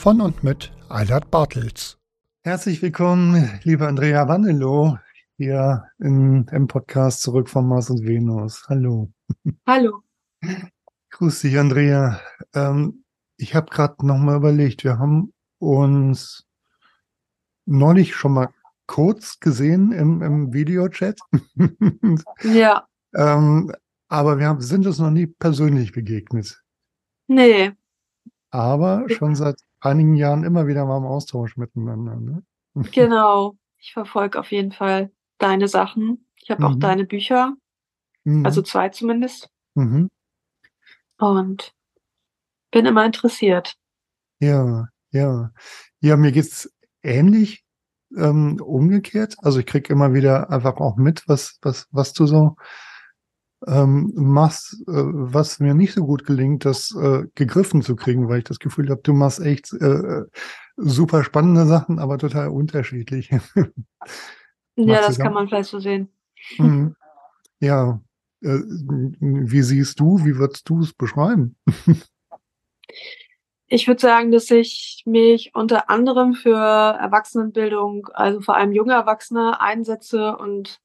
Von 0.00 0.22
und 0.22 0.42
mit 0.42 0.72
Eilert 0.88 1.30
Bartels. 1.30 1.98
Herzlich 2.42 2.80
willkommen, 2.80 3.60
liebe 3.64 3.86
Andrea 3.86 4.26
Wandelow, 4.26 4.96
hier 5.36 5.90
in, 5.98 6.46
im 6.52 6.68
Podcast 6.68 7.20
Zurück 7.20 7.50
von 7.50 7.68
Mars 7.68 7.90
und 7.90 8.06
Venus. 8.06 8.64
Hallo. 8.70 9.12
Hallo. 9.66 10.02
Grüß 11.10 11.42
dich, 11.42 11.58
Andrea. 11.58 12.18
Ähm, 12.54 13.04
ich 13.36 13.54
habe 13.54 13.70
gerade 13.70 14.06
nochmal 14.06 14.36
überlegt, 14.36 14.84
wir 14.84 14.98
haben 14.98 15.34
uns 15.58 16.46
neulich 17.66 18.16
schon 18.16 18.32
mal 18.32 18.48
kurz 18.86 19.38
gesehen 19.38 19.92
im, 19.92 20.22
im 20.22 20.54
Videochat. 20.54 21.20
Ja, 22.42 22.88
ähm, 23.14 23.70
aber 24.08 24.38
wir 24.38 24.46
haben, 24.46 24.62
sind 24.62 24.86
uns 24.86 24.98
noch 24.98 25.10
nie 25.10 25.26
persönlich 25.26 25.92
begegnet. 25.92 26.62
nee, 27.26 27.72
Aber 28.50 29.04
schon 29.10 29.36
seit 29.36 29.60
einigen 29.80 30.14
Jahren 30.14 30.44
immer 30.44 30.66
wieder 30.66 30.84
mal 30.86 30.98
im 30.98 31.04
Austausch 31.04 31.56
miteinander. 31.56 32.16
Ne? 32.16 32.42
genau. 32.92 33.54
Ich 33.78 33.92
verfolge 33.94 34.38
auf 34.38 34.52
jeden 34.52 34.72
Fall 34.72 35.10
deine 35.38 35.66
Sachen. 35.68 36.26
Ich 36.36 36.50
habe 36.50 36.64
auch 36.66 36.74
Mhm. 36.74 36.80
deine 36.80 37.04
Bücher, 37.06 37.54
Mhm. 38.24 38.44
also 38.44 38.62
zwei 38.62 38.88
zumindest. 38.90 39.48
mhm. 39.74 40.08
Und 41.18 41.72
bin 42.70 42.86
immer 42.86 43.04
interessiert. 43.04 43.74
Ja, 44.40 44.86
ja. 45.10 45.50
Ja, 46.00 46.16
mir 46.16 46.32
geht's 46.32 46.70
ähnlich 47.02 47.64
ähm, 48.16 48.58
umgekehrt. 48.60 49.36
Also 49.42 49.60
ich 49.60 49.66
krieg 49.66 49.90
immer 49.90 50.14
wieder 50.14 50.50
einfach 50.50 50.76
auch 50.78 50.96
mit, 50.96 51.22
was, 51.26 51.58
was, 51.62 51.86
was 51.90 52.12
du 52.12 52.26
so 52.26 52.56
ähm, 53.66 54.12
machst, 54.14 54.74
äh, 54.88 54.92
was 54.92 55.60
mir 55.60 55.74
nicht 55.74 55.94
so 55.94 56.04
gut 56.04 56.24
gelingt, 56.24 56.64
das 56.64 56.94
äh, 56.94 57.24
gegriffen 57.34 57.82
zu 57.82 57.96
kriegen, 57.96 58.28
weil 58.28 58.38
ich 58.38 58.44
das 58.44 58.58
Gefühl 58.58 58.88
habe, 58.90 59.02
du 59.02 59.12
machst 59.12 59.40
echt 59.40 59.72
äh, 59.74 60.22
super 60.76 61.24
spannende 61.24 61.66
Sachen, 61.66 61.98
aber 61.98 62.18
total 62.18 62.48
unterschiedlich. 62.48 63.30
Ja, 64.76 65.02
das 65.02 65.18
kann 65.18 65.34
man 65.34 65.46
vielleicht 65.46 65.68
so 65.68 65.78
sehen. 65.78 66.08
Mhm. 66.56 66.96
Ja. 67.58 68.00
Äh, 68.42 68.60
wie 69.20 69.62
siehst 69.62 70.00
du, 70.00 70.24
wie 70.24 70.36
würdest 70.36 70.68
du 70.68 70.80
es 70.80 70.92
beschreiben? 70.94 71.56
Ich 73.72 73.86
würde 73.86 74.00
sagen, 74.00 74.32
dass 74.32 74.50
ich 74.50 75.04
mich 75.06 75.54
unter 75.54 75.88
anderem 75.90 76.34
für 76.34 76.56
Erwachsenenbildung, 76.56 78.08
also 78.14 78.40
vor 78.40 78.56
allem 78.56 78.72
junge 78.72 78.94
Erwachsene, 78.94 79.60
einsetze 79.60 80.36
und 80.36 80.80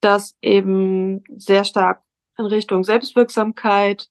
das 0.00 0.34
eben 0.42 1.22
sehr 1.36 1.62
stark 1.62 2.02
in 2.38 2.46
Richtung 2.46 2.84
Selbstwirksamkeit 2.84 4.08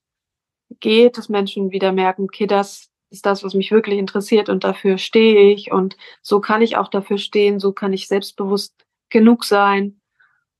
geht, 0.80 1.16
dass 1.16 1.28
Menschen 1.28 1.70
wieder 1.70 1.92
merken, 1.92 2.24
okay, 2.24 2.46
das 2.46 2.90
ist 3.10 3.24
das, 3.24 3.44
was 3.44 3.54
mich 3.54 3.70
wirklich 3.70 3.98
interessiert 3.98 4.48
und 4.48 4.64
dafür 4.64 4.98
stehe 4.98 5.52
ich 5.52 5.70
und 5.70 5.96
so 6.22 6.40
kann 6.40 6.62
ich 6.62 6.76
auch 6.76 6.88
dafür 6.88 7.18
stehen, 7.18 7.60
so 7.60 7.72
kann 7.72 7.92
ich 7.92 8.08
selbstbewusst 8.08 8.74
genug 9.10 9.44
sein 9.44 10.00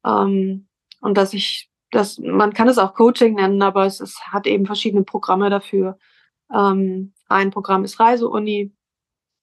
ähm, 0.05 0.69
und 1.01 1.17
dass 1.17 1.35
ich, 1.35 1.71
dass 1.91 2.19
man 2.19 2.53
kann 2.53 2.69
es 2.69 2.79
auch 2.79 2.95
Coaching 2.95 3.35
nennen, 3.35 3.63
aber 3.63 3.87
es, 3.87 4.01
es 4.01 4.21
hat 4.29 4.47
eben 4.47 4.67
verschiedene 4.67 5.03
Programme 5.03 5.51
dafür. 5.51 5.99
Ähm, 6.55 7.15
ein 7.29 7.51
Programm 7.51 7.85
ist 7.85 7.99
Reiseuni, 7.99 8.73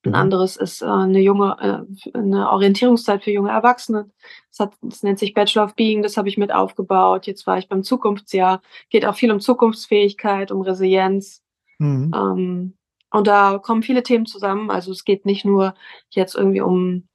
ein 0.05 0.09
Mhm. 0.09 0.15
anderes 0.15 0.57
ist 0.57 0.81
äh, 0.81 0.85
eine 0.85 1.19
junge, 1.19 1.55
äh, 1.59 2.17
eine 2.17 2.49
Orientierungszeit 2.51 3.23
für 3.23 3.31
junge 3.31 3.51
Erwachsene. 3.51 4.09
Das, 4.49 4.59
hat, 4.59 4.73
das 4.81 5.03
nennt 5.03 5.19
sich 5.19 5.33
Bachelor 5.33 5.65
of 5.65 5.75
Being, 5.75 6.03
das 6.03 6.17
habe 6.17 6.29
ich 6.29 6.37
mit 6.37 6.53
aufgebaut. 6.53 7.25
Jetzt 7.25 7.47
war 7.47 7.57
ich 7.57 7.69
beim 7.69 7.83
Zukunftsjahr. 7.83 8.61
Geht 8.89 9.05
auch 9.05 9.15
viel 9.15 9.31
um 9.31 9.39
Zukunftsfähigkeit, 9.39 10.51
um 10.51 10.61
Resilienz. 10.61 11.41
Mhm. 11.79 12.11
Ähm, 12.13 12.73
und 13.11 13.27
da 13.27 13.59
kommen 13.59 13.83
viele 13.83 14.03
Themen 14.03 14.25
zusammen. 14.25 14.69
Also 14.71 14.91
es 14.91 15.05
geht 15.05 15.25
nicht 15.25 15.45
nur 15.45 15.75
jetzt 16.09 16.35
irgendwie 16.35 16.61
um 16.61 17.07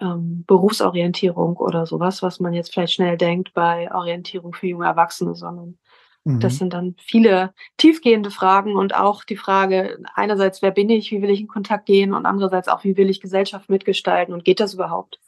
ähm, 0.00 0.44
Berufsorientierung 0.46 1.56
oder 1.56 1.86
sowas, 1.86 2.22
was 2.22 2.40
man 2.40 2.52
jetzt 2.52 2.72
vielleicht 2.72 2.92
schnell 2.92 3.16
denkt 3.16 3.54
bei 3.54 3.92
Orientierung 3.94 4.52
für 4.52 4.66
junge 4.66 4.86
Erwachsene, 4.86 5.34
sondern 5.34 5.78
Mhm. 6.26 6.40
das 6.40 6.56
sind 6.56 6.72
dann 6.72 6.96
viele 6.98 7.54
tiefgehende 7.76 8.32
Fragen 8.32 8.74
und 8.74 8.94
auch 8.96 9.22
die 9.22 9.36
Frage, 9.36 9.98
einerseits, 10.14 10.60
wer 10.60 10.72
bin 10.72 10.90
ich, 10.90 11.12
wie 11.12 11.22
will 11.22 11.30
ich 11.30 11.40
in 11.40 11.46
Kontakt 11.46 11.86
gehen 11.86 12.12
und 12.12 12.26
andererseits 12.26 12.66
auch, 12.66 12.82
wie 12.82 12.96
will 12.96 13.08
ich 13.08 13.20
Gesellschaft 13.20 13.70
mitgestalten 13.70 14.34
und 14.34 14.44
geht 14.44 14.58
das 14.58 14.74
überhaupt? 14.74 15.20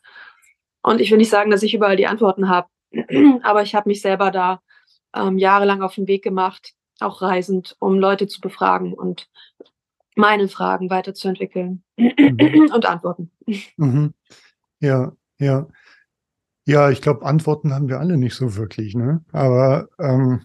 Und 0.82 1.00
ich 1.00 1.10
will 1.12 1.18
nicht 1.18 1.30
sagen, 1.30 1.52
dass 1.52 1.62
ich 1.62 1.72
überall 1.72 1.96
die 1.96 2.08
Antworten 2.08 2.48
habe, 2.48 2.68
aber 3.42 3.62
ich 3.62 3.76
habe 3.76 3.88
mich 3.88 4.00
selber 4.00 4.32
da 4.32 4.60
ähm, 5.14 5.38
jahrelang 5.38 5.82
auf 5.82 5.94
den 5.94 6.08
Weg 6.08 6.24
gemacht, 6.24 6.74
auch 6.98 7.22
reisend, 7.22 7.76
um 7.78 7.98
Leute 7.98 8.26
zu 8.26 8.40
befragen 8.40 8.92
und 8.92 9.28
meine 10.16 10.48
Fragen 10.48 10.90
weiterzuentwickeln 10.90 11.84
Mhm. 11.96 12.70
und 12.74 12.86
Antworten. 12.86 13.30
Mhm. 13.76 14.14
Ja, 14.80 15.12
ja. 15.38 15.68
Ja, 16.66 16.90
ich 16.90 17.00
glaube, 17.00 17.24
Antworten 17.24 17.72
haben 17.72 17.88
wir 17.88 17.98
alle 17.98 18.18
nicht 18.18 18.34
so 18.34 18.56
wirklich, 18.56 18.94
ne? 18.94 19.24
Aber 19.32 19.88
ähm, 19.98 20.44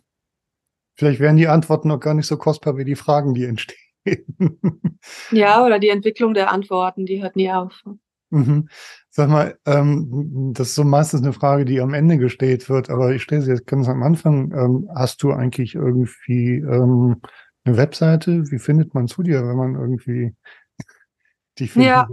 vielleicht 0.96 1.20
wären 1.20 1.38
die 1.38 1.48
Antworten 1.48 1.88
noch 1.88 2.00
gar 2.00 2.14
nicht 2.14 2.28
so 2.28 2.38
kostbar 2.38 2.78
wie 2.78 2.86
die 2.86 2.96
Fragen, 2.96 3.34
die 3.34 3.46
entstehen. 3.46 3.80
Ja, 5.32 5.66
oder 5.66 5.80
die 5.80 5.90
Entwicklung 5.90 6.34
der 6.34 6.52
Antworten, 6.52 7.06
die 7.06 7.22
hört 7.22 7.36
nie 7.36 7.52
auf. 7.52 7.84
Mhm. 8.30 8.68
Sag 9.10 9.30
mal, 9.30 9.58
ähm, 9.66 10.52
das 10.54 10.70
ist 10.70 10.76
so 10.76 10.84
meistens 10.84 11.22
eine 11.22 11.34
Frage, 11.34 11.66
die 11.66 11.80
am 11.82 11.94
Ende 11.94 12.18
gestellt 12.18 12.70
wird, 12.70 12.90
aber 12.90 13.14
ich 13.14 13.22
stelle 13.22 13.42
sie 13.42 13.52
jetzt 13.52 13.68
ganz 13.68 13.88
am 13.88 14.02
Anfang. 14.02 14.52
Ähm, 14.54 14.90
hast 14.96 15.22
du 15.24 15.32
eigentlich 15.32 15.76
irgendwie 15.76 16.56
ähm, 16.56 17.22
eine 17.64 17.78
Webseite? 17.78 18.50
Wie 18.50 18.60
findet 18.60 18.94
man 18.94 19.08
zu 19.08 19.24
dir, 19.24 19.46
wenn 19.48 19.56
man 19.56 19.76
irgendwie 19.76 20.36
dich 21.60 21.72
finden 21.72 21.88
Ja. 21.88 22.08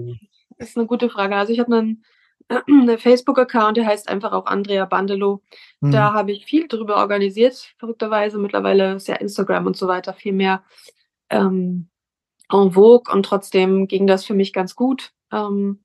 ist 0.58 0.76
eine 0.76 0.86
gute 0.86 1.08
Frage. 1.10 1.36
Also 1.36 1.52
ich 1.52 1.60
habe 1.60 1.74
einen 1.76 2.04
Facebook-Account, 2.98 3.76
der 3.76 3.86
heißt 3.86 4.08
einfach 4.08 4.32
auch 4.32 4.46
Andrea 4.46 4.84
Bandelow. 4.84 5.40
Mhm. 5.80 5.92
Da 5.92 6.12
habe 6.12 6.32
ich 6.32 6.44
viel 6.44 6.68
drüber 6.68 6.96
organisiert, 6.96 7.74
verrückterweise. 7.78 8.38
Mittlerweile 8.38 8.94
ist 8.94 9.08
ja 9.08 9.16
Instagram 9.16 9.66
und 9.66 9.76
so 9.76 9.88
weiter 9.88 10.14
viel 10.14 10.32
mehr 10.32 10.64
ähm, 11.30 11.88
en 12.50 12.72
vogue 12.72 13.12
und 13.12 13.24
trotzdem 13.24 13.86
ging 13.86 14.06
das 14.06 14.24
für 14.24 14.34
mich 14.34 14.52
ganz 14.52 14.74
gut. 14.74 15.12
Ähm, 15.32 15.84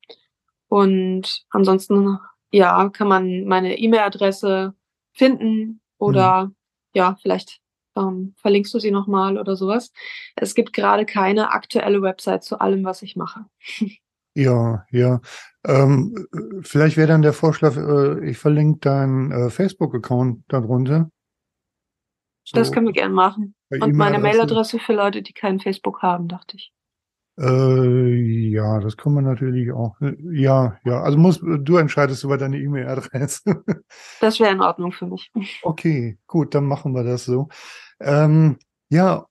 und 0.67 1.45
ansonsten, 1.51 2.19
ja, 2.51 2.89
kann 2.89 3.07
man 3.07 3.45
meine 3.45 3.77
E-Mail-Adresse 3.77 4.73
finden 5.13 5.81
oder 5.97 6.51
ja, 6.93 7.15
vielleicht 7.21 7.61
ähm, 7.95 8.33
verlinkst 8.37 8.73
du 8.73 8.79
sie 8.79 8.91
nochmal 8.91 9.37
oder 9.37 9.55
sowas. 9.55 9.91
Es 10.35 10.55
gibt 10.55 10.73
gerade 10.73 11.05
keine 11.05 11.51
aktuelle 11.51 12.01
Website 12.01 12.43
zu 12.43 12.59
allem, 12.59 12.83
was 12.83 13.01
ich 13.01 13.15
mache. 13.15 13.45
Ja, 14.35 14.85
ja. 14.91 15.21
Ähm, 15.65 16.27
äh, 16.33 16.61
vielleicht 16.61 16.97
wäre 16.97 17.07
dann 17.07 17.21
der 17.21 17.33
Vorschlag, 17.33 17.75
äh, 17.77 18.29
ich 18.29 18.37
verlinke 18.37 18.79
deinen 18.81 19.31
äh, 19.31 19.49
Facebook-Account 19.49 20.43
darunter. 20.47 21.09
Das 22.51 22.67
So, 22.67 22.73
können 22.73 22.85
wir 22.85 22.93
gern 22.93 23.13
machen. 23.13 23.55
per 23.69 23.81
Und 23.81 23.95
meine 23.95 24.17
E-Mail-Adresse. 24.17 24.37
Mailadresse 24.37 24.79
für 24.79 24.93
Leute, 24.93 25.21
die 25.21 25.33
kein 25.33 25.59
Facebook 25.59 26.01
haben, 26.01 26.27
dachte 26.27 26.57
ich. 26.57 26.71
Äh, 27.37 28.49
ja, 28.49 28.79
das 28.79 28.95
kann 28.95 29.13
man 29.13 29.23
natürlich 29.25 29.71
auch. 29.71 29.99
Äh, 30.01 30.15
Ja, 30.31 30.77
ja. 30.85 31.01
Also 31.01 31.17
muss, 31.17 31.39
du 31.41 31.77
entscheidest 31.77 32.23
über 32.23 32.37
deine 32.37 32.57
E-Mail-Adresse. 32.59 33.41
Das 34.21 34.39
wäre 34.39 34.51
in 34.51 34.61
Ordnung 34.61 34.91
für 34.91 35.07
mich. 35.07 35.31
Okay, 35.63 36.17
gut, 36.27 36.55
dann 36.55 36.65
machen 36.65 36.93
wir 36.93 37.03
das 37.03 37.25
so. 37.25 37.49
Ähm, 37.99 38.57
Ja, 38.89 39.25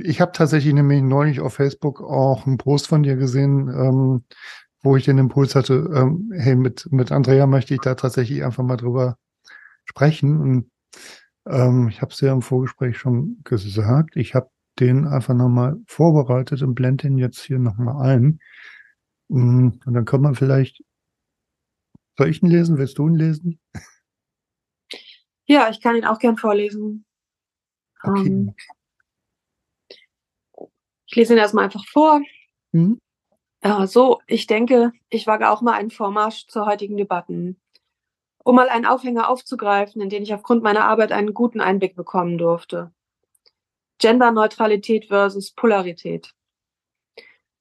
ich 0.00 0.20
habe 0.20 0.32
tatsächlich 0.32 0.72
nämlich 0.72 1.02
neulich 1.02 1.40
auf 1.40 1.54
Facebook 1.54 2.00
auch 2.00 2.46
einen 2.46 2.56
Post 2.56 2.86
von 2.86 3.02
dir 3.02 3.16
gesehen, 3.16 3.68
ähm, 3.68 4.24
wo 4.82 4.96
ich 4.96 5.04
den 5.04 5.18
Impuls 5.18 5.56
hatte, 5.56 5.90
ähm, 5.94 6.32
hey, 6.34 6.54
mit, 6.54 6.90
mit 6.92 7.10
Andrea 7.10 7.46
möchte 7.46 7.74
ich 7.74 7.80
da 7.80 7.96
tatsächlich 7.96 8.44
einfach 8.44 8.62
mal 8.62 8.76
drüber 8.76 9.18
sprechen. 9.84 10.40
Und 10.40 10.70
ähm, 11.46 11.88
ich 11.88 12.00
habe 12.00 12.12
es 12.12 12.20
ja 12.20 12.32
im 12.32 12.42
Vorgespräch 12.42 12.96
schon 12.96 13.40
gesagt. 13.42 14.16
Ich 14.16 14.34
habe 14.34 14.50
den 14.78 15.06
einfach 15.06 15.34
nochmal 15.34 15.76
vorbereitet 15.86 16.62
und 16.62 16.74
blende 16.74 17.08
den 17.08 17.18
jetzt 17.18 17.40
hier 17.40 17.58
nochmal 17.58 18.06
ein. 18.06 18.40
Mm, 19.28 19.70
und 19.84 19.94
dann 19.94 20.04
kann 20.04 20.20
man 20.20 20.36
vielleicht, 20.36 20.84
soll 22.16 22.28
ich 22.28 22.42
ihn 22.42 22.50
lesen? 22.50 22.78
Willst 22.78 22.98
du 22.98 23.08
ihn 23.08 23.16
lesen? 23.16 23.58
Ja, 25.46 25.68
ich 25.70 25.80
kann 25.80 25.96
ihn 25.96 26.04
auch 26.04 26.18
gern 26.18 26.36
vorlesen. 26.36 27.04
Okay. 28.02 28.26
Ähm, 28.26 28.54
ich 31.06 31.16
lese 31.16 31.34
ihn 31.34 31.38
erstmal 31.38 31.64
einfach 31.64 31.84
vor. 31.86 32.20
Mhm. 32.72 32.98
Ja, 33.64 33.86
so, 33.86 34.20
ich 34.26 34.46
denke, 34.46 34.92
ich 35.08 35.26
wage 35.26 35.50
auch 35.50 35.62
mal 35.62 35.72
einen 35.72 35.90
Vormarsch 35.90 36.46
zu 36.46 36.66
heutigen 36.66 36.96
Debatten. 36.96 37.60
Um 38.44 38.54
mal 38.54 38.68
einen 38.68 38.86
Aufhänger 38.86 39.28
aufzugreifen, 39.28 40.00
in 40.00 40.08
den 40.08 40.22
ich 40.22 40.32
aufgrund 40.32 40.62
meiner 40.62 40.84
Arbeit 40.84 41.10
einen 41.10 41.34
guten 41.34 41.60
Einblick 41.60 41.96
bekommen 41.96 42.38
durfte. 42.38 42.92
Genderneutralität 43.98 45.06
versus 45.06 45.52
Polarität. 45.52 46.32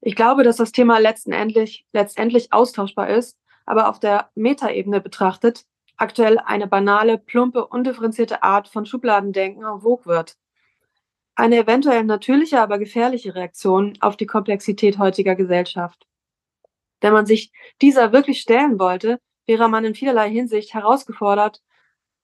Ich 0.02 0.16
glaube, 0.16 0.44
dass 0.44 0.58
das 0.58 0.72
Thema 0.72 1.00
letztendlich, 1.00 1.88
letztendlich 1.92 2.54
austauschbar 2.54 3.10
ist, 3.10 3.40
aber 3.66 3.90
auf 3.90 4.00
der 4.00 4.30
Metaebene 4.36 5.02
betrachtet 5.02 5.66
aktuell 5.98 6.38
eine 6.40 6.68
banale, 6.68 7.18
plumpe, 7.18 7.66
undifferenzierte 7.66 8.44
Art 8.44 8.68
von 8.68 8.86
Schubladendenken 8.86 9.64
en 9.64 9.82
vogue 9.82 10.06
wird. 10.06 10.38
Eine 11.36 11.58
eventuell 11.58 12.04
natürliche, 12.06 12.62
aber 12.62 12.80
gefährliche 12.80 13.36
Reaktion 13.36 13.98
auf 14.00 14.16
die 14.16 14.26
Komplexität 14.26 14.98
heutiger 14.98 15.36
Gesellschaft. 15.36 16.08
Wenn 17.02 17.12
man 17.12 17.26
sich 17.26 17.52
dieser 17.82 18.14
wirklich 18.14 18.40
stellen 18.40 18.80
wollte, 18.80 19.20
wäre 19.46 19.68
man 19.68 19.84
in 19.84 19.96
vielerlei 19.96 20.30
Hinsicht 20.30 20.74
herausgefordert, 20.74 21.62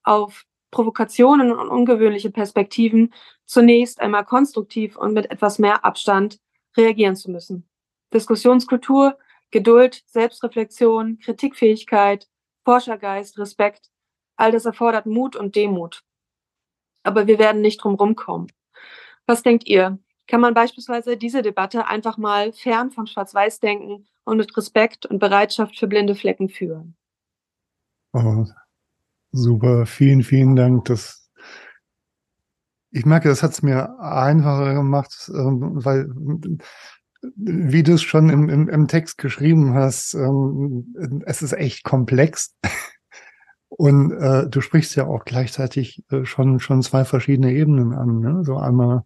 auf 0.04 0.46
Provokationen 0.72 1.52
und 1.52 1.68
ungewöhnliche 1.68 2.32
Perspektiven 2.32 3.14
zunächst 3.46 4.00
einmal 4.00 4.24
konstruktiv 4.24 4.96
und 4.96 5.14
mit 5.14 5.30
etwas 5.30 5.60
mehr 5.60 5.84
Abstand 5.84 6.40
reagieren 6.78 7.18
zu 7.18 7.30
müssen. 7.30 7.70
Diskussionskultur, 8.14 9.18
Geduld, 9.52 10.02
Selbstreflexion, 10.06 11.20
Kritikfähigkeit, 11.20 12.28
Forschergeist, 12.64 13.38
Respekt, 13.38 13.90
all 14.38 14.52
das 14.52 14.66
erfordert 14.66 15.06
Mut 15.06 15.36
und 15.36 15.56
Demut. 15.56 16.04
Aber 17.04 17.28
wir 17.28 17.38
werden 17.38 17.62
nicht 17.62 17.84
drum 17.84 17.96
rumkommen. 17.96 18.48
Was 19.28 19.44
denkt 19.44 19.68
ihr? 19.68 20.00
Kann 20.28 20.42
man 20.42 20.54
beispielsweise 20.54 21.18
diese 21.18 21.42
Debatte 21.42 21.88
einfach 21.88 22.18
mal 22.18 22.54
fern 22.54 22.92
von 22.92 23.08
Schwarz-Weiß-Denken 23.08 24.08
und 24.24 24.38
mit 24.38 24.56
Respekt 24.56 25.06
und 25.06 25.20
Bereitschaft 25.20 25.78
für 25.78 25.88
blinde 25.88 26.16
Flecken 26.16 26.50
führen? 26.50 26.96
Oh, 28.14 28.46
super, 29.32 29.86
vielen, 29.86 30.24
vielen 30.24 30.56
Dank. 30.56 30.86
Das, 30.86 31.30
ich 32.92 33.06
merke, 33.06 33.30
das 33.30 33.44
hat 33.44 33.52
es 33.52 33.62
mir 33.62 34.00
einfacher 34.00 34.74
gemacht, 34.74 35.30
ähm, 35.34 35.84
weil 35.84 36.08
wie 37.36 37.84
du 37.84 37.94
es 37.94 38.02
schon 38.02 38.30
im, 38.30 38.50
im, 38.50 38.68
im 38.68 38.88
Text 38.88 39.18
geschrieben 39.18 39.74
hast, 39.74 40.14
ähm, 40.16 41.22
es 41.26 41.42
ist 41.42 41.54
echt 41.54 41.84
komplex. 41.84 42.56
Und 43.70 44.12
äh, 44.12 44.50
du 44.50 44.60
sprichst 44.60 44.96
ja 44.96 45.08
auch 45.08 45.24
gleichzeitig 45.24 46.04
äh, 46.10 46.26
schon, 46.26 46.60
schon 46.60 46.82
zwei 46.82 47.06
verschiedene 47.06 47.54
Ebenen 47.54 47.94
an. 47.94 48.20
Ne? 48.20 48.44
So 48.44 48.58
einmal 48.58 49.04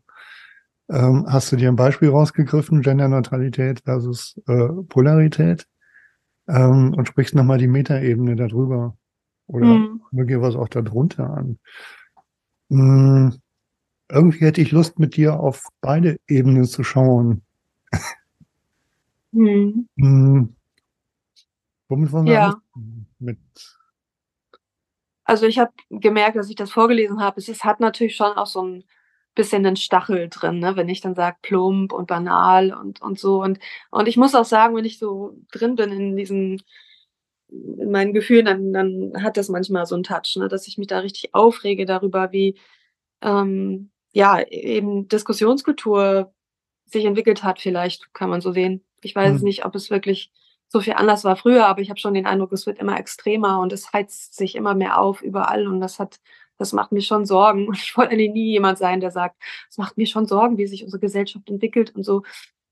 ähm, 0.89 1.25
hast 1.27 1.51
du 1.51 1.55
dir 1.55 1.69
ein 1.69 1.75
Beispiel 1.75 2.09
rausgegriffen, 2.09 2.81
Genderneutralität 2.81 3.81
versus 3.85 4.39
äh, 4.47 4.67
Polarität, 4.89 5.67
ähm, 6.47 6.93
und 6.95 7.07
sprichst 7.07 7.35
nochmal 7.35 7.57
die 7.59 7.67
Metaebene 7.67 8.35
darüber. 8.35 8.97
Oder 9.47 9.67
Mhm. 9.67 10.01
möglicherweise 10.11 10.59
auch 10.59 10.69
darunter 10.69 11.29
an. 11.29 11.59
Mm, 12.69 13.29
irgendwie 14.11 14.45
hätte 14.45 14.61
ich 14.61 14.71
Lust, 14.71 14.99
mit 14.99 15.15
dir 15.17 15.39
auf 15.39 15.67
beide 15.81 16.17
Ebenen 16.27 16.65
zu 16.65 16.83
schauen. 16.83 17.43
Mhm. 19.33 19.87
Hm. 19.97 20.55
Womit 21.89 22.11
wollen 22.11 22.25
wir 22.25 22.33
Ja. 22.33 22.61
Mit, 23.19 23.37
Also 25.25 25.47
ich 25.47 25.57
habe 25.59 25.71
gemerkt, 25.89 26.37
als 26.37 26.49
ich 26.49 26.55
das 26.55 26.71
vorgelesen 26.71 27.19
habe, 27.19 27.39
es, 27.39 27.49
es 27.49 27.63
hat 27.63 27.79
natürlich 27.79 28.15
schon 28.15 28.33
auch 28.37 28.45
so 28.45 28.61
ein 28.63 28.83
bisschen 29.35 29.65
einen 29.65 29.75
Stachel 29.75 30.29
drin, 30.29 30.59
ne? 30.59 30.75
wenn 30.75 30.89
ich 30.89 31.01
dann 31.01 31.15
sage 31.15 31.37
plump 31.41 31.93
und 31.93 32.07
banal 32.07 32.73
und, 32.73 33.01
und 33.01 33.19
so. 33.19 33.41
Und, 33.41 33.59
und 33.91 34.07
ich 34.07 34.17
muss 34.17 34.35
auch 34.35 34.45
sagen, 34.45 34.75
wenn 34.75 34.85
ich 34.85 34.97
so 34.99 35.37
drin 35.51 35.75
bin 35.75 35.91
in 35.91 36.15
diesen, 36.15 36.61
in 37.49 37.91
meinen 37.91 38.13
Gefühlen, 38.13 38.45
dann, 38.45 38.73
dann 38.73 39.23
hat 39.23 39.37
das 39.37 39.49
manchmal 39.49 39.85
so 39.85 39.95
einen 39.95 40.03
Touch, 40.03 40.35
ne? 40.37 40.47
dass 40.47 40.67
ich 40.67 40.77
mich 40.77 40.87
da 40.87 40.99
richtig 40.99 41.33
aufrege 41.35 41.85
darüber, 41.85 42.31
wie 42.31 42.57
ähm, 43.21 43.91
ja 44.13 44.41
eben 44.41 45.07
Diskussionskultur 45.07 46.33
sich 46.85 47.05
entwickelt 47.05 47.43
hat, 47.43 47.59
vielleicht 47.59 48.13
kann 48.13 48.29
man 48.29 48.41
so 48.41 48.51
sehen. 48.51 48.83
Ich 49.01 49.15
weiß 49.15 49.37
Hm. 49.39 49.43
nicht, 49.43 49.65
ob 49.65 49.75
es 49.75 49.89
wirklich 49.89 50.31
so 50.67 50.79
viel 50.79 50.93
anders 50.93 51.23
war 51.23 51.35
früher, 51.35 51.67
aber 51.67 51.81
ich 51.81 51.89
habe 51.89 51.99
schon 51.99 52.13
den 52.13 52.25
Eindruck, 52.25 52.51
es 52.51 52.65
wird 52.65 52.79
immer 52.79 52.99
extremer 52.99 53.59
und 53.59 53.71
es 53.73 53.93
heizt 53.93 54.35
sich 54.35 54.55
immer 54.55 54.73
mehr 54.75 54.99
auf 54.99 55.21
überall 55.21 55.67
und 55.67 55.79
das 55.79 55.99
hat, 55.99 56.19
das 56.57 56.74
macht 56.74 56.92
mir 56.92 57.02
schon 57.02 57.25
Sorgen. 57.25 57.68
Und 57.68 57.78
ich 57.78 57.96
wollte 57.98 58.13
eigentlich 58.13 58.31
nie 58.31 58.52
jemand 58.52 58.78
sein, 58.78 59.00
der 59.00 59.12
sagt, 59.12 59.42
es 59.69 59.78
macht 59.78 59.98
mir 59.98 60.07
schon 60.07 60.25
Sorgen, 60.25 60.57
wie 60.57 60.68
sich 60.68 60.84
unsere 60.84 61.00
Gesellschaft 61.00 61.50
entwickelt 61.50 61.96
und 61.96 62.04
so. 62.04 62.24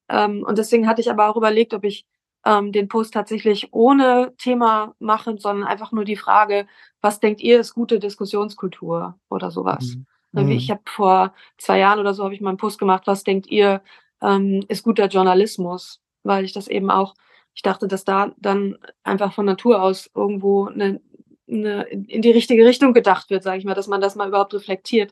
Ähm, 0.10 0.44
und 0.48 0.58
deswegen 0.58 0.88
hatte 0.88 1.02
ich 1.02 1.10
aber 1.10 1.30
auch 1.30 1.38
überlegt, 1.38 1.74
ob 1.74 1.84
ich 1.84 2.06
ähm, 2.46 2.72
den 2.72 2.88
Post 2.88 3.14
tatsächlich 3.14 3.70
ohne 3.72 4.34
Thema 4.38 4.96
mache, 5.00 5.38
sondern 5.38 5.68
einfach 5.68 5.92
nur 5.92 6.06
die 6.06 6.18
Frage, 6.18 6.68
was 7.02 7.20
denkt 7.20 7.42
ihr, 7.42 7.60
ist 7.60 7.74
gute 7.74 8.00
Diskussionskultur 8.00 9.18
oder 9.30 9.52
sowas? 9.52 9.94
Hm. 9.94 10.06
Ne, 10.34 10.48
wie 10.48 10.56
Ich 10.56 10.72
habe 10.72 10.82
vor 10.86 11.34
zwei 11.58 11.80
Jahren 11.80 12.00
oder 12.00 12.14
so 12.14 12.24
habe 12.24 12.34
ich 12.34 12.42
mal 12.42 12.50
einen 12.50 12.58
Post 12.58 12.80
gemacht, 12.80 13.04
was 13.06 13.24
denkt 13.24 13.48
ihr, 13.48 13.82
ähm, 14.22 14.64
ist 14.68 14.84
guter 14.84 15.08
Journalismus? 15.08 16.02
Weil 16.24 16.44
ich 16.44 16.54
das 16.54 16.68
eben 16.68 16.90
auch, 16.90 17.14
ich 17.54 17.62
dachte, 17.62 17.88
dass 17.88 18.04
da 18.04 18.34
dann 18.38 18.78
einfach 19.04 19.34
von 19.34 19.46
Natur 19.46 19.82
aus 19.82 20.10
irgendwo 20.16 20.66
eine, 20.66 21.02
eine 21.48 21.84
in 21.84 22.22
die 22.22 22.32
richtige 22.32 22.66
Richtung 22.66 22.94
gedacht 22.94 23.30
wird, 23.30 23.44
sage 23.44 23.58
ich 23.58 23.66
mal, 23.66 23.74
dass 23.74 23.88
man 23.88 24.02
das 24.02 24.16
mal 24.16 24.28
überhaupt 24.28 24.54
reflektiert. 24.54 25.12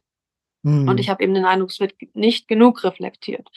Hm. 0.63 0.87
Und 0.87 0.99
ich 0.99 1.09
habe 1.09 1.23
eben 1.23 1.33
den 1.33 1.45
Eindruck, 1.45 1.71
es 1.71 1.79
wird 1.79 1.95
nicht 2.13 2.47
genug 2.47 2.83
reflektiert. 2.83 3.49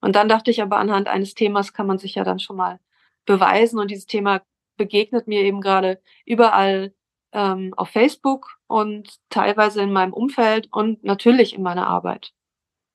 Und 0.00 0.16
dann 0.16 0.28
dachte 0.28 0.50
ich 0.50 0.62
aber, 0.62 0.78
anhand 0.78 1.08
eines 1.08 1.34
Themas 1.34 1.72
kann 1.72 1.86
man 1.86 1.98
sich 1.98 2.14
ja 2.14 2.24
dann 2.24 2.38
schon 2.38 2.56
mal 2.56 2.80
beweisen. 3.26 3.78
Und 3.78 3.90
dieses 3.90 4.06
Thema 4.06 4.42
begegnet 4.76 5.28
mir 5.28 5.42
eben 5.42 5.60
gerade 5.60 6.00
überall 6.24 6.94
ähm, 7.32 7.74
auf 7.76 7.90
Facebook 7.90 8.58
und 8.66 9.18
teilweise 9.28 9.82
in 9.82 9.92
meinem 9.92 10.12
Umfeld 10.12 10.68
und 10.72 11.04
natürlich 11.04 11.54
in 11.54 11.62
meiner 11.62 11.86
Arbeit. 11.86 12.32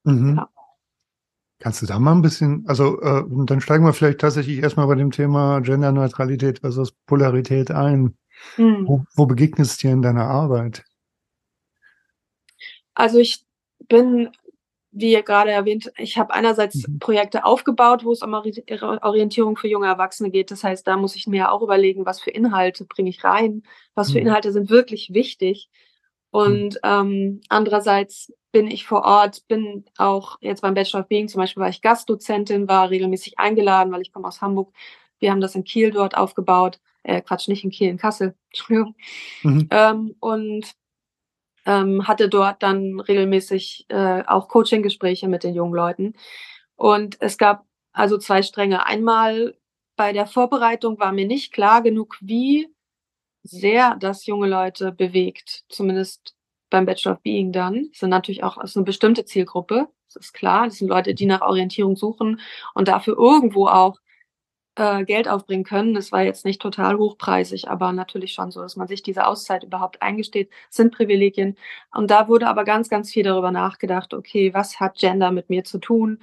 Mhm. 0.04 0.38
Ja. 0.38 0.50
Kannst 1.60 1.82
du 1.82 1.86
da 1.86 2.00
mal 2.00 2.12
ein 2.12 2.22
bisschen, 2.22 2.66
also 2.68 3.00
äh, 3.02 3.24
dann 3.46 3.62
steigen 3.62 3.86
wir 3.86 3.94
vielleicht 3.94 4.20
tatsächlich 4.20 4.62
erstmal 4.62 4.88
bei 4.88 4.96
dem 4.96 5.12
Thema 5.12 5.62
Genderneutralität 5.62 6.60
versus 6.60 6.92
Polarität 7.06 7.72
ein. 7.72 8.18
Hm. 8.56 8.88
Wo, 8.88 9.06
wo 9.16 9.26
begegnet 9.26 9.68
es 9.68 9.78
dir 9.78 9.92
in 9.92 10.02
deiner 10.02 10.28
Arbeit? 10.28 10.84
Also 12.94 13.20
ich 13.20 13.44
bin, 13.90 14.30
wie 14.92 15.12
ihr 15.12 15.24
gerade 15.24 15.52
erwähnt, 15.52 15.92
ich 15.98 16.18
habe 16.18 16.34
einerseits 16.34 16.88
Mhm. 16.88 17.00
Projekte 17.00 17.44
aufgebaut, 17.44 18.06
wo 18.06 18.12
es 18.12 18.22
um 18.22 18.34
Ori- 18.34 18.64
Orientierung 19.02 19.58
für 19.58 19.68
junge 19.68 19.88
Erwachsene 19.88 20.32
geht. 20.32 20.52
Das 20.52 20.64
heißt, 20.64 20.88
da 20.88 20.96
muss 20.96 21.16
ich 21.16 21.28
mir 21.28 21.52
auch 21.52 21.62
überlegen, 21.62 22.06
was 22.06 22.22
für 22.22 22.32
Inhalte 22.32 22.86
bringe 22.86 23.10
ich 23.10 23.24
rein, 23.24 23.64
was 23.94 24.12
für 24.12 24.20
Mhm. 24.20 24.28
Inhalte 24.28 24.52
sind 24.52 24.70
wirklich 24.70 25.14
wichtig. 25.14 25.70
Und 26.32 26.80
ähm, 26.84 27.42
andererseits 27.50 28.34
bin 28.52 28.68
ich 28.68 28.86
vor 28.86 29.04
Ort, 29.04 29.48
bin 29.48 29.86
auch 29.98 30.38
jetzt 30.42 30.62
beim 30.62 30.74
Bachelor 30.74 31.02
of 31.02 31.08
Being 31.08 31.28
zum 31.28 31.40
Beispiel, 31.40 31.62
war 31.62 31.70
ich 31.70 31.82
Gastdozentin, 31.82 32.68
war 32.68 32.90
regelmäßig 32.90 33.38
eingeladen, 33.40 33.92
weil 33.92 34.02
ich 34.02 34.12
komme 34.14 34.28
aus 34.28 34.42
Hamburg. 34.42 34.74
Wir 35.20 35.32
haben 35.32 35.42
das 35.42 35.56
in 35.56 35.64
Kiel 35.66 35.92
dort 35.92 36.16
aufgebaut. 36.18 36.80
Äh, 37.06 37.22
Quatsch, 37.22 37.48
nicht 37.48 37.64
in 37.64 37.72
Kiel, 37.72 37.90
in 37.90 37.98
Kassel. 37.98 38.36
Entschuldigung. 38.50 38.96
Mhm. 39.44 39.68
Ähm, 39.72 40.16
und 40.20 40.72
ähm, 41.66 42.08
hatte 42.08 42.30
dort 42.30 42.62
dann 42.64 43.00
regelmäßig 43.00 43.86
äh, 43.90 44.24
auch 44.28 44.48
Coaching-Gespräche 44.48 45.28
mit 45.28 45.44
den 45.44 45.56
jungen 45.56 45.74
Leuten. 45.74 46.14
Und 46.76 47.18
es 47.22 47.38
gab 47.38 47.66
also 47.92 48.18
zwei 48.18 48.42
Stränge. 48.42 48.86
Einmal 48.86 49.56
bei 49.96 50.14
der 50.14 50.28
Vorbereitung 50.28 51.00
war 51.00 51.12
mir 51.12 51.26
nicht 51.26 51.54
klar 51.54 51.82
genug, 51.82 52.18
wie 52.22 52.68
sehr 53.44 53.96
das 54.00 54.26
junge 54.26 54.48
Leute 54.48 54.92
bewegt, 54.92 55.64
zumindest 55.70 56.36
beim 56.70 56.86
Bachelor 56.86 57.14
of 57.14 57.22
Being 57.22 57.52
dann. 57.52 57.90
Das 57.92 58.00
sind 58.00 58.10
natürlich 58.10 58.44
auch 58.44 58.58
das 58.58 58.72
ist 58.72 58.78
eine 58.78 58.86
bestimmte 58.86 59.24
Zielgruppe, 59.26 59.88
das 60.08 60.18
ist 60.18 60.34
klar. 60.34 60.66
Das 60.66 60.78
sind 60.78 60.88
Leute, 60.88 61.14
die 61.14 61.26
nach 61.26 61.42
Orientierung 61.42 61.96
suchen 61.96 62.42
und 62.74 62.88
dafür 62.88 63.18
irgendwo 63.18 63.68
auch 63.68 64.00
äh, 64.76 65.04
Geld 65.06 65.28
aufbringen 65.28 65.64
können. 65.64 65.96
Es 65.96 66.12
war 66.12 66.24
jetzt 66.24 66.46
nicht 66.46 66.62
total 66.62 66.98
hochpreisig, 66.98 67.70
aber 67.70 67.92
natürlich 67.94 68.34
schon 68.34 68.52
so, 68.52 68.62
dass 68.62 68.76
man 68.76 68.88
sich 68.88 69.04
diese 69.04 69.28
Auszeit 69.28 69.64
überhaupt 69.64 70.02
eingesteht, 70.02 70.50
sind 70.70 70.94
Privilegien. 70.94 71.58
Und 71.94 72.12
da 72.12 72.28
wurde 72.28 72.48
aber 72.48 72.64
ganz, 72.66 72.90
ganz 72.90 73.12
viel 73.12 73.24
darüber 73.24 73.52
nachgedacht, 73.52 74.14
okay, 74.14 74.54
was 74.54 74.80
hat 74.80 74.98
Gender 74.98 75.32
mit 75.32 75.50
mir 75.50 75.64
zu 75.64 75.80
tun? 75.80 76.20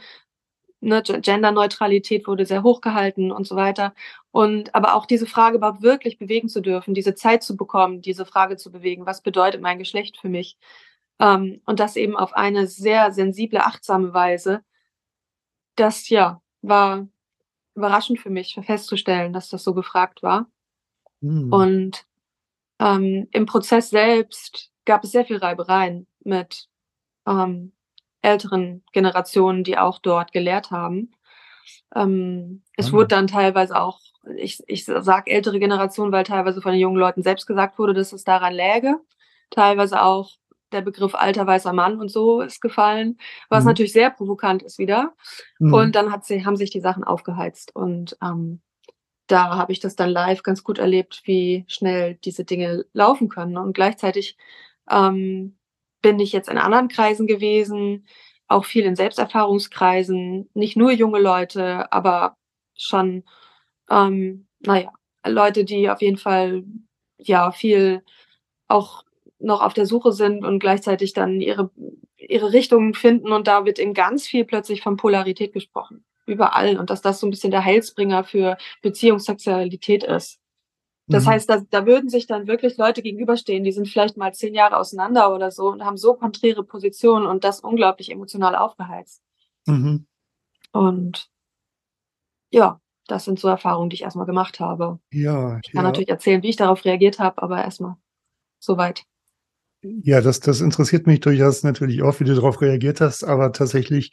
Ne, 0.80 1.02
Genderneutralität 1.02 2.26
wurde 2.26 2.44
sehr 2.44 2.64
hoch 2.64 2.80
gehalten 2.80 3.30
und 3.30 3.46
so 3.46 3.54
weiter. 3.56 3.94
Und 4.32 4.74
aber 4.74 4.94
auch 4.96 5.06
diese 5.06 5.26
Frage 5.26 5.56
überhaupt 5.58 5.82
wirklich 5.82 6.18
bewegen 6.18 6.48
zu 6.48 6.60
dürfen, 6.60 6.92
diese 6.94 7.14
Zeit 7.14 7.42
zu 7.44 7.56
bekommen, 7.56 8.02
diese 8.02 8.26
Frage 8.26 8.56
zu 8.56 8.72
bewegen, 8.72 9.06
was 9.06 9.22
bedeutet 9.22 9.60
mein 9.62 9.78
Geschlecht 9.78 10.18
für 10.18 10.28
mich? 10.28 10.58
Ähm, 11.20 11.62
und 11.66 11.80
das 11.80 11.96
eben 11.96 12.16
auf 12.16 12.34
eine 12.34 12.66
sehr 12.66 13.12
sensible, 13.12 13.60
achtsame 13.60 14.12
Weise. 14.14 14.62
Das 15.76 16.08
ja 16.08 16.40
war 16.62 17.08
überraschend 17.74 18.20
für 18.20 18.30
mich 18.30 18.58
festzustellen, 18.62 19.32
dass 19.32 19.48
das 19.48 19.64
so 19.64 19.74
gefragt 19.74 20.22
war. 20.22 20.46
Mhm. 21.20 21.52
Und 21.52 22.06
ähm, 22.78 23.28
im 23.30 23.46
Prozess 23.46 23.90
selbst 23.90 24.70
gab 24.84 25.04
es 25.04 25.12
sehr 25.12 25.24
viel 25.24 25.38
Reibereien 25.38 26.06
mit 26.24 26.68
ähm, 27.26 27.72
älteren 28.22 28.84
Generationen, 28.92 29.64
die 29.64 29.78
auch 29.78 29.98
dort 29.98 30.32
gelehrt 30.32 30.70
haben. 30.70 31.12
Ähm, 31.94 32.62
es 32.76 32.88
mhm. 32.88 32.96
wurde 32.96 33.08
dann 33.08 33.26
teilweise 33.26 33.80
auch, 33.80 34.00
ich, 34.36 34.62
ich 34.66 34.84
sage 34.84 35.30
ältere 35.30 35.58
Generation, 35.58 36.12
weil 36.12 36.24
teilweise 36.24 36.62
von 36.62 36.72
den 36.72 36.80
jungen 36.80 36.96
Leuten 36.96 37.22
selbst 37.22 37.46
gesagt 37.46 37.78
wurde, 37.78 37.94
dass 37.94 38.12
es 38.12 38.24
daran 38.24 38.54
läge. 38.54 38.98
Teilweise 39.50 40.02
auch 40.02 40.30
der 40.72 40.82
Begriff 40.82 41.14
alter 41.14 41.46
weißer 41.46 41.72
Mann 41.72 41.98
und 41.98 42.10
so 42.10 42.40
ist 42.40 42.60
gefallen, 42.60 43.18
was 43.48 43.64
mhm. 43.64 43.68
natürlich 43.68 43.92
sehr 43.92 44.10
provokant 44.10 44.62
ist 44.62 44.78
wieder. 44.78 45.14
Mhm. 45.58 45.74
Und 45.74 45.94
dann 45.94 46.12
hat 46.12 46.24
sie, 46.24 46.44
haben 46.44 46.56
sich 46.56 46.70
die 46.70 46.80
Sachen 46.80 47.04
aufgeheizt. 47.04 47.74
Und 47.74 48.16
ähm, 48.22 48.60
da 49.26 49.56
habe 49.56 49.72
ich 49.72 49.80
das 49.80 49.96
dann 49.96 50.10
live 50.10 50.42
ganz 50.42 50.64
gut 50.64 50.78
erlebt, 50.78 51.22
wie 51.24 51.64
schnell 51.68 52.16
diese 52.16 52.44
Dinge 52.44 52.84
laufen 52.92 53.28
können. 53.28 53.56
Und 53.56 53.72
gleichzeitig 53.72 54.36
ähm, 54.90 55.56
bin 56.02 56.18
ich 56.18 56.32
jetzt 56.32 56.48
in 56.48 56.58
anderen 56.58 56.88
Kreisen 56.88 57.26
gewesen, 57.26 58.06
auch 58.48 58.64
viel 58.64 58.84
in 58.84 58.96
Selbsterfahrungskreisen, 58.96 60.50
nicht 60.54 60.76
nur 60.76 60.92
junge 60.92 61.20
Leute, 61.20 61.90
aber 61.92 62.36
schon, 62.76 63.24
ähm, 63.88 64.46
naja, 64.60 64.92
Leute, 65.24 65.64
die 65.64 65.88
auf 65.88 66.02
jeden 66.02 66.18
Fall 66.18 66.64
ja 67.18 67.52
viel 67.52 68.04
auch 68.68 69.04
noch 69.42 69.62
auf 69.62 69.74
der 69.74 69.86
Suche 69.86 70.12
sind 70.12 70.44
und 70.44 70.58
gleichzeitig 70.58 71.12
dann 71.12 71.40
ihre, 71.40 71.70
ihre 72.16 72.52
Richtungen 72.52 72.94
finden. 72.94 73.32
Und 73.32 73.46
da 73.48 73.64
wird 73.64 73.78
in 73.78 73.94
ganz 73.94 74.26
viel 74.26 74.44
plötzlich 74.44 74.82
von 74.82 74.96
Polarität 74.96 75.52
gesprochen. 75.52 76.04
Überall. 76.26 76.78
Und 76.78 76.90
dass 76.90 77.02
das 77.02 77.20
so 77.20 77.26
ein 77.26 77.30
bisschen 77.30 77.50
der 77.50 77.64
Heilsbringer 77.64 78.24
für 78.24 78.56
Beziehungssexualität 78.82 80.04
ist. 80.04 80.38
Das 81.08 81.24
mhm. 81.24 81.30
heißt, 81.30 81.50
da, 81.50 81.62
da 81.68 81.84
würden 81.84 82.08
sich 82.08 82.26
dann 82.26 82.46
wirklich 82.46 82.76
Leute 82.76 83.02
gegenüberstehen, 83.02 83.64
die 83.64 83.72
sind 83.72 83.88
vielleicht 83.88 84.16
mal 84.16 84.32
zehn 84.32 84.54
Jahre 84.54 84.76
auseinander 84.76 85.34
oder 85.34 85.50
so 85.50 85.68
und 85.68 85.84
haben 85.84 85.96
so 85.96 86.14
konträre 86.14 86.62
Positionen 86.62 87.26
und 87.26 87.44
das 87.44 87.60
unglaublich 87.60 88.10
emotional 88.10 88.54
aufgeheizt. 88.54 89.20
Mhm. 89.66 90.06
Und 90.72 91.28
ja, 92.50 92.80
das 93.08 93.24
sind 93.24 93.40
so 93.40 93.48
Erfahrungen, 93.48 93.90
die 93.90 93.94
ich 93.94 94.02
erstmal 94.02 94.26
gemacht 94.26 94.60
habe. 94.60 95.00
Ja. 95.10 95.58
Ich 95.64 95.72
kann 95.72 95.82
ja. 95.82 95.82
natürlich 95.82 96.08
erzählen, 96.08 96.42
wie 96.42 96.50
ich 96.50 96.56
darauf 96.56 96.84
reagiert 96.84 97.18
habe, 97.18 97.42
aber 97.42 97.62
erstmal 97.62 97.96
soweit. 98.58 99.04
Ja, 99.82 100.20
das, 100.20 100.40
das 100.40 100.60
interessiert 100.60 101.06
mich 101.06 101.20
durchaus 101.20 101.64
natürlich 101.64 102.02
auch, 102.02 102.20
wie 102.20 102.24
du 102.24 102.34
darauf 102.34 102.60
reagiert 102.60 103.00
hast, 103.00 103.24
aber 103.24 103.52
tatsächlich 103.52 104.12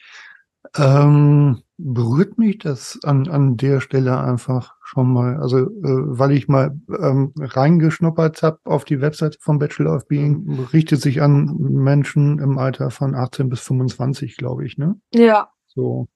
ähm, 0.75 1.61
berührt 1.77 2.37
mich 2.37 2.57
das 2.57 2.99
an, 3.03 3.27
an 3.29 3.55
der 3.55 3.79
Stelle 3.79 4.19
einfach 4.19 4.75
schon 4.83 5.11
mal. 5.11 5.37
Also, 5.37 5.57
äh, 5.59 5.67
weil 5.83 6.31
ich 6.31 6.47
mal 6.47 6.77
ähm, 6.89 7.33
reingeschnuppert 7.37 8.43
habe 8.43 8.59
auf 8.65 8.83
die 8.83 8.99
Webseite 8.99 9.37
vom 9.39 9.59
Bachelor 9.59 9.95
of 9.95 10.07
Being, 10.07 10.67
richtet 10.73 11.01
sich 11.01 11.21
an 11.21 11.55
Menschen 11.57 12.39
im 12.39 12.57
Alter 12.57 12.91
von 12.91 13.15
18 13.15 13.49
bis 13.49 13.61
25, 13.61 14.35
glaube 14.37 14.65
ich, 14.65 14.77
ne? 14.77 14.99
Ja. 15.13 15.51
So. 15.67 16.07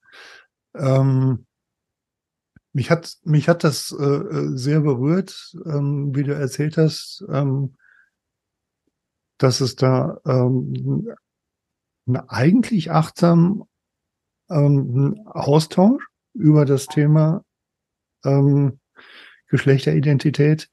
Ähm, 0.75 1.45
mich 2.74 2.89
hat, 2.89 3.17
mich 3.24 3.48
hat 3.48 3.63
das 3.63 3.95
äh, 3.98 4.03
äh 4.03 4.57
sehr 4.57 4.81
berührt, 4.81 5.55
ähm, 5.65 6.15
wie 6.15 6.24
du 6.24 6.33
erzählt 6.33 6.77
hast. 6.77 7.24
Ähm, 7.29 7.75
dass 9.43 9.59
es 9.59 9.75
da 9.75 10.21
ähm, 10.25 11.13
eigentlich 12.27 12.91
achtsam 12.91 13.65
ähm, 14.50 15.21
Austausch 15.25 16.07
über 16.33 16.63
das 16.63 16.88
Thema 16.88 17.43
ähm, 18.23 18.79
Geschlechteridentität 19.50 20.69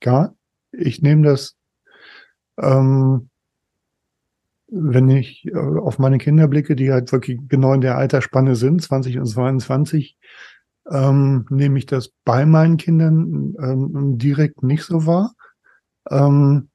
gab. 0.00 0.34
Ich 0.72 1.02
nehme 1.02 1.26
das, 1.26 1.56
ähm, 2.58 3.28
wenn 4.68 5.10
ich 5.10 5.46
äh, 5.46 5.54
auf 5.54 5.98
meine 5.98 6.16
Kinder 6.16 6.48
blicke, 6.48 6.74
die 6.74 6.90
halt 6.90 7.12
wirklich 7.12 7.38
genau 7.48 7.74
in 7.74 7.82
der 7.82 7.98
Altersspanne 7.98 8.56
sind, 8.56 8.80
20 8.80 9.18
und 9.18 9.26
22, 9.26 10.16
ähm, 10.90 11.46
nehme 11.50 11.78
ich 11.78 11.84
das 11.84 12.12
bei 12.24 12.46
meinen 12.46 12.78
Kindern 12.78 13.54
ähm, 13.60 14.16
direkt 14.16 14.62
nicht 14.62 14.84
so 14.84 15.04
wahr. 15.04 15.34
Ähm, 16.10 16.70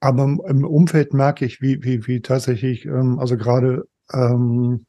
Aber 0.00 0.24
im 0.24 0.64
Umfeld 0.64 1.12
merke 1.12 1.44
ich, 1.44 1.60
wie, 1.60 1.84
wie, 1.84 2.06
wie 2.06 2.20
tatsächlich, 2.20 2.86
ähm, 2.86 3.18
also 3.18 3.36
gerade 3.36 3.86
ähm, 4.12 4.86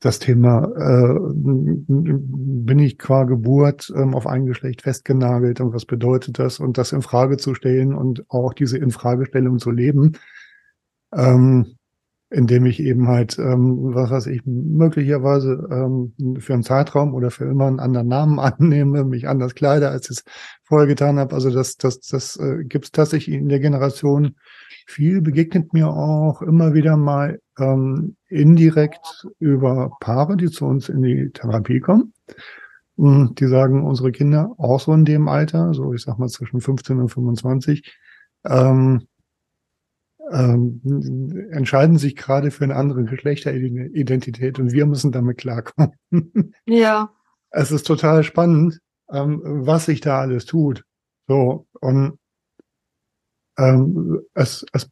das 0.00 0.18
Thema, 0.18 0.64
äh, 0.64 1.16
bin 1.32 2.78
ich 2.80 2.98
qua 2.98 3.22
Geburt 3.22 3.92
ähm, 3.94 4.16
auf 4.16 4.26
ein 4.26 4.46
Geschlecht 4.46 4.82
festgenagelt 4.82 5.60
und 5.60 5.72
was 5.72 5.84
bedeutet 5.84 6.40
das? 6.40 6.58
Und 6.58 6.76
das 6.76 6.90
in 6.90 7.02
Frage 7.02 7.36
zu 7.36 7.54
stellen 7.54 7.94
und 7.94 8.28
auch 8.28 8.52
diese 8.52 8.78
Infragestellung 8.78 9.60
zu 9.60 9.70
leben, 9.70 10.18
ähm, 11.14 11.76
indem 12.32 12.64
ich 12.66 12.80
eben 12.80 13.08
halt, 13.08 13.38
ähm, 13.38 13.94
was 13.94 14.10
weiß 14.10 14.26
ich, 14.26 14.42
möglicherweise 14.46 15.68
ähm, 15.70 16.14
für 16.40 16.54
einen 16.54 16.62
Zeitraum 16.62 17.14
oder 17.14 17.30
für 17.30 17.44
immer 17.44 17.66
einen 17.66 17.80
anderen 17.80 18.08
Namen 18.08 18.38
annehme, 18.40 19.04
mich 19.04 19.28
anders 19.28 19.54
kleide, 19.54 19.90
als 19.90 20.10
ich 20.10 20.18
es 20.18 20.24
vorher 20.64 20.88
getan 20.88 21.18
habe. 21.18 21.34
Also 21.34 21.50
das, 21.50 21.76
das, 21.76 22.00
das 22.00 22.36
äh, 22.36 22.64
gibt 22.64 22.86
es 22.86 22.90
tatsächlich 22.90 23.36
in 23.36 23.48
der 23.48 23.60
Generation 23.60 24.36
viel, 24.86 25.20
begegnet 25.20 25.72
mir 25.72 25.88
auch 25.88 26.42
immer 26.42 26.74
wieder 26.74 26.96
mal 26.96 27.38
ähm, 27.58 28.16
indirekt 28.28 29.26
über 29.38 29.92
Paare, 30.00 30.36
die 30.36 30.50
zu 30.50 30.66
uns 30.66 30.88
in 30.88 31.02
die 31.02 31.30
Therapie 31.32 31.80
kommen. 31.80 32.14
Und 32.96 33.40
die 33.40 33.46
sagen, 33.46 33.84
unsere 33.84 34.12
Kinder 34.12 34.52
auch 34.58 34.80
so 34.80 34.92
in 34.92 35.04
dem 35.04 35.28
Alter, 35.28 35.72
so 35.74 35.92
ich 35.92 36.02
sag 36.02 36.18
mal 36.18 36.28
zwischen 36.28 36.60
15 36.60 36.98
und 36.98 37.08
25, 37.08 37.98
ähm, 38.44 39.06
ähm, 40.30 41.50
entscheiden 41.50 41.98
sich 41.98 42.16
gerade 42.16 42.50
für 42.50 42.64
eine 42.64 42.76
andere 42.76 43.04
Geschlechteridentität 43.04 44.58
und 44.58 44.72
wir 44.72 44.86
müssen 44.86 45.12
damit 45.12 45.38
klarkommen. 45.38 45.92
Ja. 46.66 47.10
Es 47.50 47.70
ist 47.70 47.86
total 47.86 48.22
spannend, 48.22 48.80
ähm, 49.10 49.40
was 49.44 49.86
sich 49.86 50.00
da 50.00 50.20
alles 50.20 50.46
tut. 50.46 50.84
So, 51.28 51.66
und 51.80 52.18
ähm, 53.58 54.20
es, 54.34 54.64
es, 54.72 54.90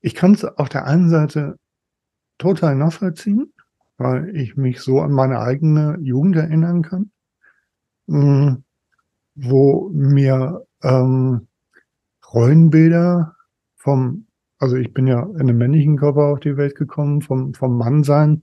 ich 0.00 0.14
kann 0.14 0.34
es 0.34 0.44
auf 0.44 0.68
der 0.68 0.84
einen 0.86 1.08
Seite 1.08 1.56
total 2.38 2.76
nachvollziehen, 2.76 3.52
weil 3.96 4.36
ich 4.36 4.56
mich 4.56 4.80
so 4.80 5.00
an 5.00 5.12
meine 5.12 5.40
eigene 5.40 5.98
Jugend 6.00 6.36
erinnern 6.36 6.82
kann, 6.82 7.10
mh, 8.06 8.58
wo 9.34 9.90
mir 9.94 10.66
ähm, 10.82 11.48
Rollenbilder 12.32 13.36
vom, 13.82 14.26
also 14.58 14.76
ich 14.76 14.92
bin 14.92 15.06
ja 15.06 15.22
in 15.22 15.40
einem 15.40 15.58
männlichen 15.58 15.96
Körper 15.96 16.26
auf 16.26 16.40
die 16.40 16.56
Welt 16.56 16.76
gekommen, 16.76 17.20
vom, 17.20 17.52
vom 17.52 17.76
Mannsein 17.76 18.42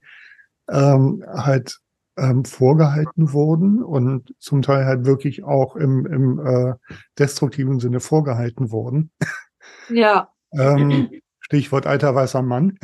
ähm, 0.68 1.24
halt 1.26 1.78
ähm, 2.18 2.44
vorgehalten 2.44 3.32
wurden 3.32 3.82
und 3.82 4.34
zum 4.38 4.60
Teil 4.60 4.84
halt 4.84 5.06
wirklich 5.06 5.42
auch 5.44 5.76
im, 5.76 6.04
im 6.06 6.38
äh, 6.44 6.74
destruktiven 7.18 7.80
Sinne 7.80 8.00
vorgehalten 8.00 8.70
wurden. 8.70 9.10
Ja. 9.88 10.28
ähm, 10.52 11.08
Stichwort 11.40 11.86
alter 11.86 12.14
weißer 12.14 12.42
Mann. 12.42 12.78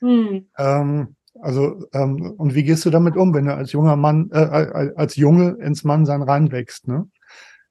Hm. 0.00 0.46
ähm, 0.58 1.16
also, 1.40 1.86
ähm, 1.92 2.34
und 2.36 2.54
wie 2.54 2.64
gehst 2.64 2.84
du 2.84 2.90
damit 2.90 3.16
um, 3.16 3.32
wenn 3.34 3.46
du 3.46 3.54
als 3.54 3.72
junger 3.72 3.96
Mann, 3.96 4.28
äh, 4.32 4.92
als 4.96 5.16
Junge 5.16 5.56
ins 5.60 5.82
Mannsein 5.82 6.22
reinwächst, 6.22 6.86
ne? 6.86 7.08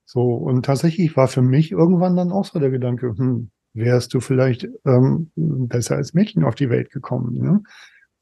So, 0.05 0.21
und 0.21 0.65
tatsächlich 0.65 1.15
war 1.15 1.27
für 1.27 1.41
mich 1.41 1.71
irgendwann 1.71 2.15
dann 2.15 2.31
auch 2.31 2.45
so 2.45 2.59
der 2.59 2.71
Gedanke, 2.71 3.13
hm, 3.15 3.51
wärst 3.73 4.13
du 4.13 4.19
vielleicht 4.19 4.67
ähm, 4.85 5.31
besser 5.35 5.95
als 5.95 6.13
Mädchen 6.13 6.43
auf 6.43 6.55
die 6.55 6.69
Welt 6.69 6.91
gekommen. 6.91 7.37
Ne? 7.37 7.63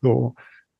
So, 0.02 0.36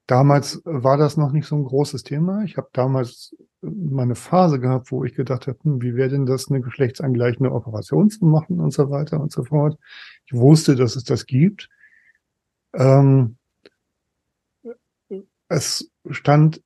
damals 0.08 0.62
war 0.66 0.98
das 0.98 1.18
noch 1.18 1.32
nicht 1.32 1.46
so 1.48 1.56
ein 1.56 1.64
großes 1.64 2.04
Thema. 2.04 2.44
Ich 2.44 2.58
habe 2.58 2.70
damals 2.74 3.36
meine 3.62 4.16
Phase 4.16 4.60
gehabt, 4.60 4.92
wo 4.92 5.04
ich 5.04 5.14
gedacht 5.14 5.48
habe, 5.48 5.60
hm, 5.64 5.82
wie 5.82 5.96
wäre 5.96 6.10
denn 6.10 6.26
das, 6.26 6.50
eine 6.50 6.62
geschlechtsangleichende 6.62 7.52
Operation 7.52 8.10
zu 8.10 8.26
machen 8.26 8.60
und 8.60 8.72
so 8.72 8.90
weiter 8.90 9.20
und 9.20 9.32
so 9.32 9.44
fort. 9.44 9.78
Ich 10.26 10.34
wusste, 10.34 10.76
dass 10.76 10.96
es 10.96 11.04
das 11.04 11.26
gibt. 11.26 11.70
Ähm, 12.74 13.38
es 15.50 15.92
stand 16.10 16.64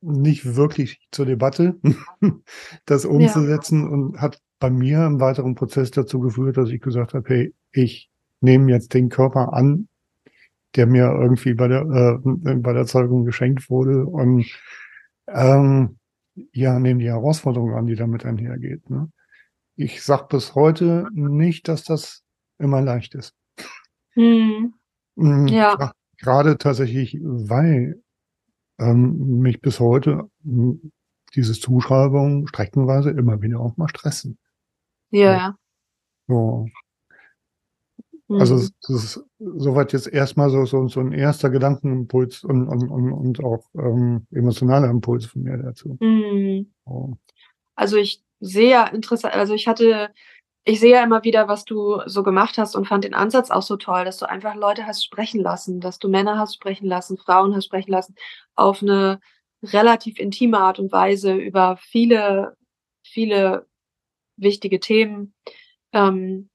nicht 0.00 0.56
wirklich 0.56 1.00
zur 1.12 1.26
Debatte, 1.26 1.78
das 2.86 3.04
umzusetzen 3.04 3.82
ja. 3.82 3.88
und 3.88 4.20
hat 4.20 4.40
bei 4.60 4.70
mir 4.70 5.04
im 5.06 5.20
weiteren 5.20 5.56
Prozess 5.56 5.90
dazu 5.90 6.20
geführt, 6.20 6.56
dass 6.56 6.70
ich 6.70 6.80
gesagt 6.80 7.14
habe, 7.14 7.28
hey, 7.28 7.54
ich 7.72 8.10
nehme 8.40 8.70
jetzt 8.70 8.94
den 8.94 9.08
Körper 9.08 9.52
an, 9.52 9.88
der 10.76 10.86
mir 10.86 11.06
irgendwie 11.06 11.54
bei 11.54 11.66
der, 11.66 11.82
äh, 11.82 12.54
bei 12.56 12.72
der 12.72 12.86
Zeugung 12.86 13.24
geschenkt 13.24 13.70
wurde 13.70 14.06
und 14.06 14.46
ähm, 15.26 15.98
ja, 16.52 16.78
nehme 16.78 17.00
die 17.00 17.08
Herausforderung 17.08 17.74
an, 17.74 17.86
die 17.86 17.96
damit 17.96 18.24
einhergeht. 18.24 18.88
Ne? 18.88 19.10
Ich 19.76 20.02
sag 20.02 20.28
bis 20.28 20.54
heute 20.54 21.08
nicht, 21.12 21.66
dass 21.66 21.82
das 21.82 22.22
immer 22.58 22.80
leicht 22.82 23.14
ist. 23.14 23.34
Hm. 24.12 24.74
Mhm, 25.16 25.48
ja. 25.48 25.92
Gerade 26.18 26.58
tatsächlich, 26.58 27.18
weil 27.22 28.02
ähm, 28.78 29.40
mich 29.40 29.60
bis 29.60 29.80
heute 29.80 30.30
hm, 30.44 30.92
diese 31.34 31.52
Zuschreibungen 31.54 32.46
streckenweise 32.46 33.10
immer 33.10 33.40
wieder 33.40 33.60
auch 33.60 33.76
mal 33.76 33.88
stressen. 33.88 34.38
Ja. 35.10 35.56
So. 36.28 36.66
Also 38.38 38.54
mhm. 38.54 38.60
es 38.60 38.88
ist 38.88 39.24
soweit 39.38 39.92
jetzt 39.92 40.06
erstmal 40.06 40.50
so, 40.50 40.64
so, 40.64 40.86
so 40.86 41.00
ein 41.00 41.12
erster 41.12 41.50
Gedankenimpuls 41.50 42.44
und, 42.44 42.68
und, 42.68 42.88
und, 42.88 43.12
und 43.12 43.44
auch 43.44 43.64
ähm, 43.74 44.26
emotionaler 44.30 44.88
Impuls 44.88 45.26
von 45.26 45.42
mir 45.42 45.56
dazu. 45.56 45.96
Mhm. 46.00 46.72
So. 46.86 47.18
Also 47.74 47.96
ich 47.96 48.22
sehe 48.38 48.70
ja 48.70 48.86
interessant, 48.86 49.34
also 49.34 49.54
ich 49.54 49.66
hatte, 49.66 50.10
ich 50.64 50.78
sehe 50.78 50.92
ja 50.92 51.02
immer 51.02 51.24
wieder, 51.24 51.48
was 51.48 51.64
du 51.64 52.00
so 52.06 52.22
gemacht 52.22 52.56
hast 52.56 52.76
und 52.76 52.86
fand 52.86 53.02
den 53.02 53.14
Ansatz 53.14 53.50
auch 53.50 53.62
so 53.62 53.76
toll, 53.76 54.04
dass 54.04 54.18
du 54.18 54.28
einfach 54.28 54.54
Leute 54.54 54.86
hast 54.86 55.04
sprechen 55.04 55.40
lassen, 55.40 55.80
dass 55.80 55.98
du 55.98 56.08
Männer 56.08 56.38
hast 56.38 56.54
sprechen 56.54 56.86
lassen, 56.86 57.18
Frauen 57.18 57.56
hast 57.56 57.64
sprechen 57.64 57.90
lassen, 57.90 58.14
auf 58.54 58.80
eine 58.80 59.18
relativ 59.62 60.20
intime 60.20 60.58
Art 60.58 60.78
und 60.78 60.92
Weise 60.92 61.34
über 61.34 61.76
viele, 61.78 62.56
viele 63.02 63.66
wichtige 64.40 64.80
Themen. 64.80 65.34
Ähm, 65.92 66.48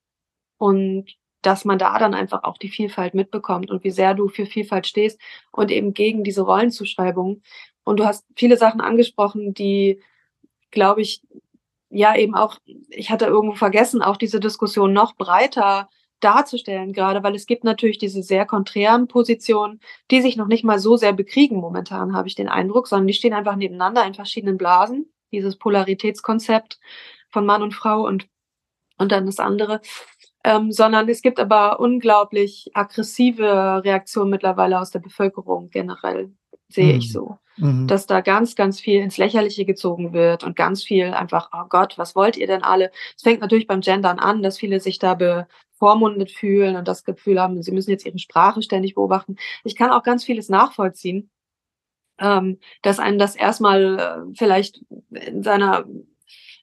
und 0.58 1.16
dass 1.42 1.66
man 1.66 1.78
da 1.78 2.00
dann 2.00 2.14
einfach 2.14 2.44
auch 2.44 2.58
die 2.58 2.70
Vielfalt 2.70 3.14
mitbekommt 3.14 3.70
und 3.70 3.84
wie 3.84 3.92
sehr 3.92 4.14
du 4.16 4.30
für 4.30 4.46
Vielfalt 4.46 4.88
stehst 4.88 5.20
und 5.52 5.72
eben 5.72 5.94
gegen 5.94 6.24
diese 6.24 6.42
Rollenzuschreibung. 6.42 7.42
Und 7.84 8.00
du 8.00 8.06
hast 8.06 8.26
viele 8.36 8.58
Sachen 8.58 8.82
angesprochen, 8.82 9.54
die, 9.54 10.02
glaube 10.72 11.02
ich, 11.02 11.22
ja 11.90 12.16
eben 12.16 12.36
auch, 12.36 12.58
ich 12.90 13.12
hatte 13.12 13.26
irgendwo 13.26 13.56
vergessen, 13.56 14.02
auch 14.02 14.18
diese 14.18 14.40
Diskussion 14.40 14.92
noch 14.92 15.16
breiter 15.16 15.90
darzustellen, 16.20 16.94
gerade 16.94 17.22
weil 17.24 17.36
es 17.36 17.46
gibt 17.46 17.64
natürlich 17.64 18.00
diese 18.00 18.24
sehr 18.24 18.46
konträren 18.46 19.08
Positionen, 19.08 19.80
die 20.10 20.22
sich 20.22 20.38
noch 20.38 20.48
nicht 20.48 20.64
mal 20.64 20.80
so 20.80 20.98
sehr 20.98 21.14
bekriegen 21.14 21.58
momentan, 21.58 22.16
habe 22.16 22.28
ich 22.28 22.36
den 22.36 22.50
Eindruck, 22.50 22.88
sondern 22.88 23.08
die 23.08 23.14
stehen 23.14 23.34
einfach 23.34 23.56
nebeneinander 23.56 24.06
in 24.06 24.16
verschiedenen 24.16 24.58
Blasen, 24.58 25.12
dieses 25.32 25.58
Polaritätskonzept 25.58 26.80
von 27.36 27.46
Mann 27.46 27.62
und 27.62 27.74
Frau 27.74 28.06
und, 28.08 28.28
und 28.98 29.12
dann 29.12 29.26
das 29.28 29.40
andere 29.40 29.82
ähm, 30.46 30.72
sondern 30.72 31.10
es 31.10 31.24
gibt 31.24 31.40
aber 31.40 31.80
unglaublich 31.80 32.70
aggressive 32.76 33.82
Reaktionen 33.84 34.30
mittlerweile 34.30 34.80
aus 34.80 34.92
der 34.92 35.00
Bevölkerung 35.00 35.72
generell, 35.72 36.32
sehe 36.70 36.94
mhm. 36.94 37.00
ich 37.00 37.12
so. 37.12 37.40
Mhm. 37.58 37.88
Dass 37.88 38.06
da 38.06 38.22
ganz, 38.22 38.56
ganz 38.56 38.80
viel 38.80 39.02
ins 39.02 39.18
Lächerliche 39.18 39.66
gezogen 39.66 40.14
wird 40.14 40.44
und 40.44 40.56
ganz 40.56 40.84
viel 40.84 41.08
einfach, 41.08 41.50
oh 41.52 41.66
Gott, 41.68 41.98
was 41.98 42.16
wollt 42.16 42.38
ihr 42.38 42.46
denn 42.46 42.62
alle? 42.62 42.92
Es 43.16 43.24
fängt 43.24 43.42
natürlich 43.42 43.66
beim 43.66 43.82
Gendern 43.82 44.20
an, 44.20 44.44
dass 44.44 44.60
viele 44.60 44.80
sich 44.80 45.00
da 45.00 45.16
bevormundet 45.16 46.30
fühlen 46.30 46.76
und 46.76 46.88
das 46.88 47.04
Gefühl 47.04 47.42
haben, 47.42 47.64
sie 47.64 47.72
müssen 47.72 47.90
jetzt 47.90 48.06
ihre 48.06 48.20
Sprache 48.20 48.62
ständig 48.62 48.94
beobachten. 48.94 49.38
Ich 49.64 49.76
kann 49.76 49.90
auch 49.90 50.04
ganz 50.04 50.24
vieles 50.24 50.48
nachvollziehen, 50.48 51.32
ähm, 52.20 52.60
dass 52.84 53.00
einen 53.00 53.18
das 53.18 53.36
erstmal 53.36 53.98
äh, 54.00 54.36
vielleicht 54.38 54.86
in 55.10 55.42
seiner 55.42 55.86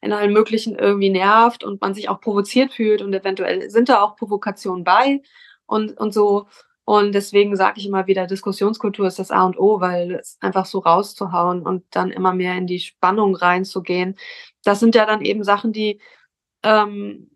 in 0.02 0.12
allen 0.12 0.32
möglichen 0.32 0.76
irgendwie 0.76 1.10
nervt 1.10 1.64
und 1.64 1.80
man 1.80 1.94
sich 1.94 2.08
auch 2.08 2.20
provoziert 2.20 2.72
fühlt 2.74 3.02
und 3.02 3.14
eventuell 3.14 3.70
sind 3.70 3.88
da 3.88 4.02
auch 4.02 4.16
Provokationen 4.16 4.84
bei 4.84 5.22
und, 5.66 5.96
und 5.98 6.12
so. 6.12 6.48
Und 6.84 7.12
deswegen 7.12 7.54
sage 7.56 7.78
ich 7.78 7.86
immer 7.86 8.08
wieder, 8.08 8.26
Diskussionskultur 8.26 9.06
ist 9.06 9.20
das 9.20 9.30
A 9.30 9.44
und 9.44 9.58
O, 9.58 9.80
weil 9.80 10.16
es 10.16 10.36
einfach 10.40 10.66
so 10.66 10.80
rauszuhauen 10.80 11.62
und 11.62 11.84
dann 11.90 12.10
immer 12.10 12.34
mehr 12.34 12.56
in 12.56 12.66
die 12.66 12.80
Spannung 12.80 13.36
reinzugehen. 13.36 14.16
Das 14.64 14.80
sind 14.80 14.96
ja 14.96 15.06
dann 15.06 15.22
eben 15.24 15.44
Sachen, 15.44 15.72
die, 15.72 16.00
ähm, 16.64 17.30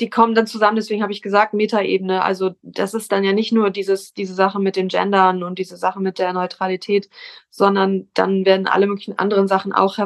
die 0.00 0.10
kommen 0.10 0.34
dann 0.34 0.46
zusammen, 0.48 0.76
deswegen 0.76 1.02
habe 1.02 1.12
ich 1.12 1.22
gesagt, 1.22 1.54
Metaebene. 1.54 2.24
Also 2.24 2.52
das 2.62 2.94
ist 2.94 3.12
dann 3.12 3.22
ja 3.22 3.32
nicht 3.32 3.52
nur 3.52 3.70
dieses, 3.70 4.12
diese 4.14 4.34
Sache 4.34 4.58
mit 4.58 4.74
den 4.74 4.88
Gendern 4.88 5.44
und 5.44 5.58
diese 5.60 5.76
Sache 5.76 6.00
mit 6.00 6.18
der 6.18 6.32
Neutralität, 6.32 7.08
sondern 7.50 8.08
dann 8.14 8.44
werden 8.44 8.66
alle 8.66 8.88
möglichen 8.88 9.18
anderen 9.18 9.46
Sachen 9.46 9.72
auch 9.72 9.98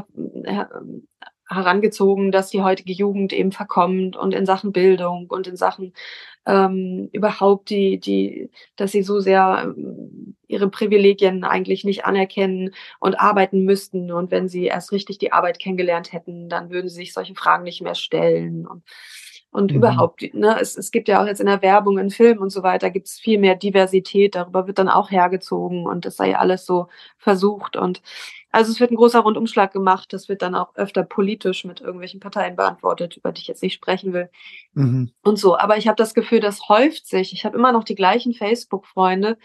herangezogen, 1.55 2.33
dass 2.33 2.51
die 2.51 2.63
heutige 2.63 2.93
Jugend 2.93 3.33
eben 3.33 3.53
verkommt 3.53 4.17
und 4.17 4.35
in 4.35 4.47
Sachen 4.47 4.73
Bildung 4.73 5.27
und 5.29 5.47
in 5.47 5.57
Sachen 5.57 5.93
ähm, 6.47 7.09
überhaupt 7.13 7.71
die, 7.71 7.99
die, 7.99 8.51
dass 8.77 8.93
sie 8.93 9.03
so 9.03 9.21
sehr 9.21 9.63
ähm, 9.65 10.37
ihre 10.49 10.69
Privilegien 10.69 11.45
eigentlich 11.45 11.85
nicht 11.85 12.05
anerkennen 12.05 12.75
und 12.99 13.21
arbeiten 13.21 13.65
müssten. 13.65 14.11
Und 14.11 14.31
wenn 14.31 14.49
sie 14.49 14.67
erst 14.67 14.93
richtig 14.93 15.19
die 15.19 15.33
Arbeit 15.33 15.59
kennengelernt 15.59 16.13
hätten, 16.13 16.49
dann 16.49 16.71
würden 16.71 16.89
sie 16.89 16.97
sich 16.97 17.13
solche 17.13 17.35
Fragen 17.35 17.65
nicht 17.65 17.83
mehr 17.83 17.95
stellen. 17.95 18.67
Und 18.67 18.83
und 19.53 19.71
mhm. 19.71 19.77
überhaupt, 19.77 20.23
ne, 20.33 20.57
es, 20.61 20.79
es 20.79 20.91
gibt 20.91 21.09
ja 21.09 21.23
auch 21.23 21.27
jetzt 21.27 21.41
in 21.41 21.47
der 21.47 21.61
Werbung, 21.61 21.99
in 21.99 22.09
Filmen 22.09 22.41
und 22.41 22.49
so 22.49 22.63
weiter, 22.63 22.91
gibt 22.91 23.07
es 23.07 23.21
viel 23.21 23.39
mehr 23.39 23.55
Diversität, 23.55 24.35
darüber 24.35 24.67
wird 24.67 24.79
dann 24.79 24.89
auch 24.89 25.11
hergezogen 25.11 25.87
und 25.87 26.07
das 26.07 26.17
sei 26.17 26.35
alles 26.37 26.65
so 26.65 26.89
versucht. 27.19 27.77
Und 27.77 28.01
also 28.53 28.71
es 28.71 28.81
wird 28.81 28.91
ein 28.91 28.97
großer 28.97 29.21
Rundumschlag 29.21 29.73
gemacht, 29.73 30.13
das 30.13 30.29
wird 30.29 30.43
dann 30.43 30.55
auch 30.55 30.75
öfter 30.77 31.03
politisch 31.03 31.65
mit 31.65 31.81
irgendwelchen 31.81 32.21
Parteien 32.21 32.55
beantwortet, 32.55 33.17
über 33.17 33.33
die 33.33 33.41
ich 33.41 33.49
jetzt 33.49 33.63
nicht 33.63 33.73
sprechen 33.73 34.13
will. 34.13 34.29
Mhm. 34.75 35.11
Und 35.23 35.39
so. 35.39 35.57
Aber 35.57 35.79
ich 35.79 35.89
habe 35.89 35.97
das 35.97 36.13
Gefühl, 36.13 36.41
das 36.41 36.69
häuft 36.69 37.07
sich. 37.07 37.33
Ich 37.33 37.47
habe 37.47 37.57
immer 37.57 37.73
noch 37.73 37.85
die 37.85 37.95
gleichen 37.95 38.35
Facebook-Freunde. 38.35 39.39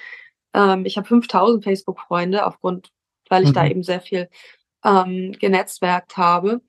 Ähm, 0.54 0.86
ich 0.86 0.98
habe 0.98 1.08
5000 1.08 1.64
Facebook-Freunde 1.64 2.46
aufgrund, 2.46 2.92
weil 3.30 3.44
ich 3.44 3.50
mhm. 3.50 3.54
da 3.54 3.66
eben 3.66 3.84
sehr 3.84 4.02
viel 4.02 4.30
ähm, 4.84 5.32
genetzwerkt 5.40 6.18
habe. 6.18 6.62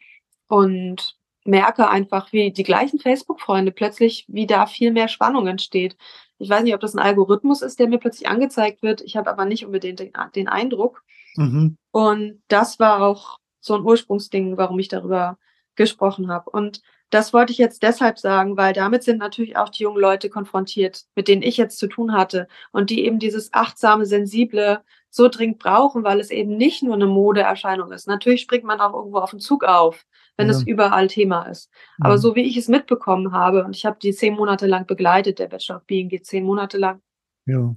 Und 0.46 1.18
merke 1.44 1.88
einfach, 1.88 2.32
wie 2.32 2.52
die 2.52 2.62
gleichen 2.62 3.00
Facebook-Freunde 3.00 3.72
plötzlich, 3.72 4.26
wie 4.28 4.46
da 4.46 4.66
viel 4.66 4.92
mehr 4.92 5.08
Spannung 5.08 5.46
entsteht. 5.46 5.96
Ich 6.38 6.48
weiß 6.48 6.62
nicht, 6.62 6.74
ob 6.74 6.80
das 6.80 6.94
ein 6.94 7.00
Algorithmus 7.00 7.62
ist, 7.62 7.80
der 7.80 7.88
mir 7.88 7.98
plötzlich 7.98 8.28
angezeigt 8.28 8.82
wird. 8.82 9.00
Ich 9.00 9.16
habe 9.16 9.30
aber 9.30 9.44
nicht 9.44 9.66
unbedingt 9.66 9.98
den, 9.98 10.12
den 10.36 10.48
Eindruck. 10.48 11.02
Mhm. 11.38 11.76
Und 11.92 12.42
das 12.48 12.78
war 12.78 13.02
auch 13.02 13.38
so 13.60 13.74
ein 13.74 13.82
Ursprungsding, 13.82 14.56
warum 14.56 14.78
ich 14.78 14.88
darüber 14.88 15.38
gesprochen 15.76 16.28
habe. 16.28 16.50
Und 16.50 16.82
das 17.10 17.32
wollte 17.32 17.52
ich 17.52 17.58
jetzt 17.58 17.82
deshalb 17.82 18.18
sagen, 18.18 18.56
weil 18.56 18.72
damit 18.74 19.02
sind 19.02 19.18
natürlich 19.18 19.56
auch 19.56 19.70
die 19.70 19.84
jungen 19.84 20.00
Leute 20.00 20.28
konfrontiert, 20.28 21.04
mit 21.14 21.28
denen 21.28 21.42
ich 21.42 21.56
jetzt 21.56 21.78
zu 21.78 21.86
tun 21.86 22.12
hatte 22.12 22.48
und 22.72 22.90
die 22.90 23.04
eben 23.04 23.18
dieses 23.18 23.52
achtsame, 23.54 24.04
sensible 24.04 24.82
so 25.08 25.28
dringend 25.28 25.58
brauchen, 25.58 26.04
weil 26.04 26.20
es 26.20 26.30
eben 26.30 26.56
nicht 26.56 26.82
nur 26.82 26.94
eine 26.94 27.06
Modeerscheinung 27.06 27.92
ist. 27.92 28.08
Natürlich 28.08 28.42
springt 28.42 28.64
man 28.64 28.80
auch 28.80 28.92
irgendwo 28.92 29.18
auf 29.18 29.30
den 29.30 29.40
Zug 29.40 29.64
auf, 29.64 30.04
wenn 30.36 30.48
ja. 30.48 30.52
es 30.52 30.66
überall 30.66 31.06
Thema 31.06 31.44
ist. 31.44 31.70
Aber 32.00 32.14
mhm. 32.14 32.18
so 32.18 32.34
wie 32.34 32.42
ich 32.42 32.56
es 32.56 32.68
mitbekommen 32.68 33.32
habe, 33.32 33.64
und 33.64 33.74
ich 33.74 33.86
habe 33.86 33.98
die 34.02 34.12
zehn 34.12 34.34
Monate 34.34 34.66
lang 34.66 34.86
begleitet, 34.86 35.38
der 35.38 35.46
Bachelor 35.46 35.76
of 35.76 35.86
Being 35.86 36.08
geht 36.08 36.26
zehn 36.26 36.44
Monate 36.44 36.76
lang. 36.76 37.00
Ja. 37.46 37.74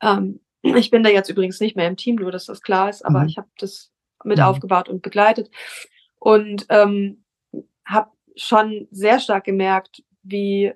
Ähm, 0.00 0.40
ich 0.62 0.90
bin 0.90 1.02
da 1.02 1.10
jetzt 1.10 1.28
übrigens 1.28 1.60
nicht 1.60 1.76
mehr 1.76 1.88
im 1.88 1.96
Team, 1.96 2.16
nur 2.16 2.32
dass 2.32 2.46
das 2.46 2.62
klar 2.62 2.88
ist, 2.88 3.04
aber 3.04 3.20
mhm. 3.20 3.28
ich 3.28 3.38
habe 3.38 3.48
das 3.58 3.92
mit 4.24 4.38
mhm. 4.38 4.44
aufgebaut 4.44 4.88
und 4.88 5.02
begleitet 5.02 5.50
und 6.18 6.66
ähm, 6.68 7.24
habe 7.84 8.10
schon 8.36 8.86
sehr 8.90 9.20
stark 9.20 9.44
gemerkt, 9.44 10.02
wie 10.22 10.72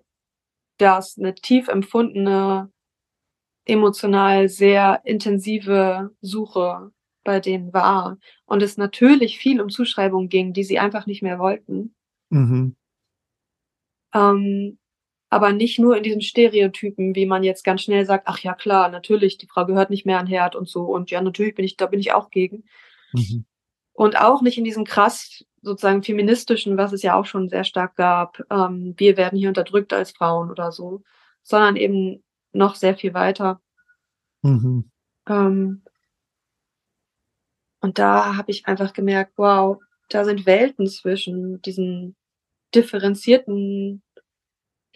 das 0.79 1.17
eine 1.19 1.35
tief 1.35 1.69
empfundene, 1.69 2.71
emotional 3.65 4.49
sehr 4.49 5.01
intensive 5.05 6.11
Suche 6.21 6.93
bei 7.25 7.41
denen 7.41 7.73
war 7.73 8.19
und 8.45 8.63
es 8.63 8.77
natürlich 8.77 9.39
viel 9.39 9.61
um 9.61 9.69
Zuschreibungen 9.69 10.29
ging, 10.29 10.53
die 10.53 10.65
sie 10.65 10.79
einfach 10.79 11.07
nicht 11.07 11.23
mehr 11.23 11.39
wollten. 11.39 11.95
Mhm. 12.31 12.77
Ähm, 14.15 14.79
aber 15.29 15.53
nicht 15.53 15.79
nur 15.79 15.97
in 15.97 16.03
diesem 16.03 16.21
Stereotypen, 16.21 17.15
wie 17.15 17.27
man 17.27 17.43
jetzt 17.43 17.65
ganz 17.65 17.83
schnell 17.83 18.07
sagt, 18.07 18.25
ach 18.27 18.39
ja 18.39 18.55
klar, 18.55 18.89
natürlich, 18.89 19.39
die 19.39 19.47
Frau 19.47 19.67
gehört 19.67 19.91
nicht 19.91 20.07
mehr 20.07 20.19
an 20.19 20.27
Herd 20.27 20.55
und 20.55 20.69
so 20.69 20.83
und 20.85 21.11
ja, 21.11 21.21
natürlich 21.21 21.55
bin 21.55 21.65
ich, 21.65 21.77
da 21.77 21.87
bin 21.87 22.01
ich 22.01 22.13
auch 22.13 22.31
gegen. 22.31 22.65
Mhm. 23.13 23.45
Und 23.93 24.21
auch 24.21 24.43
nicht 24.43 24.59
in 24.59 24.65
diesem 24.65 24.85
krass 24.85 25.45
sozusagen 25.63 26.03
feministischen, 26.03 26.77
was 26.77 26.93
es 26.93 27.03
ja 27.03 27.15
auch 27.15 27.27
schon 27.27 27.49
sehr 27.49 27.65
stark 27.65 27.97
gab, 27.97 28.41
ähm, 28.51 28.95
wir 28.97 29.17
werden 29.17 29.39
hier 29.39 29.49
unterdrückt 29.49 29.93
als 29.93 30.13
Frauen 30.13 30.51
oder 30.51 30.71
so, 30.71 31.03
sondern 31.43 31.77
eben 31.77 32.23
noch 32.53 32.75
sehr 32.77 32.97
viel 32.97 33.15
weiter. 33.15 33.61
Mhm. 34.43 34.91
Ähm, 35.29 35.83
und 37.81 37.99
da 37.99 38.37
habe 38.37 38.51
ich 38.51 38.67
einfach 38.67 38.93
gemerkt, 38.93 39.33
wow, 39.37 39.79
da 40.09 40.25
sind 40.25 40.47
Welten 40.47 40.87
zwischen 40.87 41.61
diesen 41.63 42.17
differenzierten 42.75 44.03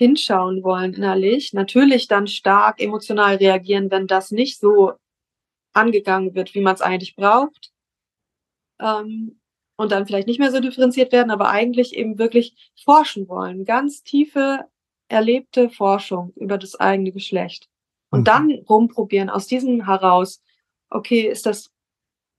hinschauen 0.01 0.63
wollen 0.63 0.95
innerlich. 0.95 1.53
Natürlich 1.53 2.09
dann 2.09 2.27
stark 2.27 2.81
emotional 2.81 3.37
reagieren, 3.37 3.91
wenn 3.91 4.07
das 4.07 4.31
nicht 4.31 4.59
so 4.59 4.93
angegangen 5.75 6.35
wird, 6.35 6.55
wie 6.55 6.63
man 6.63 6.75
es 6.75 6.81
eigentlich 6.81 7.17
braucht. 7.17 7.71
Ähm, 8.81 9.39
und 9.77 9.93
dann 9.93 10.07
vielleicht 10.07 10.27
nicht 10.27 10.41
mehr 10.41 10.51
so 10.51 10.61
differenziert 10.61 11.13
werden, 11.13 11.31
aber 11.31 11.51
eigentlich 11.51 11.95
eben 11.95 12.19
wirklich 12.19 12.73
forschen 12.83 13.29
wollen. 13.29 13.67
Ganz 13.67 14.03
tiefe, 14.03 14.61
erlebte 15.09 15.69
Forschung 15.69 16.33
über 16.37 16.57
das 16.57 16.77
eigene 16.81 17.13
Geschlecht. 17.13 17.69
Und 18.11 18.21
Mhm. 18.21 18.25
dann 18.25 18.51
rumprobieren 18.71 19.29
aus 19.29 19.47
diesem 19.49 19.85
heraus, 19.85 20.43
okay, 20.89 21.29
ist 21.29 21.45
das, 21.45 21.71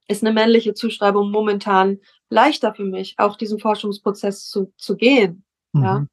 ist 0.08 0.24
eine 0.24 0.34
männliche 0.34 0.74
Zuschreibung 0.74 1.30
momentan 1.30 2.00
leichter 2.30 2.74
für 2.74 2.86
mich, 2.86 3.13
auch 3.17 3.38
diesen 3.38 3.60
Forschungsprozess 3.60 4.47
zu, 4.50 4.74
zu 4.78 4.95
gehen. 4.95 5.43
Ja. 5.74 6.06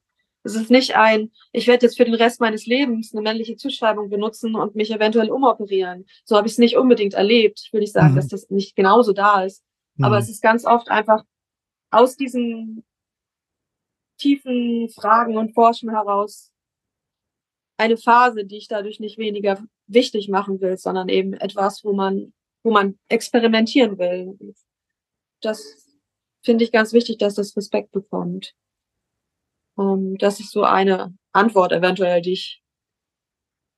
Es 0.44 0.54
ist 0.54 0.70
nicht 0.70 0.96
ein, 0.96 1.30
ich 1.52 1.66
werde 1.66 1.86
jetzt 1.86 1.96
für 1.96 2.04
den 2.04 2.14
Rest 2.14 2.40
meines 2.40 2.64
Lebens 2.66 3.12
eine 3.12 3.22
männliche 3.22 3.56
Zuschreibung 3.56 4.08
benutzen 4.08 4.54
und 4.54 4.74
mich 4.76 4.90
eventuell 4.90 5.30
umoperieren. 5.30 6.06
So 6.24 6.36
habe 6.36 6.46
ich 6.46 6.52
es 6.52 6.58
nicht 6.58 6.76
unbedingt 6.76 7.14
erlebt. 7.14 7.60
Ich 7.64 7.72
will 7.72 7.80
nicht 7.80 7.92
sagen, 7.92 8.12
Mhm. 8.12 8.16
dass 8.16 8.28
das 8.28 8.48
nicht 8.50 8.76
genauso 8.76 9.12
da 9.12 9.42
ist. 9.44 9.62
Aber 10.00 10.16
Mhm. 10.16 10.22
es 10.22 10.30
ist 10.30 10.42
ganz 10.42 10.64
oft 10.64 10.90
einfach 10.90 11.24
aus 11.90 12.16
diesen 12.16 12.84
tiefen 14.18 14.88
Fragen 14.90 15.36
und 15.36 15.54
Forschen 15.54 15.90
heraus 15.90 16.50
eine 17.76 17.96
Phase, 17.96 18.44
die 18.44 18.56
ich 18.56 18.68
dadurch 18.68 19.00
nicht 19.00 19.18
weniger 19.18 19.62
wichtig 19.86 20.28
machen 20.28 20.60
will, 20.60 20.76
sondern 20.78 21.08
eben 21.08 21.34
etwas, 21.34 21.84
wo 21.84 21.92
man, 21.92 22.32
wo 22.62 22.70
man 22.72 22.98
experimentieren 23.08 23.98
will. 23.98 24.36
Das 25.40 25.86
finde 26.42 26.64
ich 26.64 26.72
ganz 26.72 26.92
wichtig, 26.92 27.18
dass 27.18 27.34
das 27.34 27.56
Respekt 27.56 27.92
bekommt. 27.92 28.54
Ähm, 29.78 30.16
das 30.18 30.40
ist 30.40 30.50
so 30.52 30.64
eine 30.64 31.14
Antwort 31.32 31.72
eventuell, 31.72 32.20
die 32.22 32.32
ich, 32.32 32.62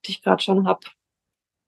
die 0.07 0.13
ich 0.13 0.23
gerade 0.23 0.43
schon 0.43 0.67
hab. 0.67 0.85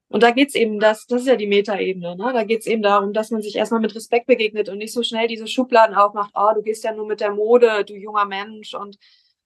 Und 0.08 0.22
da 0.22 0.30
geht's 0.30 0.54
eben, 0.54 0.78
das, 0.78 1.06
das 1.06 1.22
ist 1.22 1.28
ja 1.28 1.36
die 1.36 1.46
Metaebene, 1.46 2.16
ne? 2.16 2.32
Da 2.34 2.44
geht's 2.44 2.66
eben 2.66 2.82
darum, 2.82 3.14
dass 3.14 3.30
man 3.30 3.40
sich 3.40 3.56
erstmal 3.56 3.80
mit 3.80 3.94
Respekt 3.94 4.26
begegnet 4.26 4.68
und 4.68 4.76
nicht 4.78 4.92
so 4.92 5.02
schnell 5.02 5.26
diese 5.26 5.46
Schubladen 5.46 5.96
aufmacht, 5.96 6.32
oh, 6.34 6.50
du 6.54 6.62
gehst 6.62 6.84
ja 6.84 6.92
nur 6.92 7.06
mit 7.06 7.20
der 7.20 7.32
Mode, 7.32 7.84
du 7.86 7.94
junger 7.94 8.26
Mensch 8.26 8.74
und 8.74 8.98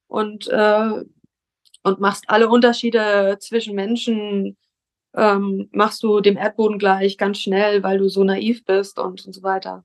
und 0.09 0.49
äh, 0.49 1.05
und 1.85 2.01
machst 2.01 2.25
alle 2.27 2.49
Unterschiede 2.49 3.39
zwischen 3.39 3.77
Menschen, 3.77 4.57
ähm, 5.15 5.69
machst 5.71 6.03
du 6.03 6.21
dem 6.21 6.37
Erdboden 6.37 6.79
gleich 6.81 7.17
ganz 7.17 7.39
schnell, 7.39 7.85
weil 7.85 7.99
du 7.99 8.09
so 8.09 8.25
naiv 8.25 8.65
bist 8.65 8.99
und, 8.99 9.25
und 9.25 9.33
so 9.33 9.43
weiter. 9.45 9.85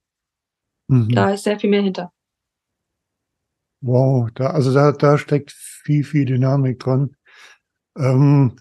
Mhm. 0.88 1.10
Da 1.14 1.30
ist 1.32 1.44
sehr 1.44 1.60
viel 1.60 1.70
mehr 1.70 1.82
hinter. 1.82 2.12
Wow, 3.82 4.30
da, 4.34 4.46
also 4.50 4.72
da, 4.72 4.92
da 4.92 5.18
steckt 5.18 5.50
viel, 5.50 6.04
viel 6.04 6.24
Dynamik 6.24 6.78
dran. 6.78 7.16
Ähm, 7.98 8.56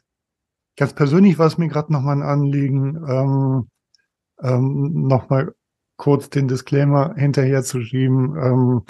ganz 0.76 0.94
persönlich 0.94 1.38
war 1.38 1.48
es 1.48 1.60
mir 1.60 1.68
gerade 1.68 1.94
nochmal 1.94 2.18
ein 2.18 2.24
Anliegen, 2.24 2.98
ähm, 3.08 3.70
ähm, 4.42 5.08
nochmal 5.08 5.54
kurz 5.96 6.30
den 6.32 6.48
Disclaimer 6.48 7.14
hinterher 7.16 7.62
zu 7.64 7.82
schieben. 7.84 8.36
Ähm, 8.36 8.82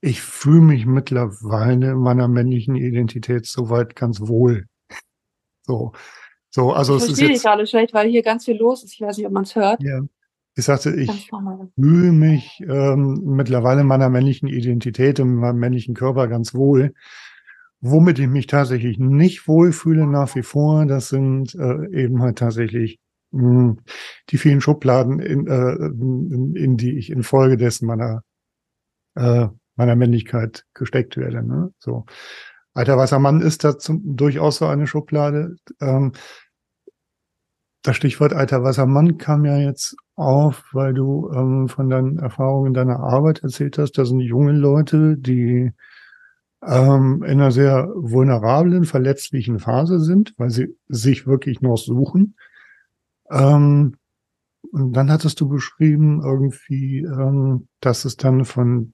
ich 0.00 0.22
fühle 0.22 0.62
mich 0.62 0.86
mittlerweile 0.86 1.90
in 1.90 1.98
meiner 1.98 2.28
männlichen 2.28 2.74
Identität 2.74 3.44
soweit 3.44 3.94
ganz 3.94 4.20
wohl. 4.20 4.66
So, 5.66 5.92
so, 6.48 6.72
also 6.72 6.96
ich 6.96 7.02
es 7.02 7.02
ist 7.02 7.08
verstehe 7.10 7.28
dich 7.28 7.34
jetzt, 7.36 7.42
gerade 7.42 7.66
schlecht, 7.66 7.92
weil 7.92 8.08
hier 8.08 8.22
ganz 8.22 8.46
viel 8.46 8.56
los 8.56 8.82
ist. 8.82 8.94
Ich 8.94 9.00
weiß 9.02 9.18
nicht, 9.18 9.26
ob 9.26 9.32
man 9.32 9.42
es 9.42 9.54
hört. 9.54 9.82
ja, 9.82 10.00
ich 10.56 10.64
sagte, 10.64 10.90
ich, 10.94 11.30
fühle 11.74 12.12
mich 12.12 12.64
ähm, 12.66 13.20
mittlerweile 13.24 13.82
in 13.82 13.86
meiner 13.86 14.08
männlichen 14.08 14.48
Identität 14.48 15.20
und 15.20 15.28
in 15.28 15.34
meinem 15.36 15.58
männlichen 15.58 15.94
Körper 15.94 16.28
ganz 16.28 16.54
wohl. 16.54 16.94
Womit 17.80 18.18
ich 18.18 18.26
mich 18.26 18.46
tatsächlich 18.46 18.98
nicht 18.98 19.46
wohlfühle 19.46 20.06
nach 20.06 20.34
wie 20.34 20.42
vor, 20.42 20.86
das 20.86 21.10
sind 21.10 21.54
äh, 21.54 21.88
eben 21.92 22.22
halt 22.22 22.38
tatsächlich 22.38 22.98
mh, 23.32 23.76
die 24.30 24.38
vielen 24.38 24.62
Schubladen, 24.62 25.20
in, 25.20 25.46
äh, 25.46 25.74
in, 25.74 26.56
in 26.56 26.76
die 26.78 26.98
ich 26.98 27.10
infolgedessen 27.10 27.86
meiner 27.86 28.22
äh, 29.14 29.48
meiner 29.76 29.94
Männlichkeit 29.94 30.64
gesteckt 30.74 31.16
werde. 31.16 31.46
Ne? 31.46 31.70
So, 31.78 32.06
alter 32.74 32.96
weißer 32.96 33.18
Mann 33.18 33.40
ist 33.40 33.62
da 33.62 33.78
zum, 33.78 34.16
durchaus 34.16 34.56
so 34.56 34.66
eine 34.66 34.86
Schublade. 34.86 35.56
Ähm, 35.80 36.12
das 37.86 37.96
Stichwort 37.96 38.32
alter 38.32 38.62
weißer 38.62 38.86
Mann 38.86 39.18
kam 39.18 39.44
ja 39.44 39.56
jetzt 39.58 39.96
auf, 40.14 40.64
weil 40.72 40.94
du 40.94 41.30
ähm, 41.34 41.68
von 41.68 41.88
deinen 41.88 42.18
Erfahrungen 42.18 42.68
in 42.68 42.74
deiner 42.74 43.00
Arbeit 43.00 43.42
erzählt 43.42 43.78
hast. 43.78 43.92
Da 43.92 44.04
sind 44.04 44.20
junge 44.20 44.52
Leute, 44.52 45.16
die 45.16 45.72
ähm, 46.64 47.22
in 47.22 47.40
einer 47.40 47.50
sehr 47.50 47.88
vulnerablen, 47.94 48.84
verletzlichen 48.84 49.58
Phase 49.58 50.00
sind, 50.00 50.34
weil 50.38 50.50
sie 50.50 50.76
sich 50.88 51.26
wirklich 51.26 51.60
noch 51.60 51.76
suchen. 51.76 52.36
Ähm, 53.30 53.96
und 54.72 54.92
dann 54.92 55.10
hattest 55.10 55.40
du 55.40 55.48
beschrieben 55.48 56.22
irgendwie, 56.24 57.00
ähm, 57.00 57.68
dass 57.80 58.04
es 58.04 58.16
dann 58.16 58.44
von 58.44 58.92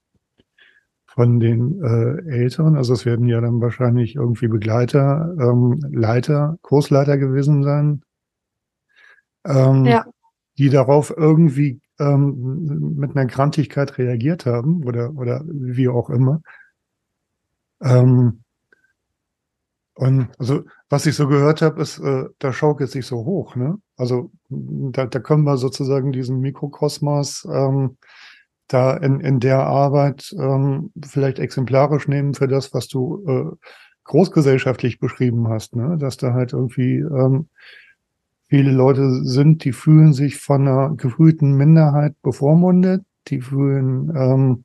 von 1.14 1.40
den 1.40 1.82
äh, 1.82 2.30
Älteren, 2.30 2.74
also 2.74 2.94
es 2.94 3.04
werden 3.04 3.26
ja 3.26 3.38
dann 3.42 3.60
wahrscheinlich 3.60 4.16
irgendwie 4.16 4.48
Begleiter, 4.48 5.34
ähm, 5.38 5.78
Leiter, 5.90 6.56
Kursleiter 6.62 7.18
gewesen 7.18 7.62
sein, 7.62 8.02
ähm, 9.46 9.84
Ja. 9.86 10.04
die 10.58 10.70
darauf 10.70 11.12
irgendwie 11.16 11.80
ähm, 11.98 12.94
mit 12.96 13.16
einer 13.16 13.26
Grantigkeit 13.26 13.98
reagiert 13.98 14.46
haben 14.46 14.84
oder 14.84 15.12
oder 15.14 15.42
wie 15.46 15.88
auch 15.88 16.10
immer. 16.10 16.42
Ähm, 17.80 18.42
und 19.94 20.28
also 20.38 20.62
was 20.88 21.06
ich 21.06 21.14
so 21.14 21.28
gehört 21.28 21.62
habe, 21.62 21.80
ist, 21.82 21.98
äh, 21.98 22.24
da 22.38 22.52
schaukelt 22.52 22.90
sich 22.90 23.06
so 23.06 23.24
hoch, 23.24 23.56
ne? 23.56 23.78
Also 23.96 24.30
da, 24.48 25.06
da 25.06 25.18
können 25.20 25.44
wir 25.44 25.56
sozusagen 25.58 26.12
diesen 26.12 26.40
Mikrokosmos 26.40 27.46
ähm, 27.50 27.96
da 28.68 28.96
in, 28.96 29.20
in 29.20 29.38
der 29.40 29.60
Arbeit 29.66 30.34
ähm, 30.38 30.92
vielleicht 31.04 31.38
exemplarisch 31.38 32.08
nehmen 32.08 32.34
für 32.34 32.48
das, 32.48 32.72
was 32.72 32.88
du 32.88 33.24
äh, 33.26 33.68
großgesellschaftlich 34.04 34.98
beschrieben 34.98 35.48
hast, 35.48 35.76
ne? 35.76 35.96
Dass 35.98 36.16
da 36.16 36.32
halt 36.32 36.52
irgendwie 36.54 36.98
ähm, 36.98 37.48
viele 38.52 38.70
Leute 38.70 39.24
sind, 39.24 39.64
die 39.64 39.72
fühlen 39.72 40.12
sich 40.12 40.36
von 40.36 40.68
einer 40.68 40.94
gefühlten 40.94 41.54
Minderheit 41.54 42.20
bevormundet, 42.20 43.02
die 43.28 43.40
fühlen 43.40 44.14
ähm, 44.14 44.64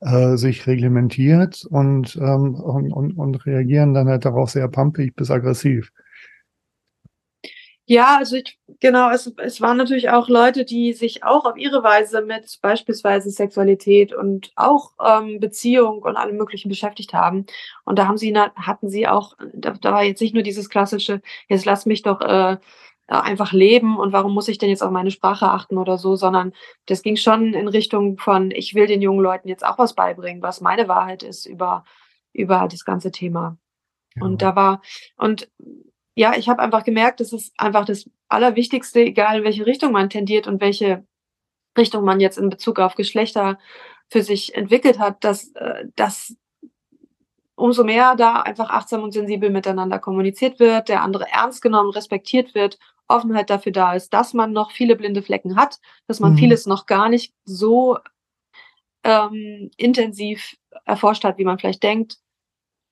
äh, 0.00 0.36
sich 0.36 0.66
reglementiert 0.66 1.64
und, 1.70 2.14
ähm, 2.16 2.56
und, 2.56 2.92
und, 2.92 3.12
und 3.12 3.46
reagieren 3.46 3.94
dann 3.94 4.10
halt 4.10 4.26
darauf 4.26 4.50
sehr 4.50 4.68
pampig 4.68 5.16
bis 5.16 5.30
aggressiv. 5.30 5.92
Ja, 7.86 8.18
also 8.18 8.36
ich, 8.36 8.58
genau, 8.80 9.10
es, 9.10 9.32
es 9.38 9.62
waren 9.62 9.78
natürlich 9.78 10.10
auch 10.10 10.28
Leute, 10.28 10.66
die 10.66 10.92
sich 10.92 11.24
auch 11.24 11.46
auf 11.46 11.56
ihre 11.56 11.82
Weise 11.82 12.20
mit 12.20 12.58
beispielsweise 12.60 13.30
Sexualität 13.30 14.12
und 14.12 14.50
auch 14.56 14.92
ähm, 15.02 15.40
Beziehung 15.40 16.02
und 16.02 16.16
allem 16.16 16.36
Möglichen 16.36 16.68
beschäftigt 16.68 17.14
haben. 17.14 17.46
Und 17.84 17.98
da 17.98 18.08
haben 18.08 18.18
sie, 18.18 18.36
hatten 18.36 18.90
sie 18.90 19.08
auch, 19.08 19.38
da, 19.54 19.70
da 19.70 19.92
war 19.94 20.02
jetzt 20.02 20.20
nicht 20.20 20.34
nur 20.34 20.42
dieses 20.42 20.68
klassische, 20.68 21.22
jetzt 21.48 21.64
lass 21.64 21.86
mich 21.86 22.02
doch 22.02 22.20
äh, 22.20 22.58
einfach 23.08 23.52
leben 23.52 23.96
und 23.98 24.12
warum 24.12 24.34
muss 24.34 24.48
ich 24.48 24.58
denn 24.58 24.68
jetzt 24.68 24.82
auf 24.82 24.90
meine 24.90 25.10
Sprache 25.10 25.48
achten 25.48 25.78
oder 25.78 25.96
so, 25.96 26.16
sondern 26.16 26.52
das 26.86 27.02
ging 27.02 27.16
schon 27.16 27.54
in 27.54 27.68
Richtung 27.68 28.18
von, 28.18 28.50
ich 28.50 28.74
will 28.74 28.86
den 28.86 29.02
jungen 29.02 29.20
Leuten 29.20 29.48
jetzt 29.48 29.64
auch 29.64 29.78
was 29.78 29.94
beibringen, 29.94 30.42
was 30.42 30.60
meine 30.60 30.88
Wahrheit 30.88 31.22
ist 31.22 31.46
über, 31.46 31.84
über 32.32 32.66
das 32.70 32.84
ganze 32.84 33.12
Thema. 33.12 33.58
Und 34.20 34.42
da 34.42 34.56
war, 34.56 34.82
und 35.16 35.48
ja, 36.14 36.34
ich 36.36 36.48
habe 36.48 36.62
einfach 36.62 36.82
gemerkt, 36.82 37.20
das 37.20 37.32
ist 37.32 37.52
einfach 37.58 37.84
das 37.84 38.10
Allerwichtigste, 38.28 39.00
egal 39.00 39.38
in 39.38 39.44
welche 39.44 39.66
Richtung 39.66 39.92
man 39.92 40.10
tendiert 40.10 40.46
und 40.46 40.60
welche 40.60 41.04
Richtung 41.76 42.04
man 42.04 42.20
jetzt 42.20 42.38
in 42.38 42.48
Bezug 42.48 42.78
auf 42.80 42.94
Geschlechter 42.94 43.58
für 44.08 44.22
sich 44.22 44.54
entwickelt 44.54 44.98
hat, 44.98 45.22
dass, 45.22 45.52
äh, 45.54 45.84
dass 45.94 46.34
umso 47.54 47.84
mehr 47.84 48.14
da 48.16 48.40
einfach 48.42 48.70
achtsam 48.70 49.02
und 49.02 49.12
sensibel 49.12 49.50
miteinander 49.50 49.98
kommuniziert 49.98 50.58
wird, 50.58 50.88
der 50.88 51.02
andere 51.02 51.26
ernst 51.30 51.62
genommen, 51.62 51.90
respektiert 51.90 52.54
wird, 52.54 52.78
Offenheit 53.08 53.50
dafür 53.50 53.72
da 53.72 53.94
ist, 53.94 54.12
dass 54.12 54.34
man 54.34 54.52
noch 54.52 54.70
viele 54.72 54.96
blinde 54.96 55.22
Flecken 55.22 55.56
hat, 55.56 55.78
dass 56.06 56.20
man 56.20 56.32
Mhm. 56.32 56.36
vieles 56.38 56.66
noch 56.66 56.86
gar 56.86 57.08
nicht 57.08 57.34
so 57.44 57.98
ähm, 59.04 59.70
intensiv 59.76 60.56
erforscht 60.84 61.24
hat, 61.24 61.38
wie 61.38 61.44
man 61.44 61.58
vielleicht 61.58 61.82
denkt. 61.82 62.16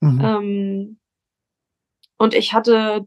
Mhm. 0.00 0.20
Ähm, 0.22 0.98
und 2.18 2.34
ich 2.34 2.52
hatte 2.54 3.06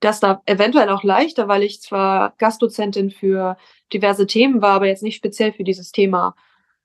das 0.00 0.20
da 0.20 0.40
eventuell 0.46 0.88
auch 0.88 1.02
leichter, 1.02 1.46
weil 1.48 1.62
ich 1.62 1.82
zwar 1.82 2.34
Gastdozentin 2.38 3.10
für 3.10 3.58
diverse 3.92 4.26
Themen 4.26 4.62
war, 4.62 4.72
aber 4.74 4.86
jetzt 4.86 5.02
nicht 5.02 5.16
speziell 5.16 5.52
für 5.52 5.64
dieses 5.64 5.92
Thema. 5.92 6.34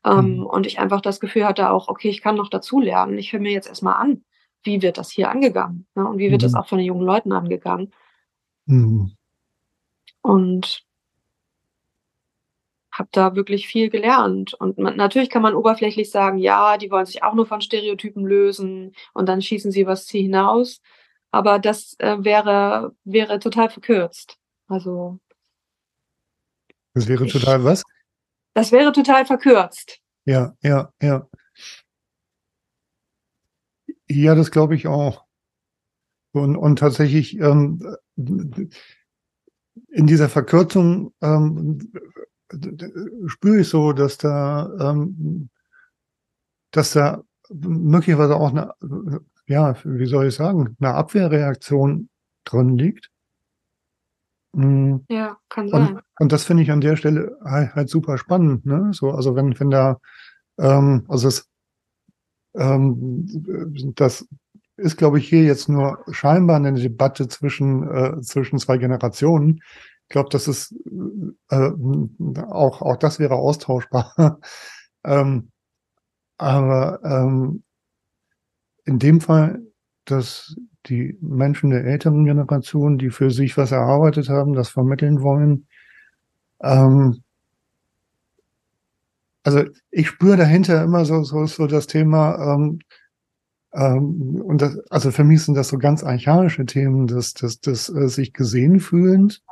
Ähm, 0.06 0.38
Mhm. 0.39 0.46
Und 0.46 0.68
ich 0.68 0.80
einfach 0.80 1.02
das 1.02 1.20
Gefühl 1.20 1.46
hatte 1.46 1.70
auch, 1.72 1.88
okay, 1.88 2.10
ich 2.10 2.22
kann 2.22 2.36
noch 2.36 2.50
dazu 2.50 2.80
lernen. 2.80 3.18
Ich 3.18 3.32
höre 3.32 3.39
mir 3.39 3.52
jetzt 3.54 3.68
erstmal 3.68 3.96
an, 3.96 4.24
wie 4.63 4.82
wird 4.82 4.98
das 4.98 5.12
hier 5.12 5.30
angegangen? 5.30 5.88
Ne? 5.96 6.06
Und 6.08 6.18
wie 6.18 6.30
wird 6.32 6.44
das 6.44 6.54
Mhm. 6.54 6.58
auch 6.60 6.68
von 6.68 6.78
den 6.80 6.88
jungen 6.88 7.06
Leuten 7.06 7.32
angegangen? 7.32 7.91
Mhm. 8.65 9.15
Und 10.21 10.86
habe 12.91 13.10
da 13.12 13.36
wirklich 13.36 13.67
viel 13.67 13.89
gelernt. 13.89 14.54
Und 14.54 14.78
man, 14.78 14.95
natürlich 14.95 15.30
kann 15.30 15.41
man 15.41 15.54
oberflächlich 15.54 16.10
sagen, 16.10 16.38
ja, 16.38 16.78
die 16.78 16.89
wollen 16.89 17.06
sich 17.06 17.23
auch 17.23 17.34
nur 17.34 17.45
von 17.45 17.62
Stereotypen 17.62 18.25
lösen 18.25 18.95
und 19.13 19.28
dann 19.28 19.41
schießen 19.41 19.71
sie 19.71 19.86
was 19.86 20.08
Ziel 20.08 20.23
hinaus. 20.23 20.82
Aber 21.32 21.60
das 21.60 21.95
äh, 21.99 22.17
wäre, 22.19 22.95
wäre 23.04 23.39
total 23.39 23.69
verkürzt. 23.69 24.38
Also 24.67 25.19
Das 26.93 27.08
wäre 27.08 27.28
total 27.28 27.63
was? 27.63 27.84
Das 28.54 28.71
wäre 28.71 28.93
total 28.93 29.25
verkürzt. 29.25 29.99
Ja, 30.23 30.56
ja, 30.62 30.91
ja. 31.01 31.28
Ja, 34.08 34.36
das 34.36 34.49
glaube 34.49 34.75
ich 34.75 34.88
auch. 34.88 35.25
Und, 36.36 36.58
und 36.58 36.80
tatsächlich 36.80 37.39
ähm, 37.39 37.80
in 38.17 40.08
dieser 40.08 40.28
Verkürzung 40.28 41.13
ähm, 41.21 41.80
spüre 43.28 43.62
ich 43.62 43.69
so, 43.69 43.93
dass 43.93 44.17
da, 44.17 44.69
ähm, 44.80 45.50
dass 46.71 46.91
da 46.91 47.24
möglicherweise 47.50 48.36
auch 48.36 48.52
eine, 48.52 48.74
ja, 49.48 49.76
wie 49.86 50.06
soll 50.08 50.28
ich 50.28 50.36
sagen, 50.36 50.76
eine 50.80 50.93
Abwehrreaktion 50.93 52.10
drin 52.43 52.78
liegt. 52.78 53.12
Mhm. 54.54 55.06
Ja, 55.10 55.38
kann 55.50 55.69
sein. 55.69 55.95
Und, 55.95 56.02
und 56.19 56.32
das 56.32 56.43
finde 56.43 56.63
ich 56.63 56.71
an 56.71 56.82
der 56.82 56.98
Stelle 56.98 57.38
halt, 57.43 57.76
halt, 57.76 57.89
super 57.89 58.17
spannend, 58.17 58.65
ne? 58.65 58.91
So, 58.93 59.12
also 59.12 59.36
wenn, 59.36 59.58
wenn 59.60 59.69
da, 59.69 60.00
ähm, 60.58 61.06
also 61.08 61.28
es, 61.30 61.50
ähm, 62.56 63.26
das 63.95 64.28
ist, 64.78 64.98
glaube 64.98 65.20
ich, 65.20 65.28
hier 65.28 65.44
jetzt 65.44 65.70
nur 65.70 66.04
scheinbar 66.12 66.58
eine 66.58 66.74
Debatte 66.74 67.28
zwischen, 67.28 67.90
äh, 67.90 68.22
zwischen 68.22 68.60
zwei 68.60 68.78
Generationen. 68.78 69.62
Ich 70.04 70.10
glaube, 70.10 70.30
das 70.32 70.48
ist 70.48 70.76
äh, 71.50 71.72
auch, 72.50 72.82
auch 72.82 72.98
das 72.98 73.20
wäre 73.20 73.36
austauschbar. 73.36 74.40
ähm, 75.04 75.50
aber 76.38 77.00
ähm, 77.04 77.64
in 78.86 79.00
dem 79.00 79.22
Fall, 79.22 79.62
dass 80.06 80.56
die 80.88 81.18
Menschen 81.22 81.72
der 81.72 81.86
älteren 81.86 82.26
Generation, 82.26 82.98
die 82.98 83.10
für 83.10 83.32
sich 83.32 83.58
was 83.58 83.72
erarbeitet 83.72 84.30
haben, 84.30 84.54
das 84.54 84.70
vermitteln 84.70 85.22
wollen, 85.22 85.68
ähm, 86.62 87.24
also 89.44 89.64
ich 89.92 90.08
spüre 90.08 90.38
dahinter 90.38 90.84
immer 90.84 91.06
so, 91.06 91.24
so, 91.24 91.46
so 91.46 91.68
das 91.68 91.86
Thema, 91.86 92.56
ähm, 92.56 92.80
ähm, 93.76 94.42
und 94.42 94.62
das, 94.62 94.78
also 94.90 95.12
für 95.12 95.24
mich 95.24 95.44
sind 95.44 95.56
das 95.56 95.70
so 95.70 95.78
ganz 95.78 96.04
archaische 96.04 96.66
Themen, 96.66 97.08
das, 97.08 97.34
das, 97.34 97.60
das 97.60 97.90
äh, 97.90 98.08
sich 98.08 98.34
gesehen 98.34 98.80
fühlend 98.80 99.44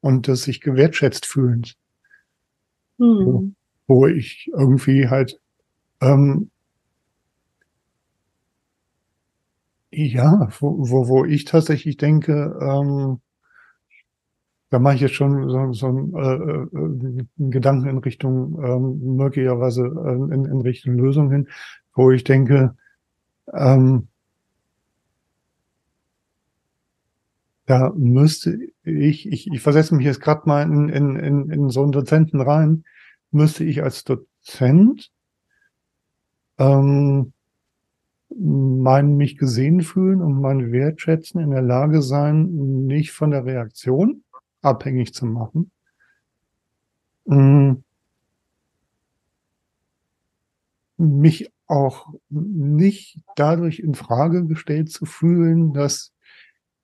und 0.00 0.28
das 0.28 0.42
sich 0.42 0.60
gewertschätzt 0.60 1.26
fühlend. 1.26 1.76
Hm. 2.98 3.26
Wo, 3.26 3.52
wo 3.86 4.06
ich 4.06 4.50
irgendwie 4.54 5.08
halt 5.08 5.38
ähm, 6.00 6.50
ja, 9.92 10.48
wo, 10.58 10.88
wo, 10.90 11.08
wo 11.08 11.24
ich 11.24 11.44
tatsächlich 11.44 11.96
denke, 11.96 12.56
ähm, 12.60 13.20
da 14.70 14.78
mache 14.78 14.94
ich 14.94 15.00
jetzt 15.02 15.14
schon 15.14 15.50
so, 15.50 15.72
so 15.74 15.86
einen, 15.86 16.14
äh, 16.14 16.34
äh, 16.34 17.28
einen 17.38 17.50
Gedanken 17.50 17.88
in 17.88 17.98
Richtung 17.98 18.58
ähm, 18.64 19.16
möglicherweise 19.16 19.82
äh, 19.82 20.34
in, 20.34 20.46
in 20.46 20.60
Richtung 20.62 20.94
Lösung 20.94 21.30
hin, 21.30 21.48
wo 21.94 22.10
ich 22.10 22.24
denke, 22.24 22.74
ähm, 23.52 24.08
da 27.66 27.92
müsste 27.96 28.58
ich, 28.84 29.26
ich, 29.26 29.46
ich 29.46 29.60
versetze 29.60 29.94
mich 29.94 30.04
jetzt 30.04 30.20
gerade 30.20 30.42
mal 30.46 30.62
in, 30.62 30.88
in, 30.88 31.16
in, 31.16 31.50
in 31.50 31.68
so 31.70 31.82
einen 31.82 31.92
Dozenten 31.92 32.40
rein, 32.40 32.84
müsste 33.30 33.64
ich 33.64 33.82
als 33.82 34.04
Dozent 34.04 35.10
ähm, 36.58 37.32
mein 38.38 39.16
mich 39.16 39.36
gesehen 39.36 39.82
fühlen 39.82 40.22
und 40.22 40.40
mein 40.40 40.72
Wertschätzen 40.72 41.40
in 41.40 41.50
der 41.50 41.62
Lage 41.62 42.02
sein, 42.02 42.86
nicht 42.86 43.12
von 43.12 43.30
der 43.30 43.44
Reaktion 43.44 44.24
abhängig 44.62 45.14
zu 45.14 45.26
machen. 45.26 45.70
Mm. 47.24 47.74
Mich 50.96 51.50
auch 51.72 52.12
nicht 52.28 53.18
dadurch 53.34 53.80
in 53.80 53.94
Frage 53.94 54.44
gestellt 54.44 54.90
zu 54.90 55.06
fühlen, 55.06 55.72
dass 55.72 56.12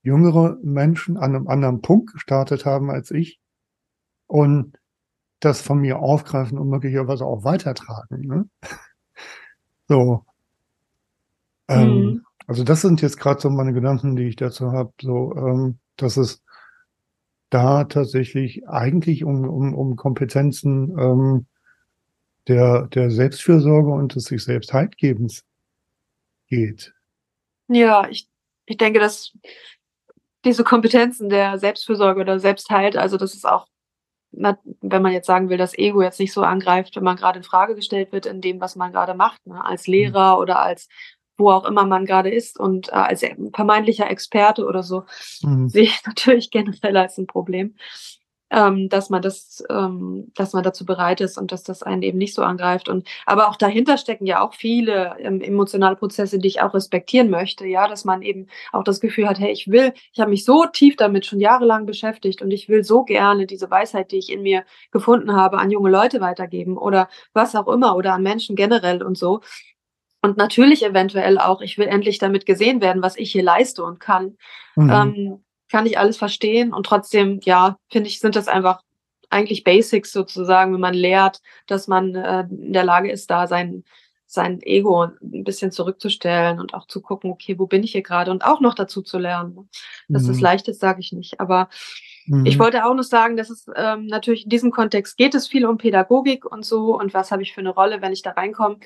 jüngere 0.03 0.57
Menschen 0.62 1.18
an 1.18 1.37
einem 1.37 1.46
anderen 1.46 1.83
Punkt 1.83 2.14
gestartet 2.14 2.64
haben 2.64 2.90
als 2.90 3.11
ich 3.11 3.38
und 4.27 4.79
das 5.40 5.61
von 5.61 5.79
mir 5.81 5.98
aufgreifen 5.98 6.59
und 6.59 6.70
möglicherweise 6.70 7.27
auch 7.27 7.44
weitertragen. 7.44 8.20
Ne? 8.27 8.48
So. 9.90 10.27
Ähm, 11.66 11.88
mhm. 11.88 12.24
Also 12.46 12.62
das 12.62 12.83
sind 12.83 13.01
jetzt 13.01 13.18
gerade 13.18 13.40
so 13.40 13.48
meine 13.48 13.72
Gedanken, 13.72 14.16
die 14.16 14.24
ich 14.24 14.37
dazu 14.37 14.70
habe, 14.72 14.92
so 15.01 15.35
ähm, 15.35 15.79
dass 15.96 16.18
es 16.18 16.42
da 17.48 17.85
tatsächlich 17.85 18.68
eigentlich 18.68 19.24
um, 19.24 19.48
um, 19.48 19.74
um 19.74 19.96
Kompetenzen 19.96 20.94
ähm, 20.98 21.46
der, 22.49 22.87
der 22.89 23.11
Selbstfürsorge 23.11 23.91
und 23.91 24.15
des 24.15 24.25
sich 24.25 24.43
selbst 24.43 24.73
Haltgebens 24.73 25.45
geht. 26.49 26.95
Ja, 27.69 28.09
ich, 28.09 28.29
ich 28.67 28.77
denke, 28.77 28.99
dass 28.99 29.33
diese 30.45 30.65
Kompetenzen 30.65 31.29
der 31.29 31.59
Selbstfürsorge 31.59 32.21
oder 32.21 32.41
Selbsthalt, 32.41 32.97
also 32.97 33.17
das 33.17 33.35
ist 33.35 33.47
auch, 33.47 33.67
wenn 34.31 35.03
man 35.03 35.13
jetzt 35.13 35.27
sagen 35.27 35.49
will, 35.49 35.59
das 35.59 35.77
Ego 35.77 36.03
jetzt 36.03 36.21
nicht 36.21 36.33
so 36.33 36.43
angreift, 36.43 36.97
wenn 36.97 37.05
man 37.05 37.17
gerade 37.17 37.39
in 37.39 37.45
Frage 37.45 37.75
gestellt 37.75 38.13
wird 38.13 38.27
in 38.27 38.41
dem, 38.41 38.61
was 38.61 38.77
man 38.77 38.93
gerade 38.93 39.15
macht, 39.15 39.47
ne, 39.47 39.65
als 39.65 39.87
Lehrer 39.87 40.37
mhm. 40.37 40.43
oder 40.43 40.61
als 40.61 40.89
wo 41.41 41.53
auch 41.53 41.65
immer 41.65 41.85
man 41.87 42.05
gerade 42.05 42.31
ist 42.31 42.59
und 42.59 42.89
äh, 42.89 42.93
als 42.93 43.25
vermeintlicher 43.55 44.11
Experte 44.11 44.67
oder 44.67 44.83
so, 44.83 45.05
mhm. 45.43 45.69
sehe 45.69 45.85
ich 45.85 46.03
natürlich 46.07 46.51
generell 46.51 46.97
als 46.97 47.17
ein 47.17 47.27
Problem 47.29 47.77
ähm, 48.51 48.89
dass 48.89 49.11
man 49.11 49.23
das, 49.23 49.63
ähm, 49.71 50.33
dass 50.35 50.53
man 50.53 50.63
dazu 50.63 50.85
bereit 50.87 51.21
ist 51.21 51.39
und 51.39 51.53
dass 51.53 51.63
das 51.63 51.83
einen 51.83 52.03
eben 52.03 52.19
nicht 52.19 52.35
so 52.35 52.43
angreift. 52.43 52.89
Und 52.89 53.07
aber 53.27 53.49
auch 53.49 53.57
dahinter 53.57 53.99
stecken 53.99 54.27
ja 54.27 54.41
auch 54.41 54.55
viele 54.55 55.17
ähm, 55.19 55.41
emotionale 55.41 55.97
Prozesse, 55.97 56.39
die 56.39 56.49
ich 56.49 56.61
auch 56.61 56.75
respektieren 56.75 57.31
möchte. 57.31 57.67
Ja, 57.67 57.89
dass 57.89 58.05
man 58.05 58.23
eben 58.23 58.47
auch 58.73 58.85
das 58.85 59.01
Gefühl 59.01 59.29
hat, 59.29 59.39
hey, 59.39 59.53
ich 59.53 59.69
will, 59.69 59.93
ich 60.13 60.21
habe 60.21 60.31
mich 60.31 60.45
so 60.45 60.65
tief 60.67 60.97
damit 60.97 61.27
schon 61.27 61.41
jahrelang 61.41 61.87
beschäftigt 61.87 62.43
und 62.43 62.51
ich 62.51 62.69
will 62.69 62.85
so 62.85 63.05
gerne 63.05 63.47
diese 63.47 63.71
Weisheit, 63.71 64.13
die 64.13 64.19
ich 64.19 64.33
in 64.33 64.43
mir 64.43 64.65
gefunden 64.91 65.35
habe, 65.35 65.59
an 65.59 65.71
junge 65.71 65.91
Leute 65.91 66.21
weitergeben 66.21 66.77
oder 66.79 67.09
was 67.33 67.55
auch 67.55 67.69
immer 67.69 67.97
oder 67.97 68.15
an 68.15 68.23
Menschen 68.23 68.57
generell 68.57 69.03
und 69.03 69.19
so. 69.19 69.41
Und 70.21 70.37
natürlich 70.37 70.85
eventuell 70.85 71.39
auch, 71.39 71.61
ich 71.61 71.79
will 71.79 71.87
endlich 71.87 72.19
damit 72.19 72.45
gesehen 72.45 72.81
werden, 72.81 73.03
was 73.03 73.17
ich 73.17 73.31
hier 73.31 73.43
leiste 73.43 73.85
und 73.85 74.01
kann. 74.01 74.37
Mhm. 74.75 74.91
Ähm, 74.91 75.45
kann 75.71 75.87
ich 75.87 75.99
alles 75.99 76.17
verstehen 76.17 76.73
und 76.73 76.87
trotzdem, 76.87 77.41
ja, 77.43 77.79
finde 77.91 78.09
ich, 78.09 78.21
sind 78.21 78.37
das 78.37 78.49
einfach 78.49 78.83
eigentlich 79.31 79.65
Basics 79.65 80.13
sozusagen, 80.13 80.73
wenn 80.73 80.81
man 80.81 80.95
lehrt, 80.95 81.41
dass 81.67 81.89
man 81.89 82.15
äh, 82.15 82.41
in 82.51 82.73
der 82.73 82.85
Lage 82.85 83.11
ist, 83.11 83.31
da 83.31 83.47
sein, 83.47 83.85
sein 84.27 84.61
Ego 84.63 85.05
ein 85.05 85.45
bisschen 85.45 85.71
zurückzustellen 85.71 86.61
und 86.61 86.75
auch 86.75 86.87
zu 86.87 87.01
gucken, 87.01 87.31
okay, 87.31 87.59
wo 87.59 87.67
bin 87.67 87.83
ich 87.83 87.93
hier 87.93 88.03
gerade 88.03 88.31
und 88.31 88.45
auch 88.45 88.61
noch 88.61 88.75
dazu 88.75 89.03
zu 89.03 89.19
lernen. 89.19 89.69
Dass 90.09 90.25
mhm. 90.25 90.29
das 90.29 90.41
leicht 90.41 90.69
ist, 90.69 90.81
sage 90.81 91.01
ich 91.01 91.13
nicht. 91.13 91.41
Aber 91.41 91.69
mhm. 92.27 92.47
ich 92.47 92.59
wollte 92.59 92.85
auch 92.85 92.95
noch 92.95 93.05
sagen, 93.05 93.37
dass 93.37 93.51
es 93.51 93.67
ähm, 93.75 94.07
natürlich 94.07 94.45
in 94.45 94.51
diesem 94.51 94.71
Kontext 94.71 95.17
geht 95.17 95.35
es 95.35 95.49
viel 95.49 95.67
um 95.67 95.79
Pädagogik 95.79 96.45
und 96.45 96.65
so 96.65 96.99
und 96.99 97.15
was 97.15 97.31
habe 97.31 97.43
ich 97.43 97.55
für 97.55 97.61
eine 97.61 97.71
Rolle, 97.71 98.01
wenn 98.03 98.13
ich 98.13 98.23
da 98.23 98.31
reinkomme. 98.31 98.79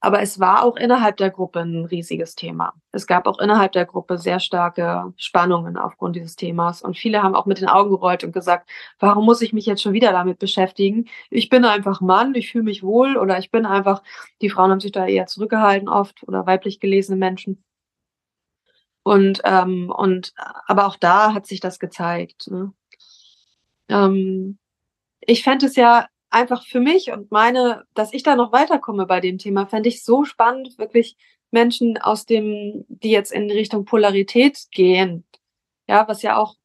Aber 0.00 0.22
es 0.22 0.38
war 0.38 0.62
auch 0.62 0.76
innerhalb 0.76 1.16
der 1.16 1.30
Gruppe 1.30 1.60
ein 1.60 1.84
riesiges 1.84 2.36
Thema. 2.36 2.72
Es 2.92 3.08
gab 3.08 3.26
auch 3.26 3.40
innerhalb 3.40 3.72
der 3.72 3.84
Gruppe 3.84 4.18
sehr 4.18 4.38
starke 4.38 5.12
Spannungen 5.16 5.76
aufgrund 5.76 6.14
dieses 6.14 6.36
Themas. 6.36 6.82
Und 6.82 6.96
viele 6.96 7.22
haben 7.22 7.34
auch 7.34 7.46
mit 7.46 7.60
den 7.60 7.68
Augen 7.68 7.90
gerollt 7.90 8.22
und 8.22 8.32
gesagt, 8.32 8.70
warum 9.00 9.24
muss 9.24 9.42
ich 9.42 9.52
mich 9.52 9.66
jetzt 9.66 9.82
schon 9.82 9.94
wieder 9.94 10.12
damit 10.12 10.38
beschäftigen? 10.38 11.08
Ich 11.30 11.48
bin 11.48 11.64
einfach 11.64 12.00
Mann, 12.00 12.34
ich 12.36 12.52
fühle 12.52 12.64
mich 12.64 12.84
wohl 12.84 13.16
oder 13.16 13.38
ich 13.38 13.50
bin 13.50 13.66
einfach, 13.66 14.02
die 14.40 14.50
Frauen 14.50 14.70
haben 14.70 14.80
sich 14.80 14.92
da 14.92 15.06
eher 15.06 15.26
zurückgehalten 15.26 15.88
oft 15.88 16.22
oder 16.28 16.46
weiblich 16.46 16.78
gelesene 16.78 17.18
Menschen. 17.18 17.64
Und, 19.02 19.40
ähm, 19.44 19.90
und 19.90 20.32
aber 20.66 20.86
auch 20.86 20.96
da 20.96 21.34
hat 21.34 21.46
sich 21.46 21.60
das 21.60 21.80
gezeigt. 21.80 22.48
Ne? 22.50 22.72
Ähm, 23.88 24.58
ich 25.20 25.42
fände 25.42 25.66
es 25.66 25.76
ja 25.76 26.06
einfach 26.30 26.64
für 26.66 26.80
mich 26.80 27.10
und 27.10 27.30
meine, 27.30 27.84
dass 27.94 28.12
ich 28.12 28.22
da 28.22 28.36
noch 28.36 28.52
weiterkomme 28.52 29.06
bei 29.06 29.20
dem 29.20 29.38
Thema, 29.38 29.66
fände 29.66 29.88
ich 29.88 30.04
so 30.04 30.24
spannend, 30.24 30.78
wirklich 30.78 31.16
Menschen 31.50 31.98
aus 31.98 32.26
dem, 32.26 32.84
die 32.88 33.10
jetzt 33.10 33.32
in 33.32 33.50
Richtung 33.50 33.84
Polarität 33.84 34.66
gehen. 34.70 35.24
Ja, 35.88 36.06
was 36.08 36.22
ja 36.22 36.36
auch, 36.36 36.56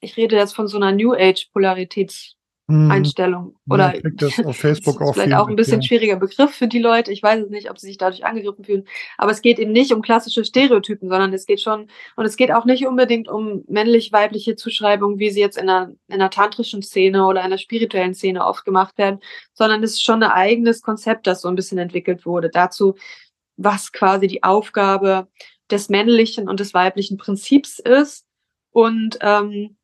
ich 0.00 0.16
rede 0.16 0.36
jetzt 0.36 0.54
von 0.54 0.66
so 0.66 0.76
einer 0.76 0.92
New 0.92 1.12
Age 1.12 1.50
Polaritäts 1.52 2.36
hm. 2.66 2.90
Einstellung. 2.90 3.56
Oder 3.68 3.94
ja, 3.94 4.00
das 4.14 4.42
auf 4.42 4.56
Facebook 4.56 4.98
das 4.98 5.10
ist 5.10 5.14
vielleicht 5.14 5.34
auch 5.34 5.48
ein 5.48 5.56
bisschen 5.56 5.82
ja. 5.82 5.86
schwieriger 5.86 6.16
Begriff 6.16 6.54
für 6.54 6.66
die 6.66 6.78
Leute. 6.78 7.12
Ich 7.12 7.22
weiß 7.22 7.44
es 7.44 7.50
nicht, 7.50 7.70
ob 7.70 7.78
sie 7.78 7.88
sich 7.88 7.98
dadurch 7.98 8.24
angegriffen 8.24 8.64
fühlen. 8.64 8.84
Aber 9.18 9.32
es 9.32 9.42
geht 9.42 9.58
eben 9.58 9.72
nicht 9.72 9.92
um 9.92 10.00
klassische 10.00 10.44
Stereotypen, 10.44 11.10
sondern 11.10 11.34
es 11.34 11.44
geht 11.44 11.60
schon, 11.60 11.88
und 12.16 12.24
es 12.24 12.36
geht 12.36 12.52
auch 12.52 12.64
nicht 12.64 12.86
unbedingt 12.86 13.28
um 13.28 13.64
männlich-weibliche 13.68 14.56
Zuschreibungen, 14.56 15.18
wie 15.18 15.30
sie 15.30 15.40
jetzt 15.40 15.58
in 15.58 15.68
einer, 15.68 15.92
in 16.08 16.14
einer 16.14 16.30
tantrischen 16.30 16.82
Szene 16.82 17.26
oder 17.26 17.42
einer 17.42 17.58
spirituellen 17.58 18.14
Szene 18.14 18.46
oft 18.46 18.64
gemacht 18.64 18.96
werden, 18.96 19.20
sondern 19.52 19.82
es 19.82 19.92
ist 19.92 20.04
schon 20.04 20.22
ein 20.22 20.30
eigenes 20.30 20.80
Konzept, 20.80 21.26
das 21.26 21.42
so 21.42 21.48
ein 21.48 21.56
bisschen 21.56 21.78
entwickelt 21.78 22.24
wurde. 22.24 22.48
Dazu, 22.48 22.94
was 23.56 23.92
quasi 23.92 24.26
die 24.26 24.42
Aufgabe 24.42 25.28
des 25.70 25.90
männlichen 25.90 26.48
und 26.48 26.60
des 26.60 26.72
weiblichen 26.72 27.18
Prinzips 27.18 27.78
ist 27.78 28.24
und 28.70 29.18
ähm, 29.20 29.76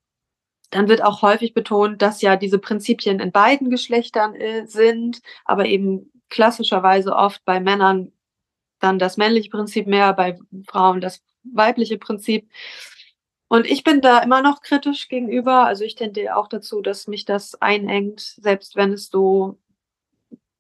dann 0.71 0.89
wird 0.89 1.03
auch 1.03 1.23
häufig 1.23 1.53
betont, 1.55 2.01
dass 2.01 2.23
ja 2.23 2.37
diese 2.37 2.59
Prinzipien 2.59 3.21
in 3.21 3.33
beiden 3.33 3.71
Geschlechtern 3.71 4.35
äh, 4.35 4.67
sind, 4.67 5.21
aber 5.45 5.67
eben 5.67 6.11
klassischerweise 6.29 7.15
oft 7.15 7.45
bei 7.45 7.61
Männern 7.61 8.13
dann 8.79 8.99
das 8.99 9.17
männliche 9.17 9.51
Prinzip 9.51 9.87
mehr, 9.87 10.13
bei 10.15 10.39
Frauen 10.67 11.01
das 11.01 11.23
weibliche 11.43 11.99
Prinzip. 11.99 12.49
Und 13.49 13.67
ich 13.67 13.83
bin 13.83 14.01
da 14.01 14.21
immer 14.21 14.43
noch 14.43 14.63
kritisch 14.63 15.09
gegenüber. 15.09 15.67
Also 15.67 15.85
ich 15.85 15.97
tendiere 15.97 16.37
auch 16.37 16.49
dazu, 16.49 16.81
dass 16.83 17.09
mich 17.09 17.25
das 17.25 17.61
einengt, 17.61 18.21
selbst 18.21 18.77
wenn 18.77 18.93
es 18.93 19.09
so 19.09 19.59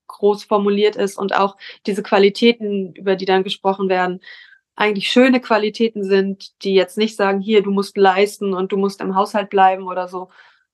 groß 0.08 0.44
formuliert 0.44 0.96
ist 0.96 1.16
und 1.16 1.34
auch 1.34 1.56
diese 1.86 2.02
Qualitäten, 2.02 2.92
über 2.94 3.14
die 3.14 3.26
dann 3.26 3.44
gesprochen 3.44 3.88
werden, 3.88 4.20
eigentlich 4.80 5.10
schöne 5.10 5.40
Qualitäten 5.40 6.04
sind, 6.04 6.64
die 6.64 6.74
jetzt 6.74 6.96
nicht 6.96 7.14
sagen, 7.14 7.40
hier, 7.40 7.62
du 7.62 7.70
musst 7.70 7.98
leisten 7.98 8.54
und 8.54 8.72
du 8.72 8.78
musst 8.78 9.02
im 9.02 9.14
Haushalt 9.14 9.50
bleiben 9.50 9.86
oder 9.86 10.08
so, 10.08 10.30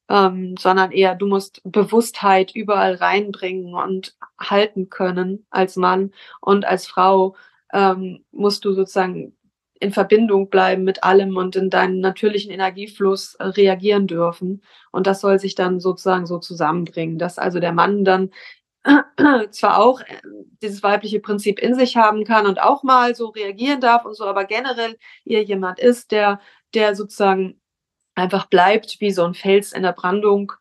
ähm, 0.08 0.54
sondern 0.56 0.92
eher, 0.92 1.16
du 1.16 1.26
musst 1.26 1.60
Bewusstheit 1.64 2.52
überall 2.54 2.94
reinbringen 2.94 3.74
und 3.74 4.14
halten 4.40 4.90
können 4.90 5.44
als 5.50 5.74
Mann 5.74 6.12
und 6.40 6.64
als 6.64 6.86
Frau 6.86 7.34
ähm, 7.72 8.24
musst 8.30 8.64
du 8.64 8.74
sozusagen 8.74 9.36
in 9.80 9.92
Verbindung 9.92 10.50
bleiben 10.50 10.84
mit 10.84 11.02
allem 11.02 11.36
und 11.36 11.56
in 11.56 11.68
deinen 11.68 11.98
natürlichen 11.98 12.52
Energiefluss 12.52 13.34
äh, 13.34 13.44
reagieren 13.44 14.06
dürfen. 14.06 14.62
Und 14.92 15.08
das 15.08 15.20
soll 15.20 15.40
sich 15.40 15.56
dann 15.56 15.80
sozusagen 15.80 16.26
so 16.26 16.38
zusammenbringen, 16.38 17.18
dass 17.18 17.38
also 17.38 17.58
der 17.58 17.72
Mann 17.72 18.04
dann 18.04 18.30
zwar 19.50 19.78
auch 19.78 20.00
äh, 20.00 20.20
dieses 20.62 20.82
weibliche 20.82 21.20
Prinzip 21.20 21.58
in 21.58 21.74
sich 21.74 21.96
haben 21.96 22.24
kann 22.24 22.46
und 22.46 22.60
auch 22.60 22.82
mal 22.82 23.14
so 23.14 23.28
reagieren 23.28 23.80
darf 23.80 24.04
und 24.04 24.14
so, 24.14 24.24
aber 24.24 24.44
generell 24.44 24.96
ihr 25.24 25.42
jemand 25.42 25.78
ist, 25.78 26.10
der, 26.10 26.40
der 26.74 26.94
sozusagen 26.94 27.60
einfach 28.14 28.46
bleibt 28.46 29.00
wie 29.00 29.10
so 29.10 29.24
ein 29.24 29.34
Fels 29.34 29.72
in 29.72 29.82
der 29.82 29.92
Brandung 29.92 30.52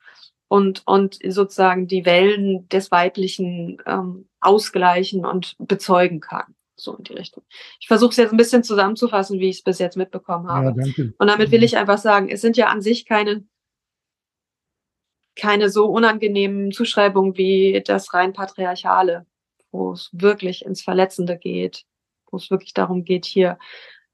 und, 0.47 0.83
und 0.85 1.19
sozusagen 1.27 1.87
die 1.87 2.05
Wellen 2.05 2.67
des 2.69 2.91
Weiblichen 2.91 3.81
ähm, 3.85 4.27
ausgleichen 4.39 5.25
und 5.25 5.55
bezeugen 5.59 6.19
kann 6.19 6.55
so 6.77 6.93
in 6.95 7.03
die 7.03 7.13
Richtung. 7.13 7.43
Ich 7.79 7.87
versuche 7.87 8.11
es 8.11 8.17
jetzt 8.17 8.31
ein 8.31 8.37
bisschen 8.37 8.63
zusammenzufassen, 8.63 9.39
wie 9.39 9.49
ich 9.49 9.57
es 9.57 9.63
bis 9.63 9.79
jetzt 9.79 9.97
mitbekommen 9.97 10.47
habe. 10.49 10.73
Ja. 10.81 11.05
Und 11.17 11.27
damit 11.27 11.51
will 11.51 11.59
mhm. 11.59 11.65
ich 11.65 11.77
einfach 11.77 11.97
sagen, 11.97 12.29
es 12.29 12.41
sind 12.41 12.57
ja 12.57 12.67
an 12.67 12.81
sich 12.81 13.05
keine, 13.05 13.45
keine 15.35 15.69
so 15.69 15.85
unangenehmen 15.87 16.71
Zuschreibungen 16.71 17.37
wie 17.37 17.81
das 17.85 18.13
rein 18.13 18.33
patriarchale, 18.33 19.25
wo 19.71 19.93
es 19.93 20.09
wirklich 20.13 20.65
ins 20.65 20.81
Verletzende 20.81 21.37
geht, 21.37 21.85
wo 22.31 22.37
es 22.37 22.49
wirklich 22.49 22.73
darum 22.73 23.03
geht, 23.03 23.25
hier, 23.25 23.57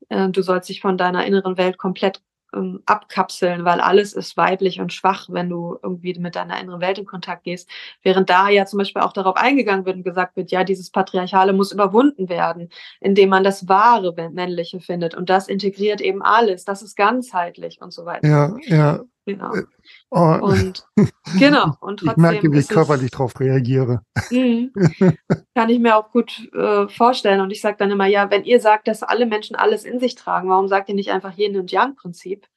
äh, 0.10 0.30
du 0.30 0.42
sollst 0.42 0.70
dich 0.70 0.82
von 0.82 0.98
deiner 0.98 1.26
inneren 1.26 1.58
Welt 1.58 1.78
komplett 1.78 2.22
ähm, 2.54 2.82
abkapseln, 2.86 3.66
weil 3.66 3.80
alles 3.80 4.14
ist 4.14 4.38
weiblich 4.38 4.82
und 4.82 4.94
schwach, 4.94 5.28
wenn 5.30 5.50
du 5.50 5.78
irgendwie 5.82 6.18
mit 6.20 6.36
deiner 6.36 6.60
inneren 6.60 6.82
Welt 6.82 6.98
in 6.98 7.06
Kontakt 7.06 7.44
gehst. 7.44 7.70
Während 8.04 8.30
da 8.30 8.50
ja 8.50 8.66
zum 8.66 8.80
Beispiel 8.80 9.02
auch 9.02 9.14
darauf 9.14 9.38
eingegangen 9.38 9.86
wird 9.86 9.98
und 9.98 10.04
gesagt 10.04 10.36
wird, 10.36 10.52
ja, 10.52 10.64
dieses 10.64 10.90
Patriarchale 10.90 11.54
muss 11.54 11.72
überwunden 11.72 12.30
werden, 12.30 12.70
indem 13.00 13.30
man 13.30 13.44
das 13.44 13.68
wahre 13.68 14.14
Männliche 14.32 14.80
findet. 14.80 15.16
Und 15.16 15.30
das 15.30 15.48
integriert 15.48 16.02
eben 16.02 16.22
alles. 16.22 16.66
Das 16.66 16.82
ist 16.82 16.96
ganzheitlich 16.96 17.82
und 17.82 17.94
so 17.94 18.06
weiter. 18.06 18.28
Ja, 18.28 18.56
ja. 18.64 19.00
Genau. 19.26 19.54
Äh, 19.54 19.64
oh. 20.10 20.40
Und 20.42 20.88
genau. 21.40 21.76
Und 21.80 22.00
trotzdem 22.00 22.10
ich 22.12 22.18
merke, 22.18 22.52
wie 22.52 22.60
ich 22.60 22.68
körperlich 22.68 23.12
darauf 23.12 23.40
reagiere. 23.40 24.02
Mhm. 24.30 24.72
kann 25.56 25.70
ich 25.70 25.80
mir 25.80 25.96
auch 25.96 26.12
gut 26.12 26.50
äh, 26.54 26.88
vorstellen. 26.88 27.42
Und 27.42 27.52
ich 27.52 27.62
sage 27.62 27.78
dann 27.78 27.92
immer, 27.92 28.08
ja, 28.08 28.32
wenn 28.32 28.44
ihr 28.44 28.60
sagt, 28.60 28.88
dass 28.88 29.04
alle 29.04 29.26
Menschen 29.26 29.56
alles 29.56 29.84
in 29.84 30.00
sich 30.00 30.16
tragen, 30.16 30.50
warum 30.50 30.68
sagt 30.68 30.90
ihr 30.90 30.96
nicht 30.96 31.12
einfach 31.12 31.38
Yin 31.38 31.58
und 31.58 31.72
Yang-Prinzip? 31.72 32.48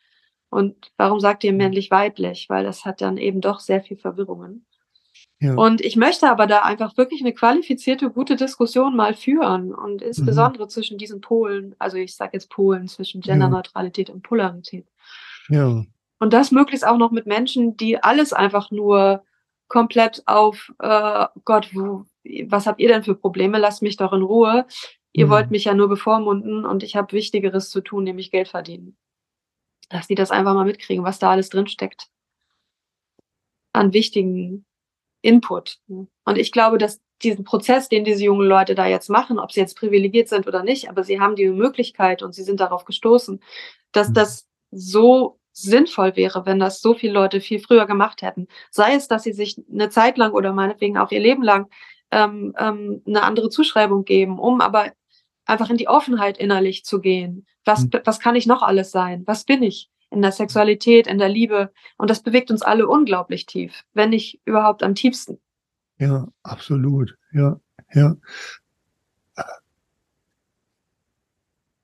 Und 0.48 0.92
warum 0.96 1.20
sagt 1.20 1.44
ihr 1.44 1.53
mhm. 1.53 1.59
männlich-weiblich? 1.59 2.46
Weil 2.48 2.64
das 2.64 2.85
hat 2.85 3.00
dann 3.00 3.18
eben 3.18 3.40
doch 3.40 3.61
sehr 3.61 3.83
viel 3.83 3.96
Verwirrungen. 3.96 4.64
Ja. 5.40 5.55
Und 5.55 5.81
ich 5.81 5.96
möchte 5.96 6.31
aber 6.31 6.46
da 6.46 6.62
einfach 6.62 6.96
wirklich 6.96 7.20
eine 7.20 7.35
qualifizierte, 7.35 8.11
gute 8.11 8.37
Diskussion 8.37 8.96
mal 8.96 9.14
führen 9.14 9.74
und 9.74 10.00
insbesondere 10.00 10.64
mhm. 10.64 10.68
zwischen 10.68 10.96
diesen 10.96 11.20
Polen, 11.20 11.74
also 11.79 11.96
ich 11.96 12.14
sage 12.14 12.31
jetzt 12.35 12.50
Polen, 12.50 12.88
zwischen 12.88 13.20
Genderneutralität 13.20 14.09
ja. 14.09 14.14
und 14.14 14.22
Polarität. 14.22 14.87
Ja. 15.48 15.85
Und 16.18 16.33
das 16.33 16.50
möglichst 16.50 16.87
auch 16.87 16.96
noch 16.96 17.11
mit 17.11 17.27
Menschen, 17.27 17.77
die 17.77 18.03
alles 18.03 18.33
einfach 18.33 18.70
nur 18.70 19.24
komplett 19.68 20.22
auf 20.27 20.72
äh, 20.79 21.27
Gott, 21.44 21.70
wo, 21.74 22.07
was 22.46 22.66
habt 22.66 22.81
ihr 22.81 22.88
denn 22.88 23.05
für 23.05 23.14
Probleme? 23.14 23.59
Lasst 23.59 23.83
mich 23.83 23.96
doch 23.96 24.12
in 24.12 24.22
Ruhe. 24.22 24.66
Ihr 25.12 25.27
mhm. 25.27 25.31
wollt 25.31 25.50
mich 25.50 25.64
ja 25.64 25.74
nur 25.74 25.88
bevormunden 25.88 26.64
und 26.64 26.83
ich 26.83 26.96
habe 26.96 27.12
Wichtigeres 27.12 27.70
zu 27.70 27.81
tun, 27.81 28.05
nämlich 28.05 28.31
Geld 28.31 28.48
verdienen. 28.48 28.96
Dass 29.88 30.07
die 30.07 30.14
das 30.14 30.31
einfach 30.31 30.55
mal 30.55 30.64
mitkriegen, 30.64 31.05
was 31.05 31.18
da 31.18 31.31
alles 31.31 31.50
drin 31.50 31.66
steckt. 31.66 32.09
An 33.72 33.92
wichtigen 33.92 34.64
Input. 35.22 35.81
Und 35.88 36.38
ich 36.38 36.53
glaube, 36.53 36.79
dass 36.79 37.00
diesen 37.22 37.44
Prozess, 37.44 37.88
den 37.88 38.05
diese 38.05 38.24
jungen 38.24 38.46
Leute 38.46 38.74
da 38.74 38.87
jetzt 38.87 39.09
machen, 39.09 39.38
ob 39.38 39.53
sie 39.53 39.61
jetzt 39.61 39.77
privilegiert 39.77 40.29
sind 40.29 40.46
oder 40.46 40.62
nicht, 40.62 40.90
aber 40.90 41.05
sie 41.05 41.20
haben 41.20 41.37
die 41.37 41.48
Möglichkeit 41.48 42.22
und 42.22 42.35
sie 42.35 42.42
sind 42.42 42.61
darauf 42.61 42.85
gestoßen, 42.85 43.40
dass 43.92 44.11
mhm. 44.11 44.14
das 44.14 44.48
so 44.70 45.38
sinnvoll 45.55 46.17
wäre, 46.17 46.45
wenn 46.47 46.59
das 46.59 46.83
so 46.83 46.95
viele 46.95 47.12
Leute 47.12 47.40
viel 47.40 47.61
früher 47.61 47.87
gemacht 47.87 48.23
hätten. 48.23 48.49
Sei 48.71 48.95
es, 48.95 49.09
dass 49.09 49.23
sie 49.23 49.33
sich 49.33 49.61
eine 49.73 49.88
Zeit 49.88 50.19
lang 50.19 50.33
oder 50.33 50.53
meinetwegen 50.53 50.99
auch 50.99 51.11
ihr 51.11 51.21
Leben 51.21 51.43
lang 51.43 51.71
ähm, 52.11 52.55
ähm, 52.59 53.03
eine 53.07 53.23
andere 53.23 53.49
Zuschreibung 53.49 54.05
geben, 54.05 54.38
um 54.38 54.61
aber 54.61 54.93
einfach 55.47 55.71
in 55.71 55.77
die 55.77 55.88
Offenheit 55.88 56.38
innerlich 56.38 56.85
zu 56.85 57.01
gehen. 57.01 57.47
Was, 57.64 57.85
mhm. 57.85 58.01
was 58.05 58.21
kann 58.21 58.37
ich 58.37 58.47
noch 58.47 58.62
alles 58.62 58.90
sein? 58.90 59.23
Was 59.27 59.45
bin 59.45 59.62
ich? 59.62 59.90
In 60.11 60.23
der 60.23 60.33
Sexualität, 60.33 61.07
in 61.07 61.19
der 61.19 61.29
Liebe. 61.29 61.73
Und 61.97 62.11
das 62.11 62.23
bewegt 62.23 62.51
uns 62.51 62.62
alle 62.62 62.87
unglaublich 62.87 63.47
tief, 63.47 63.85
wenn 63.95 64.11
nicht 64.11 64.40
überhaupt 64.45 64.83
am 64.83 64.95
tiefsten. 64.95 65.40
Ja, 65.99 66.29
absolut. 66.43 67.17
Ja, 67.33 67.59
ja. 67.93 68.17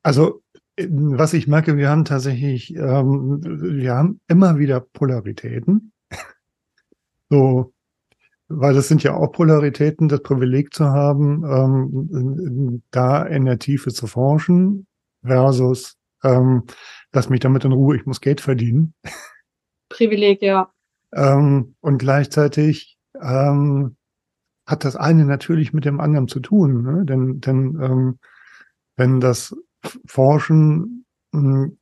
Also 0.03 0.43
was 0.89 1.33
ich 1.33 1.47
merke, 1.47 1.77
wir 1.77 1.91
haben 1.91 2.05
tatsächlich, 2.05 2.75
ähm, 2.75 3.41
wir 3.43 3.95
haben 3.95 4.21
immer 4.29 4.59
wieder 4.59 4.81
Polaritäten. 4.81 5.93
so, 7.31 7.73
weil 8.49 8.75
das 8.75 8.89
sind 8.89 9.03
ja 9.03 9.15
auch 9.15 9.33
Polaritäten, 9.33 10.09
das 10.09 10.23
Privileg 10.23 10.75
zu 10.75 10.87
haben, 10.87 11.45
ähm, 11.45 12.83
da 12.91 13.23
in 13.23 13.45
der 13.45 13.59
Tiefe 13.59 13.93
zu 13.93 14.07
forschen, 14.07 14.87
versus 15.23 15.97
ähm, 16.23 16.65
lass 17.13 17.29
mich 17.29 17.41
damit 17.41 17.65
in 17.65 17.73
Ruhe, 17.73 17.97
ich 17.97 18.07
muss 18.07 18.21
Geld 18.21 18.41
verdienen. 18.41 18.95
Privileg, 19.89 20.43
ja. 20.43 20.73
ähm, 21.15 21.75
und 21.81 21.99
gleichzeitig 21.99 22.99
ähm, 23.21 23.97
hat 24.67 24.85
das 24.85 24.97
eine 24.97 25.25
natürlich 25.25 25.73
mit 25.73 25.85
dem 25.85 26.01
anderen 26.01 26.29
zu 26.29 26.41
tun, 26.41 26.83
ne? 26.83 27.05
denn, 27.05 27.41
denn 27.41 27.79
ähm, 27.83 28.19
wenn 28.97 29.21
das 29.21 29.57
Forschen 30.07 31.05
hm, 31.33 31.79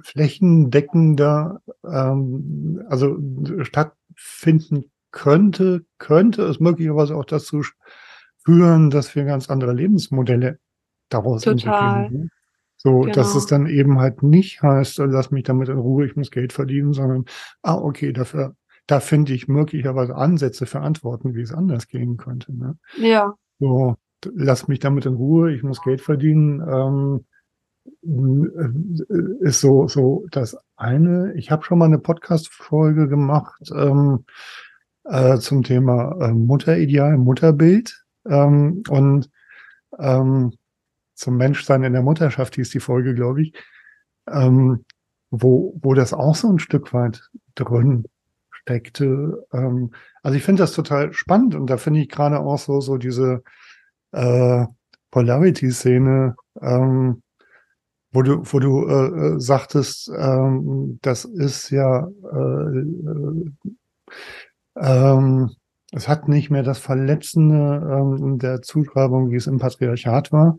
flächendeckender, 0.00 1.60
ähm, 1.84 2.82
also 2.88 3.18
stattfinden 3.62 4.90
könnte, 5.10 5.84
könnte 5.98 6.42
es 6.44 6.60
möglicherweise 6.60 7.16
auch 7.16 7.24
dazu 7.24 7.62
führen, 8.44 8.90
dass 8.90 9.14
wir 9.14 9.24
ganz 9.24 9.50
andere 9.50 9.72
Lebensmodelle 9.72 10.58
daraus 11.08 11.42
Total. 11.42 12.04
entwickeln. 12.04 12.30
So, 12.76 13.00
genau. 13.00 13.12
dass 13.12 13.34
es 13.34 13.46
dann 13.46 13.66
eben 13.66 13.98
halt 13.98 14.22
nicht 14.22 14.62
heißt, 14.62 14.98
lass 14.98 15.32
mich 15.32 15.42
damit 15.42 15.68
in 15.68 15.78
Ruhe, 15.78 16.06
ich 16.06 16.14
muss 16.14 16.30
Geld 16.30 16.52
verdienen, 16.52 16.92
sondern, 16.92 17.24
ah, 17.62 17.74
okay, 17.74 18.12
dafür, 18.12 18.54
da 18.86 19.00
finde 19.00 19.34
ich 19.34 19.48
möglicherweise 19.48 20.14
Ansätze 20.14 20.64
für 20.64 20.80
Antworten, 20.80 21.34
wie 21.34 21.42
es 21.42 21.52
anders 21.52 21.88
gehen 21.88 22.16
könnte. 22.16 22.56
Ne? 22.56 22.78
Ja. 22.96 23.34
So, 23.58 23.96
lass 24.24 24.68
mich 24.68 24.78
damit 24.80 25.06
in 25.06 25.14
Ruhe, 25.14 25.52
ich 25.52 25.62
muss 25.62 25.82
Geld 25.82 26.00
verdienen, 26.00 26.60
ähm, 26.60 27.24
ist 29.40 29.60
so, 29.60 29.88
so 29.88 30.26
das 30.30 30.56
eine. 30.76 31.32
Ich 31.34 31.50
habe 31.50 31.64
schon 31.64 31.78
mal 31.78 31.86
eine 31.86 31.98
Podcast-Folge 31.98 33.08
gemacht 33.08 33.70
ähm, 33.74 34.24
äh, 35.04 35.38
zum 35.38 35.62
Thema 35.62 36.16
äh, 36.20 36.32
Mutterideal, 36.32 37.16
Mutterbild 37.16 38.04
ähm, 38.26 38.82
und 38.88 39.30
ähm, 39.98 40.52
zum 41.14 41.36
Menschsein 41.36 41.82
in 41.82 41.94
der 41.94 42.02
Mutterschaft 42.02 42.54
hieß 42.54 42.70
die 42.70 42.80
Folge, 42.80 43.14
glaube 43.14 43.42
ich, 43.42 43.54
ähm, 44.30 44.84
wo, 45.30 45.76
wo 45.80 45.94
das 45.94 46.12
auch 46.12 46.34
so 46.34 46.48
ein 46.48 46.58
Stück 46.58 46.92
weit 46.92 47.28
drin 47.54 48.04
steckte. 48.50 49.46
Ähm, 49.52 49.92
also 50.22 50.36
ich 50.36 50.44
finde 50.44 50.62
das 50.62 50.72
total 50.72 51.12
spannend 51.12 51.54
und 51.54 51.68
da 51.68 51.76
finde 51.76 52.00
ich 52.00 52.08
gerade 52.08 52.38
auch 52.38 52.58
so, 52.58 52.80
so 52.80 52.98
diese 52.98 53.42
äh, 54.12 54.66
Polarity-Szene, 55.10 56.36
ähm, 56.60 57.22
wo 58.12 58.22
du, 58.22 58.42
wo 58.44 58.58
du 58.58 58.86
äh, 58.88 59.34
äh, 59.36 59.40
sagtest, 59.40 60.10
ähm, 60.16 60.98
das 61.02 61.24
ist 61.24 61.70
ja, 61.70 62.08
äh, 62.32 62.78
äh, 62.78 63.50
ähm, 64.76 65.50
es 65.92 66.08
hat 66.08 66.28
nicht 66.28 66.50
mehr 66.50 66.62
das 66.62 66.78
Verletzende 66.78 67.82
ähm, 67.90 68.38
der 68.38 68.62
Zuschreibung, 68.62 69.30
wie 69.30 69.36
es 69.36 69.46
im 69.46 69.58
Patriarchat 69.58 70.32
war. 70.32 70.58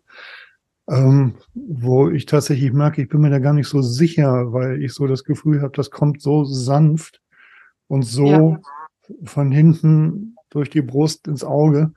ähm, 0.90 1.36
wo 1.54 2.10
ich 2.10 2.26
tatsächlich 2.26 2.74
merke, 2.74 3.04
ich 3.04 3.10
bin 3.10 3.22
mir 3.22 3.30
da 3.30 3.40
gar 3.40 3.54
nicht 3.54 3.68
so 3.68 3.82
sicher, 3.82 4.52
weil 4.54 4.82
ich 4.82 4.94
so 4.94 5.06
das 5.08 5.24
Gefühl 5.24 5.62
habe, 5.62 5.72
das 5.76 5.92
kommt 5.92 6.22
so 6.22 6.44
sanft 6.46 7.22
und 7.88 8.04
so 8.04 8.26
ja. 8.26 8.60
von 9.24 9.52
hinten 9.52 10.36
durch 10.50 10.70
die 10.70 10.82
Brust 10.82 11.28
ins 11.28 11.44
Auge 11.44 11.94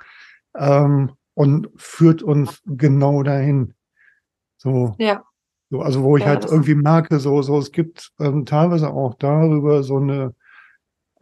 ähm, 0.56 1.12
und 1.34 1.68
führt 1.76 2.22
uns 2.22 2.62
genau 2.66 3.22
dahin. 3.22 3.74
So. 4.56 4.94
Ja. 4.98 5.22
So, 5.70 5.80
also 5.80 6.02
wo 6.02 6.16
ich 6.18 6.24
ja, 6.24 6.30
halt 6.30 6.44
irgendwie 6.44 6.74
merke, 6.74 7.18
so, 7.18 7.40
so 7.40 7.58
es 7.58 7.72
gibt 7.72 8.12
ähm, 8.20 8.44
teilweise 8.44 8.90
auch 8.90 9.14
darüber 9.14 9.82
so 9.82 9.96
eine 9.96 10.34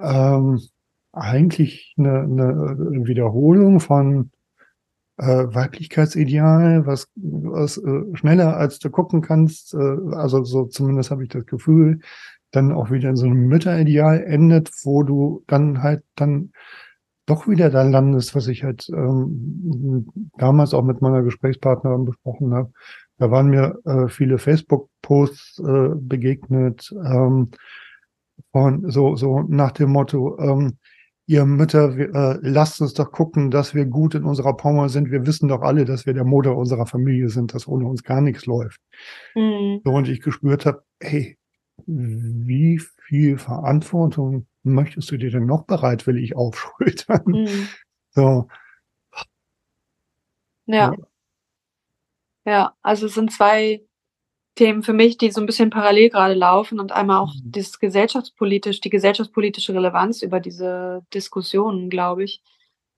ähm, 0.01 0.61
eigentlich 1.13 1.95
eine, 1.99 2.23
eine 2.23 3.07
Wiederholung 3.07 3.81
von 3.81 4.31
äh, 5.19 5.25
Weiblichkeitsideal, 5.25 6.87
was, 6.87 7.09
was 7.15 7.79
äh, 7.79 8.05
schneller 8.15 8.57
als 8.57 8.79
du 8.79 8.91
gucken 8.91 9.21
kannst, 9.21 9.75
äh, 9.75 9.99
also 10.13 10.45
so 10.45 10.65
zumindest 10.65 11.11
habe 11.11 11.25
ich 11.25 11.29
das 11.29 11.47
Gefühl, 11.47 12.01
dann 12.53 12.73
auch 12.73 12.91
wieder 12.91 13.11
in 13.11 13.17
so 13.17 13.27
einem 13.27 13.47
Mütterideal 13.47 14.23
endet, 14.25 14.71
wo 14.83 15.03
du 15.03 15.45
dann 15.47 15.83
halt 15.83 16.03
dann 16.17 16.53
doch 17.31 17.49
wieder 17.49 17.71
da 17.71 17.83
landest, 17.83 18.35
was 18.35 18.49
ich 18.49 18.65
halt 18.65 18.89
ähm, 18.91 20.09
damals 20.37 20.75
auch 20.75 20.83
mit 20.83 21.01
meiner 21.01 21.23
Gesprächspartnerin 21.23 22.05
besprochen 22.05 22.53
habe. 22.55 22.73
Da 23.19 23.31
waren 23.31 23.49
mir 23.49 23.79
äh, 23.85 24.09
viele 24.09 24.39
Facebook-Posts 24.39 25.59
äh, 25.61 25.89
begegnet 25.95 26.93
ähm, 27.05 27.51
von 28.53 28.91
so 28.91 29.17
so 29.17 29.43
nach 29.43 29.73
dem 29.73 29.91
Motto: 29.91 30.39
ähm, 30.39 30.79
Ihr 31.31 31.45
Mütter, 31.45 31.97
wir, 31.97 32.13
äh, 32.13 32.39
lasst 32.43 32.81
uns 32.81 32.93
doch 32.95 33.13
gucken, 33.13 33.53
dass 33.53 33.73
wir 33.73 33.85
gut 33.85 34.17
in 34.17 34.25
unserer 34.25 34.57
Power 34.57 34.89
sind. 34.89 35.13
Wir 35.13 35.27
wissen 35.27 35.49
doch 35.49 35.63
alle, 35.63 35.85
dass 35.85 36.05
wir 36.05 36.13
der 36.13 36.25
Motor 36.25 36.57
unserer 36.57 36.87
Familie 36.87 37.29
sind, 37.29 37.55
dass 37.55 37.69
ohne 37.69 37.87
uns 37.87 38.03
gar 38.03 38.21
nichts 38.21 38.47
läuft. 38.47 38.81
Mhm. 39.37 39.81
So, 39.85 39.93
und 39.93 40.09
ich 40.09 40.23
gespürt 40.23 40.67
habe, 40.67 40.83
hey, 41.01 41.39
wie 41.87 42.81
viel 43.07 43.39
Verantwortung 43.39 44.47
möchtest 44.63 45.11
du 45.11 45.17
dir 45.17 45.31
denn 45.31 45.47
noch 45.47 45.65
bereitwillig 45.65 46.37
aufschultern? 46.37 47.23
Mhm. 47.27 47.69
So. 48.13 48.49
Ja. 50.67 50.93
ja. 52.45 52.75
Also 52.83 53.07
es 53.07 53.15
sind 53.15 53.31
zwei 53.31 53.85
Themen 54.57 54.83
für 54.83 54.93
mich, 54.93 55.17
die 55.17 55.31
so 55.31 55.41
ein 55.41 55.47
bisschen 55.47 55.71
parallel 55.71 56.11
gerade 56.11 56.35
laufen 56.35 56.81
und 56.81 56.91
einmal 56.91 57.19
auch 57.19 57.33
mhm. 57.33 57.53
das 57.53 57.79
gesellschaftspolitisch, 57.79 58.81
die 58.81 58.91
gesellschaftspolitische 58.91 59.75
Relevanz 59.75 60.23
über 60.23 60.41
diese 60.41 61.07
Diskussionen, 61.15 61.89
glaube 61.89 62.25
ich. 62.25 62.43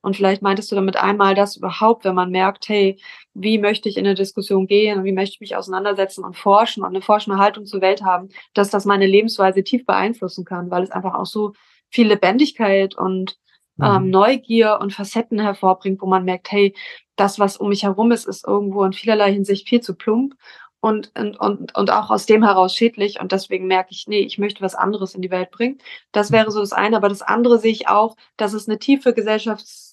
Und 0.03 0.17
vielleicht 0.17 0.43
meintest 0.43 0.71
du 0.71 0.75
damit 0.75 0.97
einmal 0.97 1.35
das 1.35 1.57
überhaupt, 1.57 2.05
wenn 2.05 2.15
man 2.15 2.31
merkt, 2.31 2.69
hey, 2.69 3.01
wie 3.35 3.59
möchte 3.59 3.89
ich 3.89 3.97
in 3.97 4.05
eine 4.05 4.15
Diskussion 4.15 4.67
gehen 4.67 4.99
und 4.99 5.05
wie 5.05 5.13
möchte 5.13 5.35
ich 5.35 5.41
mich 5.41 5.57
auseinandersetzen 5.57 6.25
und 6.25 6.37
forschen 6.37 6.83
und 6.83 6.91
eine 6.91 7.03
forschende 7.03 7.39
Haltung 7.39 7.65
zur 7.65 7.81
Welt 7.81 8.03
haben, 8.03 8.29
dass 8.53 8.71
das 8.71 8.85
meine 8.85 9.07
Lebensweise 9.07 9.63
tief 9.65 9.87
beeinflussen 9.87 10.45
kann, 10.45 10.71
weil 10.71 10.83
es 10.83 10.91
einfach 10.91 11.15
auch 11.15 11.27
so 11.27 11.53
viel 11.89 12.09
Lebendigkeit 12.09 12.97
und 12.97 13.39
ähm, 13.81 14.05
mhm. 14.05 14.11
Neugier 14.11 14.79
und 14.81 14.93
Facetten 14.93 15.41
hervorbringt, 15.41 16.03
wo 16.03 16.07
man 16.07 16.25
merkt, 16.25 16.51
hey, 16.53 16.75
das, 17.17 17.39
was 17.39 17.57
um 17.57 17.69
mich 17.69 17.85
herum 17.85 18.11
ist, 18.13 18.27
ist 18.27 18.47
irgendwo 18.47 18.85
in 18.85 18.93
vielerlei 18.93 19.33
Hinsicht 19.33 19.69
viel 19.69 19.81
zu 19.81 19.95
plump 19.95 20.35
und, 20.81 21.13
und, 21.17 21.39
und, 21.39 21.77
und 21.77 21.91
auch 21.91 22.11
aus 22.11 22.27
dem 22.27 22.43
heraus 22.43 22.75
schädlich. 22.75 23.21
Und 23.21 23.33
deswegen 23.33 23.67
merke 23.69 23.91
ich, 23.93 24.07
nee, 24.09 24.21
ich 24.21 24.39
möchte 24.39 24.63
was 24.63 24.75
anderes 24.75 25.15
in 25.15 25.23
die 25.23 25.31
Welt 25.31 25.51
bringen. 25.53 25.79
Das 26.11 26.33
wäre 26.33 26.51
so 26.51 26.61
das 26.61 26.73
eine. 26.73 26.97
Aber 26.97 27.09
das 27.09 27.23
andere 27.23 27.59
sehe 27.59 27.71
ich 27.71 27.89
auch, 27.89 28.17
dass 28.37 28.53
es 28.53 28.69
eine 28.69 28.79
tiefe 28.79 29.15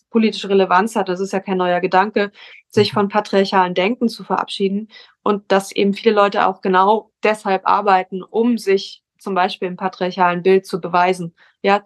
gesellschaftspolitische 0.10 0.50
Relevanz 0.50 0.96
hat. 0.96 1.10
Das 1.10 1.20
ist 1.20 1.34
ja 1.34 1.40
kein 1.40 1.58
neuer 1.58 1.80
Gedanke, 1.80 2.32
sich 2.68 2.92
von 2.92 3.10
patriarchalen 3.10 3.74
Denken 3.74 4.10
zu 4.10 4.24
verabschieden. 4.24 4.90
Und 5.24 5.52
dass 5.52 5.72
eben 5.72 5.94
viele 5.94 6.16
Leute 6.16 6.48
auch 6.48 6.62
genau 6.62 7.12
deshalb 7.24 7.68
arbeiten, 7.68 8.24
um 8.24 8.58
sich 8.58 9.04
zum 9.20 9.36
Beispiel 9.36 9.68
im 9.68 9.76
patriarchalen 9.76 10.44
Bild 10.44 10.66
zu 10.66 10.80
beweisen. 10.80 11.36
Ja, 11.62 11.84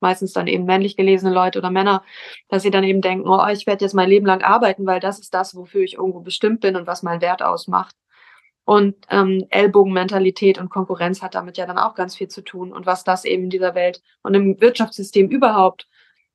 meistens 0.00 0.32
dann 0.32 0.46
eben 0.46 0.64
männlich 0.64 0.96
gelesene 0.96 1.32
Leute 1.32 1.58
oder 1.58 1.70
Männer, 1.70 2.02
dass 2.48 2.62
sie 2.62 2.70
dann 2.70 2.84
eben 2.84 3.02
denken, 3.02 3.28
oh, 3.28 3.46
ich 3.48 3.66
werde 3.66 3.84
jetzt 3.84 3.94
mein 3.94 4.08
Leben 4.08 4.26
lang 4.26 4.42
arbeiten, 4.42 4.86
weil 4.86 5.00
das 5.00 5.18
ist 5.18 5.34
das, 5.34 5.54
wofür 5.54 5.82
ich 5.82 5.94
irgendwo 5.94 6.20
bestimmt 6.20 6.60
bin 6.60 6.76
und 6.76 6.86
was 6.86 7.02
mein 7.02 7.20
Wert 7.20 7.42
ausmacht. 7.42 7.94
Und 8.64 8.94
ähm, 9.10 9.46
Ellbogenmentalität 9.50 10.58
und 10.58 10.70
Konkurrenz 10.70 11.22
hat 11.22 11.34
damit 11.34 11.56
ja 11.56 11.66
dann 11.66 11.78
auch 11.78 11.94
ganz 11.94 12.14
viel 12.14 12.28
zu 12.28 12.42
tun. 12.42 12.72
Und 12.72 12.86
was 12.86 13.04
das 13.04 13.24
eben 13.24 13.44
in 13.44 13.50
dieser 13.50 13.74
Welt 13.74 14.00
und 14.22 14.34
im 14.34 14.60
Wirtschaftssystem 14.60 15.28
überhaupt, 15.28 15.88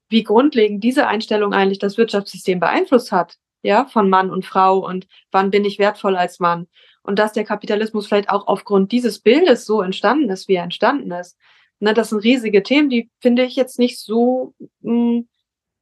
wie 0.09 0.23
grundlegend 0.23 0.83
diese 0.83 1.07
Einstellung 1.07 1.53
eigentlich 1.53 1.79
das 1.79 1.97
Wirtschaftssystem 1.97 2.59
beeinflusst 2.59 3.11
hat, 3.11 3.37
ja, 3.61 3.85
von 3.85 4.09
Mann 4.09 4.29
und 4.29 4.45
Frau 4.45 4.85
und 4.85 5.07
wann 5.31 5.51
bin 5.51 5.65
ich 5.65 5.79
wertvoll 5.79 6.15
als 6.15 6.39
Mann. 6.39 6.67
Und 7.01 7.19
dass 7.19 7.33
der 7.33 7.43
Kapitalismus 7.43 8.07
vielleicht 8.07 8.29
auch 8.29 8.47
aufgrund 8.47 8.91
dieses 8.91 9.19
Bildes 9.19 9.65
so 9.65 9.81
entstanden 9.81 10.29
ist, 10.29 10.47
wie 10.47 10.55
er 10.55 10.63
entstanden 10.63 11.11
ist. 11.11 11.37
Ne, 11.79 11.93
das 11.93 12.09
sind 12.09 12.23
riesige 12.23 12.63
Themen, 12.63 12.89
die 12.89 13.09
finde 13.19 13.43
ich 13.43 13.55
jetzt 13.55 13.79
nicht 13.79 13.99
so 13.99 14.53
mh, 14.81 14.91
hm, 14.91 15.27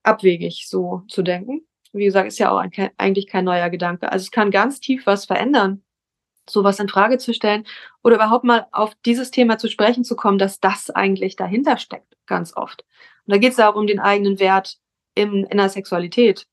abwegig, 0.03 0.67
so 0.67 1.03
zu 1.07 1.21
denken. 1.21 1.65
Wie 1.93 2.05
gesagt, 2.05 2.27
ist 2.27 2.39
ja 2.39 2.51
auch 2.51 2.57
ein, 2.57 2.71
eigentlich 2.97 3.27
kein 3.27 3.45
neuer 3.45 3.69
Gedanke. 3.69 4.11
Also 4.11 4.23
es 4.23 4.31
kann 4.31 4.51
ganz 4.51 4.79
tief 4.79 5.05
was 5.05 5.25
verändern, 5.25 5.83
sowas 6.49 6.79
in 6.79 6.89
Frage 6.89 7.17
zu 7.19 7.33
stellen 7.33 7.65
oder 8.03 8.15
überhaupt 8.15 8.43
mal 8.43 8.67
auf 8.71 8.95
dieses 9.05 9.31
Thema 9.31 9.57
zu 9.57 9.69
sprechen 9.69 10.03
zu 10.03 10.15
kommen, 10.15 10.37
dass 10.37 10.59
das 10.59 10.89
eigentlich 10.89 11.35
dahinter 11.35 11.77
steckt, 11.77 12.17
ganz 12.25 12.55
oft. 12.55 12.83
Und 13.25 13.33
da 13.33 13.37
geht 13.37 13.53
es 13.53 13.59
auch 13.59 13.75
um 13.75 13.87
den 13.87 13.99
eigenen 13.99 14.39
Wert 14.39 14.77
im, 15.15 15.45
in 15.45 15.57
der 15.57 15.69
Sexualität 15.69 16.45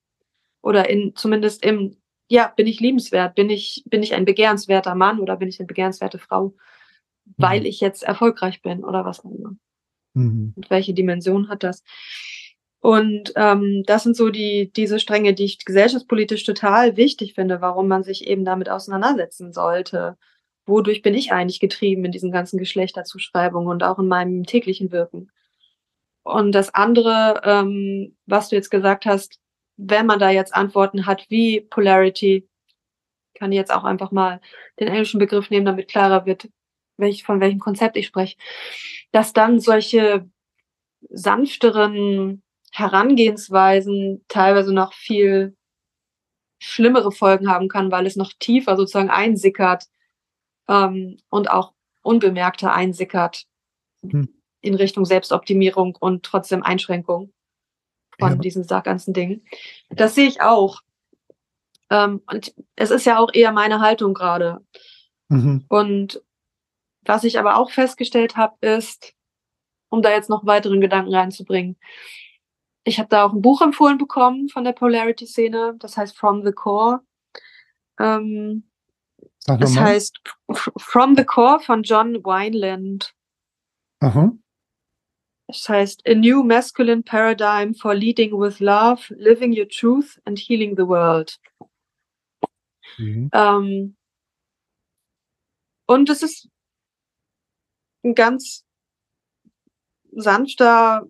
oder 0.63 0.89
in 0.89 1.15
zumindest 1.17 1.65
im, 1.65 1.97
ja, 2.29 2.53
bin 2.57 2.67
ich 2.67 2.81
liebenswert, 2.81 3.35
bin 3.35 3.51
ich, 3.51 3.83
bin 3.87 4.03
ich 4.03 4.15
ein 4.15 4.25
begehrenswerter 4.25 4.95
Mann 4.95 5.21
oder 5.21 5.37
bin 5.37 5.49
ich 5.49 5.59
eine 5.59 5.67
begehrenswerte 5.67 6.19
Frau? 6.19 6.55
weil 7.37 7.61
mhm. 7.61 7.67
ich 7.67 7.81
jetzt 7.81 8.03
erfolgreich 8.03 8.63
bin 8.63 8.85
oder 8.85 9.05
was 9.05 9.25
auch 9.25 9.31
immer. 9.31 9.57
Mhm. 10.15 10.55
Und 10.57 10.71
welche 10.71 10.95
Dimension 10.95 11.49
hat 11.49 11.63
das? 11.63 11.83
Und 12.81 13.33
ähm, 13.37 13.83
das 13.87 14.05
sind 14.05 14.17
so 14.17 14.31
die 14.31 14.73
diese 14.75 14.99
Stränge, 14.99 15.35
die 15.35 15.45
ich 15.45 15.65
gesellschaftspolitisch 15.65 16.45
total 16.45 16.97
wichtig 16.97 17.35
finde, 17.35 17.61
warum 17.61 17.89
man 17.89 18.03
sich 18.03 18.27
eben 18.27 18.45
damit 18.45 18.71
auseinandersetzen 18.71 19.53
sollte. 19.53 20.17
Wodurch 20.67 21.03
bin 21.03 21.15
ich 21.15 21.33
eigentlich 21.33 21.61
getrieben 21.61 22.05
in 22.07 22.13
diesen 22.13 22.33
ganzen 22.33 22.59
Geschlechterzuschreibungen 22.59 23.69
und 23.69 23.83
auch 23.83 23.99
in 23.99 24.09
meinem 24.09 24.45
täglichen 24.45 24.93
Wirken? 24.93 25.31
Und 26.23 26.53
das 26.53 26.75
andere, 26.75 27.41
ähm, 27.45 28.17
was 28.27 28.49
du 28.49 28.57
jetzt 28.57 28.71
gesagt 28.71 29.07
hast, 29.07 29.39
wenn 29.77 30.07
man 30.07 30.19
da 30.19 30.31
jetzt 30.31 30.55
Antworten 30.55 31.07
hat 31.07 31.27
wie 31.31 31.61
Polarity, 31.63 32.49
kann 33.35 33.53
ich 33.53 33.57
jetzt 33.57 33.73
auch 33.73 33.85
einfach 33.85 34.11
mal 34.11 34.41
den 34.79 34.89
englischen 34.89 35.19
Begriff 35.19 35.49
nehmen, 35.51 35.65
damit 35.65 35.89
klarer 35.89 36.27
wird, 36.27 36.51
welch, 36.99 37.25
von 37.25 37.41
welchem 37.41 37.59
Konzept 37.59 37.97
ich 37.97 38.07
spreche, 38.07 38.37
dass 39.13 39.33
dann 39.33 39.61
solche 39.61 40.29
sanfteren 41.09 42.43
Herangehensweisen 42.73 44.25
teilweise 44.29 44.75
noch 44.75 44.93
viel 44.93 45.57
schlimmere 46.63 47.11
Folgen 47.11 47.51
haben 47.51 47.69
kann, 47.69 47.91
weil 47.91 48.07
es 48.07 48.17
noch 48.17 48.33
tiefer 48.39 48.77
sozusagen 48.77 49.09
einsickert 49.09 49.87
ähm, 50.69 51.19
und 51.31 51.51
auch 51.51 51.73
unbemerkter 52.03 52.75
einsickert 52.75 53.47
hm. 54.03 54.40
In 54.61 54.75
Richtung 54.75 55.05
Selbstoptimierung 55.05 55.97
und 55.99 56.23
trotzdem 56.25 56.63
Einschränkung 56.63 57.33
von 58.19 58.33
ja. 58.33 58.39
diesen 58.39 58.67
ganzen 58.67 59.15
Dingen. 59.15 59.45
Das 59.89 60.15
sehe 60.15 60.29
ich 60.29 60.41
auch. 60.41 60.81
Ähm, 61.91 62.23
und 62.31 62.55
es 62.77 62.91
ist 62.91 63.07
ja 63.07 63.19
auch 63.19 63.31
eher 63.33 63.53
meine 63.53 63.81
Haltung 63.81 64.15
gerade. 64.15 64.65
Mhm. 65.29 65.65
Und 65.69 66.23
was 67.03 67.25
ich 67.25 67.39
aber 67.39 67.57
auch 67.57 67.71
festgestellt 67.71 68.37
habe, 68.37 68.55
ist, 68.61 69.15
um 69.89 70.03
da 70.03 70.11
jetzt 70.11 70.31
noch 70.31 70.47
weiteren 70.47 70.81
Gedanken 70.81 71.15
reinzubringen, 71.15 71.77
ich 72.85 72.99
habe 72.99 73.09
da 73.09 73.25
auch 73.25 73.33
ein 73.33 73.43
Buch 73.43 73.61
empfohlen 73.61 73.99
bekommen 73.99 74.49
von 74.49 74.65
der 74.65 74.73
Polarity-Szene, 74.73 75.75
das 75.79 75.97
heißt 75.97 76.17
From 76.17 76.45
the 76.45 76.53
Core. 76.53 77.01
Ähm, 77.99 78.71
das 79.47 79.77
heißt 79.77 80.21
From 80.77 81.17
the 81.17 81.25
Core 81.25 81.61
von 81.61 81.83
John 81.83 82.15
Wineland. 82.25 83.15
Aha. 84.01 84.33
Das 85.53 85.69
heißt 85.69 86.09
A 86.09 86.15
New 86.15 86.45
Masculine 86.45 87.03
Paradigm 87.03 87.75
for 87.75 87.95
Leading 87.95 88.33
with 88.39 88.61
Love, 88.61 89.03
Living 89.17 89.53
Your 89.53 89.69
Truth 89.69 90.21
and 90.25 90.39
Healing 90.39 90.77
the 90.77 90.87
World. 90.87 91.39
Mhm. 92.99 93.31
Ähm, 93.33 93.97
und 95.87 96.09
es 96.09 96.23
ist 96.23 96.49
ein 98.05 98.15
ganz 98.15 98.65
sanfter 100.13 101.07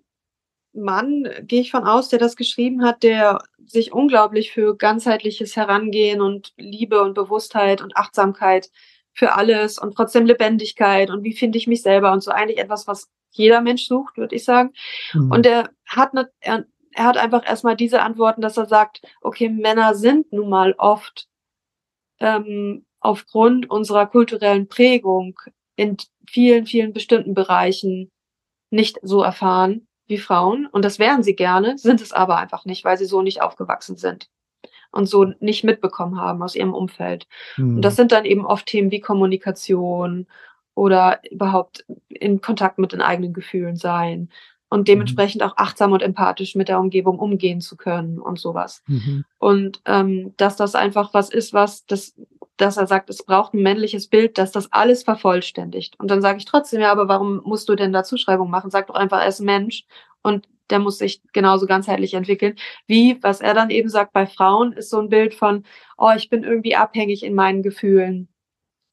Mann, 0.73 1.29
gehe 1.43 1.61
ich 1.61 1.71
von 1.71 1.85
aus, 1.85 2.09
der 2.09 2.19
das 2.19 2.37
geschrieben 2.37 2.83
hat, 2.83 3.03
der 3.03 3.43
sich 3.67 3.93
unglaublich 3.93 4.53
für 4.53 4.77
ganzheitliches 4.77 5.57
Herangehen 5.57 6.23
und 6.23 6.55
Liebe 6.57 7.03
und 7.03 7.15
Bewusstheit 7.15 7.83
und 7.83 7.97
Achtsamkeit 7.97 8.71
für 9.13 9.35
alles 9.35 9.79
und 9.79 9.95
trotzdem 9.95 10.25
Lebendigkeit 10.25 11.11
und 11.11 11.25
wie 11.25 11.35
finde 11.35 11.59
ich 11.59 11.67
mich 11.67 11.83
selber 11.83 12.13
und 12.13 12.23
so 12.23 12.31
eigentlich 12.31 12.59
etwas, 12.59 12.87
was 12.87 13.11
jeder 13.31 13.61
Mensch 13.61 13.87
sucht, 13.87 14.17
würde 14.17 14.35
ich 14.35 14.45
sagen. 14.45 14.73
Mhm. 15.13 15.31
Und 15.31 15.47
er 15.47 15.71
hat 15.87 16.15
ne, 16.15 16.31
er, 16.41 16.65
er 16.93 17.05
hat 17.05 17.17
einfach 17.17 17.47
erstmal 17.47 17.77
diese 17.77 18.03
Antworten, 18.03 18.41
dass 18.41 18.57
er 18.57 18.67
sagt, 18.67 19.03
okay, 19.21 19.49
Männer 19.49 19.95
sind 19.95 20.33
nun 20.33 20.49
mal 20.49 20.75
oft 20.79 21.29
ähm, 22.19 22.85
aufgrund 23.01 23.71
unserer 23.71 24.07
kulturellen 24.07 24.69
Prägung 24.69 25.39
in 25.77 25.97
vielen, 26.29 26.67
vielen 26.67 26.93
bestimmten 26.93 27.35
Bereichen 27.35 28.11
nicht 28.71 28.99
so 29.03 29.23
erfahren 29.23 29.87
wie 30.07 30.19
Frauen. 30.19 30.67
Und 30.67 30.85
das 30.85 30.99
wären 30.99 31.23
sie 31.23 31.35
gerne, 31.35 31.79
sind 31.79 32.01
es 32.01 32.13
aber 32.13 32.37
einfach 32.37 32.65
nicht, 32.65 32.85
weil 32.85 32.99
sie 32.99 33.07
so 33.07 33.23
nicht 33.23 33.43
aufgewachsen 33.43 33.97
sind 33.97 34.29
und 34.93 35.07
so 35.07 35.33
nicht 35.41 35.65
mitbekommen 35.65 36.21
haben 36.21 36.43
aus 36.43 36.55
ihrem 36.55 36.75
Umfeld. 36.75 37.27
Hm. 37.55 37.77
Und 37.77 37.83
das 37.83 37.97
sind 37.97 38.13
dann 38.13 38.25
eben 38.25 38.45
oft 38.45 38.67
Themen 38.67 38.91
wie 38.91 39.01
Kommunikation 39.01 40.27
oder 40.75 41.21
überhaupt 41.31 41.85
in 42.09 42.41
Kontakt 42.41 42.79
mit 42.79 42.93
den 42.93 43.03
eigenen 43.03 43.33
Gefühlen 43.33 43.77
sein 43.77 44.31
und 44.71 44.87
dementsprechend 44.89 45.43
auch 45.43 45.57
achtsam 45.57 45.93
und 45.93 46.01
empathisch 46.01 46.55
mit 46.55 46.69
der 46.69 46.79
Umgebung 46.79 47.19
umgehen 47.19 47.61
zu 47.61 47.77
können 47.77 48.19
und 48.19 48.39
sowas. 48.39 48.83
Mhm. 48.87 49.25
Und 49.39 49.83
ähm, 49.85 50.33
dass 50.37 50.57
das 50.57 50.75
einfach 50.75 51.13
was 51.13 51.29
ist, 51.29 51.53
was 51.53 51.85
das, 51.87 52.15
dass 52.57 52.77
er 52.77 52.87
sagt, 52.87 53.11
es 53.11 53.25
braucht 53.25 53.53
ein 53.53 53.63
männliches 53.63 54.07
Bild, 54.07 54.39
dass 54.39 54.53
das 54.53 54.73
alles 54.73 55.03
vervollständigt. 55.03 55.99
Und 55.99 56.11
dann 56.11 56.23
sage 56.23 56.39
ich 56.39 56.45
trotzdem, 56.45 56.81
ja, 56.81 56.93
aber 56.93 57.09
warum 57.09 57.43
musst 57.45 57.69
du 57.69 57.75
denn 57.75 57.93
da 57.93 58.05
Zuschreibung 58.05 58.49
machen? 58.49 58.71
Sag 58.71 58.87
doch 58.87 58.95
einfach, 58.95 59.21
er 59.21 59.29
ist 59.29 59.41
ein 59.41 59.47
Mensch 59.47 59.85
und 60.23 60.49
der 60.71 60.79
muss 60.79 60.99
sich 60.99 61.21
genauso 61.33 61.67
ganzheitlich 61.67 62.15
entwickeln. 62.15 62.55
Wie, 62.87 63.19
was 63.23 63.41
er 63.41 63.55
dann 63.55 63.71
eben 63.71 63.89
sagt, 63.89 64.13
bei 64.13 64.27
Frauen 64.27 64.73
ist 64.73 64.91
so 64.91 65.01
ein 65.01 65.09
Bild 65.09 65.35
von, 65.35 65.65
oh, 65.99 66.13
ich 66.17 66.31
bin 66.31 66.45
irgendwie 66.45 66.77
abhängig 66.77 67.25
in 67.25 67.35
meinen 67.35 67.65
Gefühlen 67.65 68.29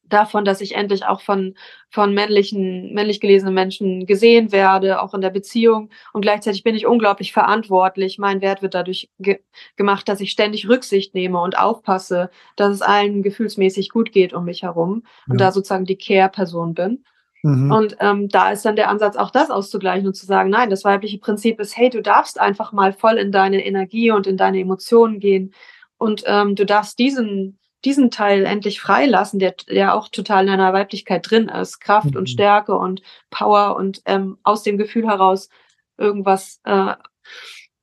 davon, 0.09 0.45
dass 0.45 0.61
ich 0.61 0.75
endlich 0.75 1.05
auch 1.05 1.21
von, 1.21 1.55
von 1.89 2.13
männlichen, 2.13 2.93
männlich 2.93 3.19
gelesenen 3.19 3.53
Menschen 3.53 4.05
gesehen 4.05 4.51
werde, 4.51 5.01
auch 5.01 5.13
in 5.13 5.21
der 5.21 5.29
Beziehung. 5.29 5.89
Und 6.13 6.21
gleichzeitig 6.21 6.63
bin 6.63 6.75
ich 6.75 6.85
unglaublich 6.85 7.33
verantwortlich. 7.33 8.17
Mein 8.17 8.41
Wert 8.41 8.61
wird 8.61 8.73
dadurch 8.73 9.09
ge 9.19 9.39
gemacht, 9.75 10.07
dass 10.09 10.21
ich 10.21 10.31
ständig 10.31 10.67
Rücksicht 10.67 11.13
nehme 11.13 11.41
und 11.41 11.57
aufpasse, 11.57 12.29
dass 12.55 12.73
es 12.73 12.81
allen 12.81 13.23
gefühlsmäßig 13.23 13.89
gut 13.89 14.11
geht 14.11 14.33
um 14.33 14.45
mich 14.45 14.63
herum 14.63 15.03
und 15.29 15.39
Ja. 15.39 15.47
da 15.47 15.51
sozusagen 15.51 15.85
die 15.85 15.97
Care-Person 15.97 16.73
bin. 16.73 17.03
Mhm. 17.43 17.71
Und 17.71 17.97
ähm, 17.99 18.29
da 18.29 18.51
ist 18.51 18.65
dann 18.65 18.75
der 18.75 18.89
Ansatz, 18.89 19.15
auch 19.15 19.29
das 19.31 19.49
auszugleichen 19.51 20.07
und 20.07 20.15
zu 20.15 20.25
sagen, 20.25 20.49
nein, 20.49 20.69
das 20.69 20.83
weibliche 20.83 21.19
Prinzip 21.19 21.59
ist, 21.59 21.77
hey, 21.77 21.89
du 21.89 22.01
darfst 22.01 22.39
einfach 22.39 22.71
mal 22.71 22.93
voll 22.93 23.17
in 23.17 23.31
deine 23.31 23.65
Energie 23.65 24.11
und 24.11 24.25
in 24.27 24.37
deine 24.37 24.59
Emotionen 24.59 25.19
gehen 25.19 25.53
und 25.97 26.23
ähm, 26.25 26.55
du 26.55 26.65
darfst 26.65 26.97
diesen 26.99 27.59
diesen 27.85 28.11
Teil 28.11 28.45
endlich 28.45 28.81
freilassen, 28.81 29.39
der, 29.39 29.53
der 29.69 29.93
auch 29.95 30.09
total 30.09 30.45
in 30.45 30.51
deiner 30.51 30.73
Weiblichkeit 30.73 31.29
drin 31.29 31.49
ist. 31.49 31.79
Kraft 31.79 32.11
Mhm. 32.11 32.17
und 32.17 32.29
Stärke 32.29 32.75
und 32.77 33.01
Power 33.29 33.75
und 33.75 34.01
ähm, 34.05 34.37
aus 34.43 34.63
dem 34.63 34.77
Gefühl 34.77 35.07
heraus 35.07 35.49
irgendwas 35.97 36.59
äh, 36.65 36.93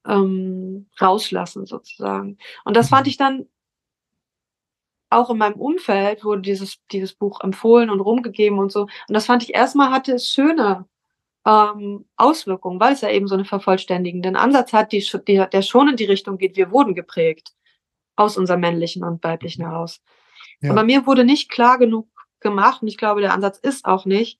ähm, 0.06 0.88
rauslassen 1.00 1.66
sozusagen. 1.66 2.38
Und 2.64 2.76
das 2.76 2.88
fand 2.88 3.06
Mhm. 3.06 3.10
ich 3.10 3.16
dann 3.16 3.46
auch 5.10 5.30
in 5.30 5.38
meinem 5.38 5.60
Umfeld 5.60 6.24
wurde 6.24 6.42
dieses, 6.42 6.78
dieses 6.90 7.14
Buch 7.14 7.40
empfohlen 7.40 7.88
und 7.90 8.00
rumgegeben 8.00 8.58
und 8.58 8.72
so. 8.72 8.82
Und 8.82 8.90
das 9.08 9.26
fand 9.26 9.42
ich 9.44 9.54
erstmal 9.54 9.90
hatte 9.90 10.12
es 10.14 10.28
schöne 10.28 10.86
ähm, 11.46 12.06
Auswirkungen, 12.16 12.80
weil 12.80 12.94
es 12.94 13.02
ja 13.02 13.10
eben 13.10 13.28
so 13.28 13.34
eine 13.34 13.44
vervollständigenden 13.44 14.34
Ansatz 14.36 14.72
hat, 14.72 14.92
die, 14.92 15.06
die, 15.28 15.44
der 15.52 15.62
schon 15.62 15.88
in 15.90 15.96
die 15.96 16.06
Richtung 16.06 16.38
geht, 16.38 16.56
wir 16.56 16.70
wurden 16.72 16.94
geprägt 16.94 17.52
aus 18.16 18.36
unserem 18.36 18.60
männlichen 18.60 19.04
und 19.04 19.22
weiblichen 19.24 19.64
heraus. 19.64 20.00
Ja. 20.60 20.70
Aber 20.70 20.84
mir 20.84 21.06
wurde 21.06 21.24
nicht 21.24 21.50
klar 21.50 21.78
genug 21.78 22.08
gemacht, 22.40 22.82
und 22.82 22.88
ich 22.88 22.98
glaube, 22.98 23.20
der 23.20 23.32
Ansatz 23.32 23.58
ist 23.58 23.84
auch 23.84 24.04
nicht, 24.04 24.38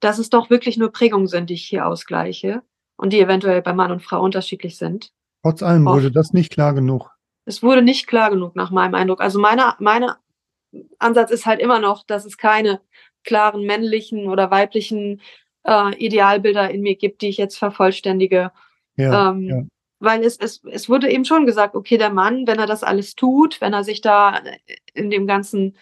dass 0.00 0.18
es 0.18 0.30
doch 0.30 0.50
wirklich 0.50 0.76
nur 0.76 0.92
Prägungen 0.92 1.26
sind, 1.26 1.50
die 1.50 1.54
ich 1.54 1.64
hier 1.64 1.86
ausgleiche 1.86 2.62
und 2.96 3.12
die 3.12 3.20
eventuell 3.20 3.62
bei 3.62 3.72
Mann 3.72 3.90
und 3.90 4.02
Frau 4.02 4.22
unterschiedlich 4.22 4.76
sind. 4.76 5.12
Trotz 5.42 5.62
allem 5.62 5.84
wurde 5.84 6.10
das 6.10 6.32
nicht 6.32 6.52
klar 6.52 6.74
genug. 6.74 7.10
Es 7.44 7.62
wurde 7.62 7.82
nicht 7.82 8.06
klar 8.06 8.30
genug 8.30 8.54
nach 8.54 8.70
meinem 8.70 8.94
Eindruck. 8.94 9.20
Also 9.20 9.40
meine, 9.40 9.74
meine 9.78 10.16
Ansatz 10.98 11.30
ist 11.30 11.46
halt 11.46 11.60
immer 11.60 11.78
noch, 11.78 12.04
dass 12.04 12.26
es 12.26 12.36
keine 12.36 12.80
klaren 13.24 13.64
männlichen 13.64 14.28
oder 14.28 14.50
weiblichen 14.50 15.20
äh, 15.64 15.94
Idealbilder 15.96 16.70
in 16.70 16.82
mir 16.82 16.96
gibt, 16.96 17.22
die 17.22 17.28
ich 17.28 17.38
jetzt 17.38 17.56
vervollständige. 17.56 18.52
Ja, 18.96 19.30
ähm, 19.30 19.42
ja. 19.42 19.62
Weil 20.00 20.22
es, 20.22 20.36
es, 20.36 20.62
es 20.64 20.88
wurde 20.88 21.10
eben 21.10 21.24
schon 21.24 21.46
gesagt, 21.46 21.74
okay, 21.74 21.98
der 21.98 22.10
Mann, 22.10 22.46
wenn 22.46 22.58
er 22.58 22.66
das 22.66 22.84
alles 22.84 23.14
tut, 23.14 23.60
wenn 23.60 23.72
er 23.72 23.82
sich 23.82 24.00
da 24.00 24.40
in 24.94 25.10
dem 25.10 25.26
ganzen 25.26 25.76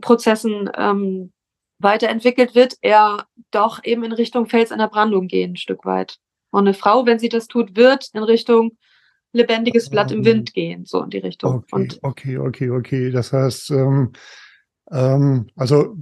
Prozessen 0.00 0.70
ähm, 0.76 1.32
weiterentwickelt, 1.78 2.54
wird 2.54 2.76
er 2.80 3.26
doch 3.50 3.84
eben 3.84 4.02
in 4.02 4.12
Richtung 4.12 4.46
Fels 4.46 4.70
in 4.70 4.78
der 4.78 4.88
Brandung 4.88 5.28
gehen, 5.28 5.52
ein 5.52 5.56
Stück 5.56 5.84
weit. 5.84 6.18
Und 6.50 6.66
eine 6.66 6.74
Frau, 6.74 7.06
wenn 7.06 7.18
sie 7.18 7.28
das 7.28 7.46
tut, 7.46 7.76
wird 7.76 8.08
in 8.12 8.22
Richtung 8.22 8.76
lebendiges 9.32 9.90
Blatt 9.90 10.10
im 10.10 10.24
Wind 10.24 10.54
gehen, 10.54 10.84
so 10.86 11.02
in 11.02 11.10
die 11.10 11.18
Richtung. 11.18 11.56
Okay, 11.56 11.74
Und 11.74 11.98
okay, 12.02 12.38
okay, 12.38 12.70
okay. 12.70 13.10
Das 13.10 13.32
heißt, 13.32 13.70
ähm, 13.70 14.12
ähm, 14.90 15.48
also 15.54 15.96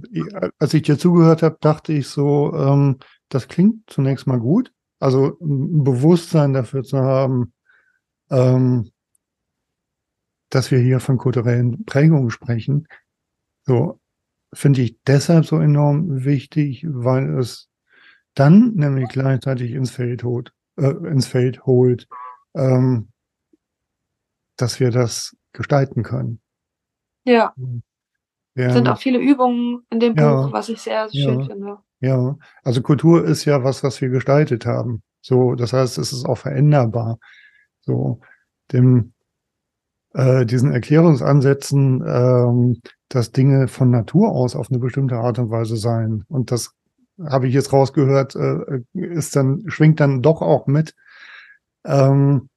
als 0.59 0.73
ich 0.73 0.83
dir 0.83 0.97
zugehört 0.97 1.43
habe, 1.43 1.57
dachte 1.59 1.93
ich 1.93 2.07
so, 2.07 2.53
ähm, 2.55 2.97
das 3.29 3.47
klingt 3.47 3.89
zunächst 3.89 4.27
mal 4.27 4.39
gut. 4.39 4.71
Also 4.99 5.37
ein 5.39 5.83
Bewusstsein 5.83 6.53
dafür 6.53 6.83
zu 6.83 6.99
haben, 6.99 7.53
ähm, 8.29 8.91
dass 10.49 10.71
wir 10.71 10.79
hier 10.79 10.99
von 10.99 11.17
kulturellen 11.17 11.85
Prägungen 11.85 12.29
sprechen, 12.29 12.87
so 13.65 13.99
finde 14.53 14.81
ich 14.81 14.97
deshalb 15.05 15.45
so 15.45 15.59
enorm 15.59 16.23
wichtig, 16.23 16.85
weil 16.87 17.37
es 17.37 17.69
dann 18.33 18.73
nämlich 18.75 19.09
gleichzeitig 19.09 19.71
ins 19.71 19.91
Feld 19.91 20.23
holt, 20.23 20.53
äh, 20.77 20.91
ins 21.07 21.27
Feld 21.27 21.65
holt, 21.65 22.07
ähm, 22.55 23.09
dass 24.55 24.79
wir 24.79 24.91
das 24.91 25.35
gestalten 25.53 26.03
können. 26.03 26.39
ja, 27.25 27.53
Wir 28.57 28.73
sind 28.73 28.89
auch 28.89 28.97
viele 28.97 29.19
Übungen 29.19 29.85
in 29.91 29.99
dem 29.99 30.15
Ja. 30.15 30.41
Buch, 30.41 30.51
was 30.51 30.69
ich 30.69 30.81
sehr 30.81 31.07
schön 31.09 31.39
Ja. 31.39 31.45
finde. 31.45 31.77
Ja, 31.99 32.37
also 32.63 32.81
Kultur 32.81 33.23
ist 33.25 33.45
ja 33.45 33.63
was, 33.63 33.83
was 33.83 34.01
wir 34.01 34.09
gestaltet 34.09 34.65
haben. 34.65 35.03
So, 35.21 35.55
das 35.55 35.73
heißt, 35.73 35.97
es 35.97 36.11
ist 36.11 36.25
auch 36.25 36.37
veränderbar. 36.37 37.19
So, 37.81 38.19
dem, 38.71 39.13
äh, 40.13 40.45
diesen 40.45 40.71
Erklärungsansätzen, 40.71 42.03
ähm, 42.07 42.81
dass 43.09 43.31
Dinge 43.31 43.67
von 43.67 43.91
Natur 43.91 44.29
aus 44.31 44.55
auf 44.55 44.69
eine 44.69 44.79
bestimmte 44.79 45.15
Art 45.15 45.39
und 45.39 45.49
Weise 45.49 45.77
sein. 45.77 46.23
Und 46.27 46.51
das 46.51 46.71
habe 47.23 47.47
ich 47.47 47.53
jetzt 47.53 47.73
rausgehört, 47.73 48.35
äh, 48.35 48.81
ist 48.93 49.35
dann, 49.35 49.63
schwingt 49.67 49.99
dann 49.99 50.21
doch 50.21 50.41
auch 50.41 50.67
mit, 50.67 50.95
äh, 51.83 51.91
ähm, 52.07 52.49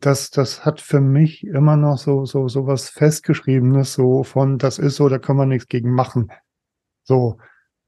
das, 0.00 0.30
das 0.30 0.64
hat 0.64 0.80
für 0.80 1.00
mich 1.00 1.46
immer 1.46 1.76
noch 1.76 1.98
so, 1.98 2.24
so, 2.24 2.48
so 2.48 2.66
was 2.66 2.88
Festgeschriebenes, 2.88 3.92
so 3.92 4.22
von, 4.22 4.56
das 4.58 4.78
ist 4.78 4.96
so, 4.96 5.08
da 5.08 5.18
kann 5.18 5.36
man 5.36 5.50
nichts 5.50 5.68
gegen 5.68 5.90
machen. 5.90 6.30
So. 7.02 7.36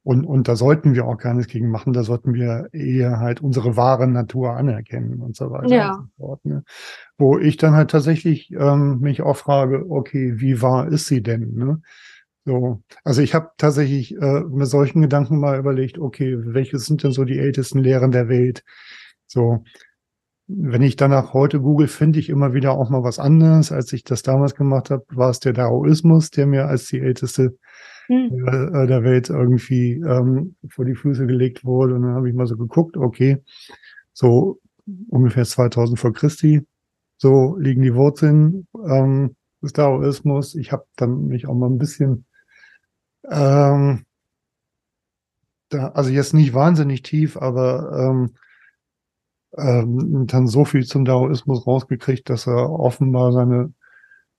Und, 0.03 0.25
und 0.25 0.47
da 0.47 0.55
sollten 0.55 0.95
wir 0.95 1.07
auch 1.07 1.17
gar 1.19 1.35
nichts 1.35 1.51
gegen 1.51 1.69
machen, 1.69 1.93
da 1.93 2.05
sollten 2.05 2.33
wir 2.33 2.69
eher 2.73 3.19
halt 3.19 3.41
unsere 3.41 3.77
wahre 3.77 4.07
Natur 4.07 4.53
anerkennen 4.53 5.21
und 5.21 5.35
so 5.35 5.51
weiter 5.51 5.75
Ja. 5.75 5.95
so 5.95 6.25
fort. 6.25 6.45
Ne? 6.45 6.63
Wo 7.19 7.39
ich 7.39 7.57
dann 7.57 7.75
halt 7.75 7.91
tatsächlich 7.91 8.53
ähm, 8.53 9.01
mich 9.01 9.23
auch 9.23 9.37
frage, 9.37 9.85
okay, 9.89 10.35
wie 10.37 10.63
wahr 10.63 10.87
ist 10.87 11.07
sie 11.09 11.23
denn? 11.25 11.55
Ne? 11.55 11.81
So, 12.45 12.83
also 13.03 13.21
ich 13.21 13.35
habe 13.35 13.51
tatsächlich 13.57 14.15
äh, 14.15 14.41
mit 14.43 14.69
solchen 14.69 15.03
Gedanken 15.03 15.41
mal 15.41 15.59
überlegt, 15.59 15.99
okay, 15.99 16.37
welche 16.39 16.79
sind 16.79 17.03
denn 17.03 17.11
so 17.11 17.25
die 17.25 17.39
ältesten 17.41 17.81
Lehren 17.81 18.13
der 18.13 18.29
Welt? 18.29 18.63
So, 19.27 19.65
wenn 20.49 20.83
ich 20.83 20.97
danach 20.97 21.33
heute 21.33 21.61
google, 21.61 21.89
finde 21.89 22.19
ich 22.21 22.29
immer 22.29 22.55
wieder 22.55 22.73
auch 22.73 22.91
mal 22.91 23.03
was 23.03 23.19
anderes. 23.19 23.73
Als 23.73 23.93
ich 23.93 24.05
das 24.05 24.23
damals 24.23 24.55
gemacht 24.55 24.91
habe, 24.91 25.05
war 25.11 25.31
es 25.31 25.41
der 25.41 25.53
Daoismus, 25.53 26.31
der 26.31 26.47
mir 26.47 26.67
als 26.67 26.87
die 26.87 27.01
älteste 27.01 27.57
Hm. 28.09 28.47
äh, 28.47 28.87
der 28.87 29.03
Welt 29.03 29.31
irgendwie 29.31 29.95
ähm, 29.95 30.57
vor 30.69 30.85
die 30.85 30.95
Füße 30.95 31.27
gelegt 31.27 31.65
wurde. 31.65 31.95
Und 31.95 32.03
dann 32.03 32.15
habe 32.15 32.29
ich 32.29 32.35
mal 32.35 32.47
so 32.47 32.57
geguckt, 32.57 32.97
okay, 32.97 33.43
so 34.13 34.61
ungefähr 35.09 35.45
2000 35.45 35.99
vor 35.99 36.13
Christi, 36.13 36.65
so 37.17 37.57
liegen 37.59 37.83
die 37.83 37.95
Wurzeln 37.95 38.69
ähm, 38.89 39.35
des 39.61 39.73
Daoismus. 39.73 40.55
Ich 40.55 40.71
habe 40.71 40.85
dann 40.97 41.27
mich 41.27 41.47
auch 41.49 41.55
mal 41.55 41.69
ein 41.69 41.79
bisschen, 41.79 42.27
ähm, 43.29 44.05
da, 45.71 45.89
also 45.89 46.11
jetzt 46.11 46.33
nicht 46.33 46.55
wahnsinnig 46.55 47.03
tief, 47.03 47.37
aber 47.37 47.91
ähm, 47.99 48.37
ähm, 49.59 50.27
dann 50.27 50.47
so 50.47 50.65
viel 50.65 50.85
zum 50.85 51.05
Daoismus 51.05 51.67
rausgekriegt, 51.67 52.29
dass 52.31 52.47
er 52.47 52.71
offenbar 52.71 53.33
seine 53.33 53.73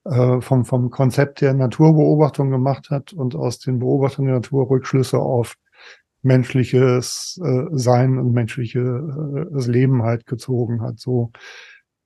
äh, 0.05 0.41
vom, 0.41 0.65
vom 0.65 0.89
Konzept 0.89 1.41
der 1.41 1.53
Naturbeobachtung 1.53 2.49
gemacht 2.49 2.89
hat 2.89 3.13
und 3.13 3.35
aus 3.35 3.59
den 3.59 3.79
Beobachtungen 3.79 4.27
der 4.27 4.37
Natur 4.37 4.69
Rückschlüsse 4.69 5.19
auf 5.19 5.55
menschliches 6.21 7.39
äh, 7.43 7.65
Sein 7.71 8.17
und 8.17 8.31
menschliches 8.31 9.67
Leben 9.67 10.03
halt 10.03 10.25
gezogen 10.25 10.81
hat. 10.81 10.99
So 10.99 11.31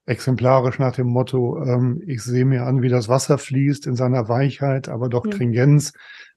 exemplarisch 0.06 0.80
nach 0.80 0.96
dem 0.96 1.08
Motto, 1.08 1.64
ähm, 1.64 2.02
ich 2.06 2.22
sehe 2.24 2.46
mir 2.46 2.66
an, 2.66 2.82
wie 2.82 2.90
das 2.90 3.08
Wasser 3.08 3.38
fließt 3.38 3.88
in 3.88 3.96
seiner 3.96 4.28
Weichheit, 4.28 4.90
aber 4.90 5.10
doch 5.10 5.26
Hm. 5.26 5.32
Stringenz 5.32 5.94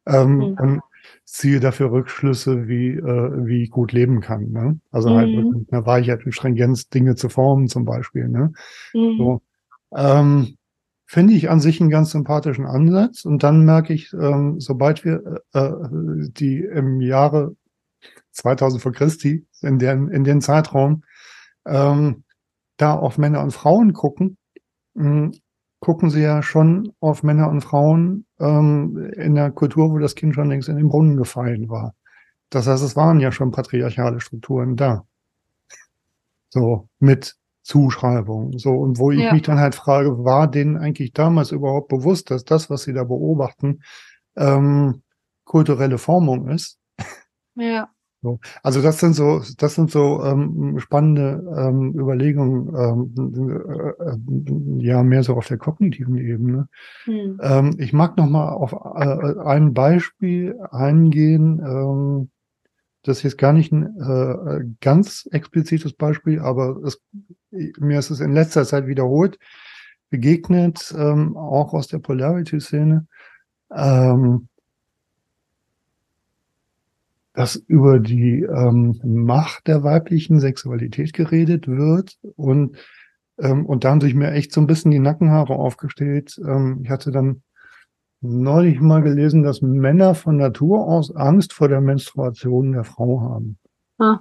ähm, 0.07 0.41
Hm. 0.41 0.55
und 0.59 0.81
ziehe 1.25 1.61
dafür 1.61 1.91
Rückschlüsse, 1.91 2.69
wie, 2.69 2.91
äh, 2.91 3.47
wie 3.47 3.63
ich 3.63 3.71
gut 3.71 3.93
leben 3.93 4.21
kann. 4.21 4.51
Ne? 4.51 4.79
Also 4.91 5.11
halt 5.11 5.31
Mhm. 5.31 5.59
mit 5.59 5.73
einer 5.73 5.87
Weichheit 5.87 6.25
und 6.25 6.33
Stringenz 6.33 6.89
Dinge 6.89 7.15
zu 7.17 7.29
formen 7.29 7.69
zum 7.69 7.85
Beispiel. 7.85 8.29
Ne? 8.29 8.53
Mhm. 8.93 9.17
So. 9.19 9.43
Ähm, 9.95 10.57
finde 11.07 11.35
ich 11.35 11.51
an 11.51 11.61
sich 11.61 11.81
einen 11.81 11.91
ganz 11.91 12.11
sympathischen 12.11 12.67
Ansatz. 12.67 13.25
Und 13.25 13.43
dann 13.43 13.65
merke 13.65 13.95
ich, 13.95 14.13
ähm, 14.13 14.61
sobald 14.61 15.05
wir 15.05 15.43
äh, 15.55 15.59
äh 15.59 16.29
die 16.31 16.59
im 16.59 17.01
Jahre 17.01 17.57
2000 18.33 18.83
vor 18.83 18.93
Christi, 18.93 19.47
in, 19.63 19.79
den, 19.79 20.09
in 20.09 20.25
den 20.25 20.41
Zeitraum, 20.41 21.05
ähm, 21.67 22.25
da 22.77 22.95
auf 22.95 23.19
Männer 23.19 23.43
und 23.43 23.53
Frauen 23.53 23.93
gucken, 23.93 24.37
mh, 24.95 25.05
hm, 25.05 25.33
gucken 25.85 26.09
sie 26.09 26.23
ja 26.23 26.43
schon 26.43 26.93
auf 27.01 27.23
Männer 27.23 27.49
und 27.51 27.61
Frauen 27.61 28.25
ähm, 28.41 29.13
in 29.17 29.35
der 29.35 29.51
Kultur, 29.51 29.91
wo 29.91 29.99
das 29.99 30.15
Kind 30.15 30.35
schon 30.35 30.49
längst 30.49 30.69
in 30.69 30.77
den 30.77 30.89
Brunnen 30.89 31.17
gefallen 31.17 31.69
war. 31.69 31.95
Das 32.49 32.67
heißt, 32.67 32.83
es 32.83 32.97
waren 32.97 33.21
ja 33.21 33.31
schon 33.31 33.51
patriarchale 33.51 34.21
Strukturen 34.21 34.77
da. 34.77 35.05
So, 36.49 36.89
mit 37.01 37.37
Zuschreibungen. 37.63 38.59
So, 38.59 38.71
und 38.71 38.99
wo 38.99 39.11
ich 39.11 39.21
ja. 39.21 39.33
mich 39.33 39.43
dann 39.43 39.59
halt 39.59 39.75
frage, 39.75 40.25
war 40.25 40.51
denen 40.51 40.79
eigentlich 40.79 41.13
damals 41.13 41.53
überhaupt 41.53 41.89
bewusst, 41.89 42.31
dass 42.31 42.45
das, 42.45 42.71
was 42.71 42.85
sie 42.85 42.95
da 42.95 43.05
beobachten, 43.05 43.83
ähm, 44.37 45.03
kulturelle 45.45 45.99
Formung 45.99 46.49
ist? 46.49 46.79
Ja. 47.57 47.91
So. 48.25 48.41
Also 48.63 48.81
das 48.81 49.01
sind 49.01 49.13
so, 49.13 49.43
das 49.59 49.75
sind 49.75 49.91
so 49.91 50.25
ähm, 50.25 50.79
spannende 50.79 51.45
ähm, 51.55 51.93
Überlegungen, 51.95 52.69
ähm, 52.75 53.45
äh, 53.45 54.03
äh, 54.03 54.83
ja 54.83 55.03
mehr 55.03 55.23
so 55.23 55.35
auf 55.35 55.47
der 55.47 55.59
kognitiven 55.59 56.17
Ebene. 56.17 56.69
Hm. 57.05 57.39
Ähm, 57.43 57.77
ich 57.79 57.93
mag 57.93 58.17
noch 58.17 58.27
mal 58.27 58.49
auf 58.49 58.73
äh, 58.73 59.41
ein 59.45 59.75
Beispiel 59.75 60.59
eingehen. 60.71 61.61
Ähm, 61.61 62.31
das 63.03 63.19
ist 63.19 63.25
jetzt 63.25 63.39
gar 63.39 63.53
nicht 63.53 63.73
ein 63.73 63.95
äh, 64.01 64.65
ganz 64.81 65.29
explizites 65.31 65.93
Beispiel, 65.93 66.41
aber 66.41 66.79
es, 66.83 67.03
mir 67.51 67.99
ist 67.99 68.09
es 68.09 68.21
in 68.21 68.33
letzter 68.33 68.65
Zeit 68.65 68.87
wiederholt 68.87 69.39
begegnet, 70.09 70.95
ähm, 70.97 71.37
auch 71.37 71.75
aus 71.75 71.89
der 71.89 71.99
Polarity-Szene. 71.99 73.07
Ähm, 73.71 74.49
dass 77.35 77.57
über 77.57 77.99
die 77.99 78.43
ähm, 78.43 79.01
Macht 79.05 79.67
der 79.67 79.83
weiblichen 79.83 80.41
Sexualität 80.41 81.13
geredet 81.13 81.69
wird 81.69 82.17
und 82.37 82.77
ähm, 83.39 83.67
und 83.67 83.85
da 83.85 83.91
haben 83.91 84.01
sich 84.01 84.15
mir 84.15 84.31
echt 84.31 84.53
so 84.53 84.61
ein 84.61 84.67
bisschen 84.67 84.93
die 84.93 85.01
Nackenhaare 85.01 85.55
aufgestellt. 85.55 86.41
Ähm, 86.47 86.81
ich 86.85 86.91
hatte 86.91 87.11
dann 87.11 87.43
neulich 88.21 88.81
mal 88.81 89.03
gelesen, 89.03 89.43
dass 89.43 89.61
Männer 89.61 90.15
von 90.15 90.37
Natur 90.37 90.87
aus 90.87 91.15
Angst 91.15 91.53
vor 91.53 91.69
der 91.69 91.81
Menstruation 91.81 92.73
der 92.73 92.85
Frau 92.85 93.21
haben. 93.21 93.59
Ah. 93.99 94.21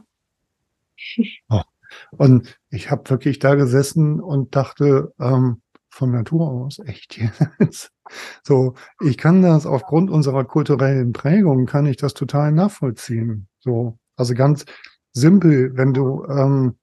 Und 2.11 2.59
ich 2.69 2.89
habe 2.89 3.09
wirklich 3.09 3.37
da 3.37 3.53
gesessen 3.53 4.19
und 4.19 4.55
dachte, 4.55 5.13
ähm, 5.19 5.61
von 5.93 6.11
Natur 6.11 6.49
aus, 6.49 6.79
echt 6.79 7.17
jetzt. 7.17 7.91
So, 8.43 8.73
ich 9.01 9.17
kann 9.17 9.41
das 9.41 9.65
aufgrund 9.65 10.11
unserer 10.11 10.43
kulturellen 10.43 11.13
Prägung, 11.13 11.65
kann 11.65 11.85
ich 11.85 11.95
das 11.95 12.13
total 12.13 12.51
nachvollziehen. 12.51 13.47
So, 13.59 13.97
also 14.17 14.33
ganz 14.33 14.65
simpel, 15.13 15.75
wenn 15.77 15.93
du 15.93 16.25
ähm, 16.25 16.75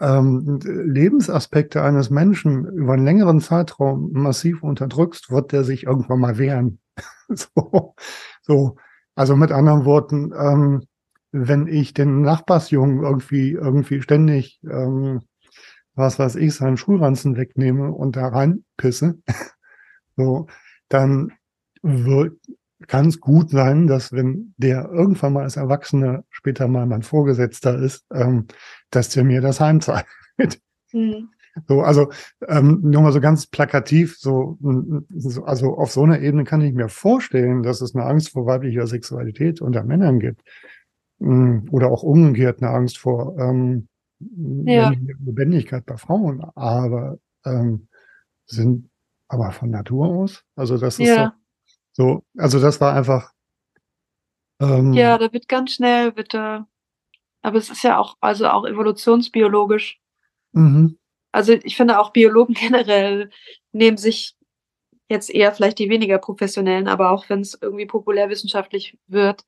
ähm, 0.00 0.58
Lebensaspekte 0.64 1.82
eines 1.82 2.10
Menschen 2.10 2.66
über 2.66 2.94
einen 2.94 3.04
längeren 3.04 3.40
Zeitraum 3.40 4.10
massiv 4.12 4.62
unterdrückst, 4.62 5.30
wird 5.30 5.52
der 5.52 5.62
sich 5.62 5.84
irgendwann 5.84 6.20
mal 6.20 6.38
wehren. 6.38 6.80
so, 7.28 7.94
so, 8.42 8.76
also 9.14 9.36
mit 9.36 9.52
anderen 9.52 9.84
Worten, 9.84 10.32
ähm, 10.36 10.82
wenn 11.30 11.66
ich 11.66 11.94
den 11.94 12.22
Nachbarsjungen 12.22 13.02
irgendwie 13.02 13.52
irgendwie 13.52 14.02
ständig 14.02 14.60
ähm, 14.68 15.22
was 15.94 16.18
weiß 16.18 16.36
ich, 16.36 16.54
seinen 16.54 16.76
Schulranzen 16.76 17.36
wegnehme 17.36 17.92
und 17.92 18.16
da 18.16 18.28
reinpisse, 18.28 19.18
so, 20.16 20.46
dann 20.88 21.32
wird, 21.82 22.38
kann 22.86 23.08
es 23.08 23.20
gut 23.20 23.50
sein, 23.50 23.86
dass 23.86 24.12
wenn 24.12 24.54
der 24.56 24.90
irgendwann 24.90 25.34
mal 25.34 25.44
als 25.44 25.56
Erwachsener 25.56 26.24
später 26.30 26.68
mal 26.68 26.86
mein 26.86 27.02
Vorgesetzter 27.02 27.78
ist, 27.78 28.04
ähm, 28.12 28.46
dass 28.90 29.10
der 29.10 29.24
mir 29.24 29.40
das 29.40 29.60
heimzahlt. 29.60 30.06
Mhm. 30.92 31.28
So, 31.68 31.82
also 31.82 32.10
ähm, 32.48 32.80
nur 32.82 33.02
mal 33.02 33.12
so 33.12 33.20
ganz 33.20 33.46
plakativ, 33.46 34.16
so, 34.18 34.58
so, 35.10 35.44
also 35.44 35.76
auf 35.76 35.92
so 35.92 36.02
einer 36.02 36.20
Ebene 36.20 36.44
kann 36.44 36.62
ich 36.62 36.72
mir 36.72 36.88
vorstellen, 36.88 37.62
dass 37.62 37.82
es 37.82 37.94
eine 37.94 38.04
Angst 38.06 38.30
vor 38.30 38.46
weiblicher 38.46 38.86
Sexualität 38.86 39.60
unter 39.60 39.84
Männern 39.84 40.18
gibt. 40.18 40.42
Mm, 41.18 41.68
oder 41.70 41.90
auch 41.90 42.02
umgekehrt 42.02 42.62
eine 42.62 42.72
Angst 42.72 42.98
vor 42.98 43.36
ähm, 43.38 43.88
ja. 44.64 44.90
Lebendigkeit 45.24 45.84
bei 45.86 45.96
Frauen, 45.96 46.42
aber 46.54 47.18
ähm, 47.44 47.88
sind 48.46 48.90
aber 49.28 49.52
von 49.52 49.70
Natur 49.70 50.08
aus. 50.08 50.44
Also 50.56 50.76
das 50.78 50.98
ist 50.98 51.08
ja. 51.08 51.34
so, 51.92 52.04
so, 52.04 52.24
also 52.36 52.60
das 52.60 52.80
war 52.80 52.94
einfach. 52.94 53.32
Ähm, 54.60 54.92
ja, 54.92 55.18
da 55.18 55.32
wird 55.32 55.48
ganz 55.48 55.72
schnell, 55.72 56.12
bitte. 56.12 56.66
Aber 57.42 57.58
es 57.58 57.70
ist 57.70 57.82
ja 57.82 57.98
auch, 57.98 58.16
also 58.20 58.48
auch 58.48 58.66
evolutionsbiologisch. 58.66 60.00
Mhm. 60.52 60.98
Also 61.32 61.54
ich 61.54 61.76
finde 61.76 61.98
auch 61.98 62.10
Biologen 62.10 62.54
generell 62.58 63.30
nehmen 63.72 63.96
sich 63.96 64.36
jetzt 65.08 65.30
eher 65.30 65.52
vielleicht 65.52 65.78
die 65.78 65.90
weniger 65.90 66.18
professionellen, 66.18 66.88
aber 66.88 67.10
auch 67.10 67.28
wenn 67.28 67.40
es 67.40 67.58
irgendwie 67.60 67.86
populärwissenschaftlich 67.86 68.98
wird, 69.06 69.44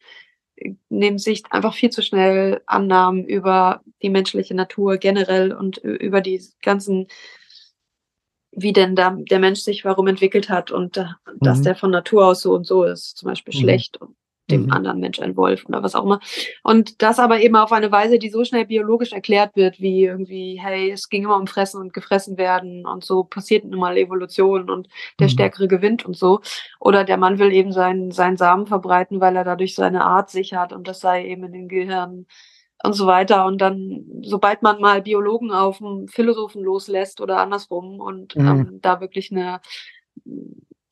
nehmen 0.88 1.18
sich 1.18 1.42
einfach 1.50 1.74
viel 1.74 1.90
zu 1.90 2.02
schnell 2.02 2.62
Annahmen 2.66 3.24
über 3.24 3.82
die 4.02 4.10
menschliche 4.10 4.54
Natur 4.54 4.98
generell 4.98 5.52
und 5.52 5.78
über 5.78 6.20
die 6.20 6.42
ganzen, 6.62 7.08
wie 8.52 8.72
denn 8.72 8.94
da 8.94 9.16
der 9.18 9.40
Mensch 9.40 9.60
sich 9.60 9.84
warum 9.84 10.06
entwickelt 10.06 10.48
hat 10.48 10.70
und 10.70 10.96
äh, 10.96 11.06
dass 11.40 11.58
mhm. 11.58 11.64
der 11.64 11.76
von 11.76 11.90
Natur 11.90 12.26
aus 12.26 12.40
so 12.40 12.54
und 12.54 12.66
so 12.66 12.84
ist, 12.84 13.16
zum 13.16 13.28
Beispiel 13.28 13.54
mhm. 13.54 13.60
schlecht 13.60 13.96
und 13.96 14.16
dem 14.50 14.64
mhm. 14.64 14.72
anderen 14.72 15.00
Mensch 15.00 15.20
ein 15.20 15.36
Wolf 15.36 15.64
oder 15.66 15.82
was 15.82 15.94
auch 15.94 16.04
immer. 16.04 16.20
Und 16.62 17.02
das 17.02 17.18
aber 17.18 17.40
eben 17.40 17.56
auf 17.56 17.72
eine 17.72 17.90
Weise, 17.90 18.18
die 18.18 18.28
so 18.28 18.44
schnell 18.44 18.66
biologisch 18.66 19.12
erklärt 19.12 19.56
wird, 19.56 19.80
wie 19.80 20.04
irgendwie, 20.04 20.60
hey, 20.60 20.90
es 20.90 21.08
ging 21.08 21.24
immer 21.24 21.36
um 21.36 21.46
Fressen 21.46 21.80
und 21.80 21.92
gefressen 21.92 22.36
werden 22.36 22.86
und 22.86 23.04
so 23.04 23.24
passiert 23.24 23.64
nun 23.64 23.80
mal 23.80 23.96
Evolution 23.96 24.70
und 24.70 24.88
der 25.18 25.28
mhm. 25.28 25.32
Stärkere 25.32 25.68
gewinnt 25.68 26.04
und 26.04 26.16
so. 26.16 26.40
Oder 26.78 27.04
der 27.04 27.16
Mann 27.16 27.38
will 27.38 27.52
eben 27.52 27.72
seinen, 27.72 28.10
seinen 28.10 28.36
Samen 28.36 28.66
verbreiten, 28.66 29.20
weil 29.20 29.36
er 29.36 29.44
dadurch 29.44 29.74
seine 29.74 30.04
Art 30.04 30.30
sichert 30.30 30.72
und 30.72 30.88
das 30.88 31.00
sei 31.00 31.26
eben 31.26 31.44
in 31.44 31.52
den 31.52 31.68
Gehirn 31.68 32.26
und 32.82 32.92
so 32.92 33.06
weiter. 33.06 33.46
Und 33.46 33.60
dann, 33.62 34.04
sobald 34.22 34.62
man 34.62 34.80
mal 34.80 35.00
Biologen 35.00 35.52
auf 35.52 35.80
einen 35.80 36.08
Philosophen 36.08 36.62
loslässt 36.62 37.20
oder 37.20 37.38
andersrum 37.38 38.00
und 38.00 38.36
mhm. 38.36 38.46
ähm, 38.46 38.78
da 38.82 39.00
wirklich 39.00 39.32
eine 39.32 39.60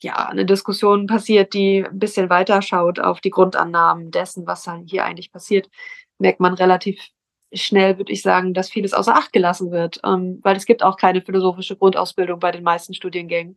ja, 0.02 0.28
eine 0.28 0.44
Diskussion 0.44 1.06
passiert, 1.06 1.54
die 1.54 1.84
ein 1.84 1.98
bisschen 1.98 2.28
weiter 2.30 2.62
schaut 2.62 3.00
auf 3.00 3.20
die 3.20 3.30
Grundannahmen 3.30 4.10
dessen, 4.10 4.46
was 4.46 4.64
dann 4.64 4.86
hier 4.86 5.04
eigentlich 5.04 5.32
passiert, 5.32 5.68
merkt 6.18 6.40
man 6.40 6.54
relativ 6.54 7.00
schnell, 7.52 7.98
würde 7.98 8.12
ich 8.12 8.22
sagen, 8.22 8.54
dass 8.54 8.70
vieles 8.70 8.94
außer 8.94 9.14
Acht 9.14 9.32
gelassen 9.32 9.70
wird, 9.70 10.00
ähm, 10.04 10.40
weil 10.42 10.56
es 10.56 10.66
gibt 10.66 10.82
auch 10.82 10.96
keine 10.96 11.20
philosophische 11.20 11.76
Grundausbildung 11.76 12.40
bei 12.40 12.50
den 12.50 12.64
meisten 12.64 12.94
Studiengängen, 12.94 13.56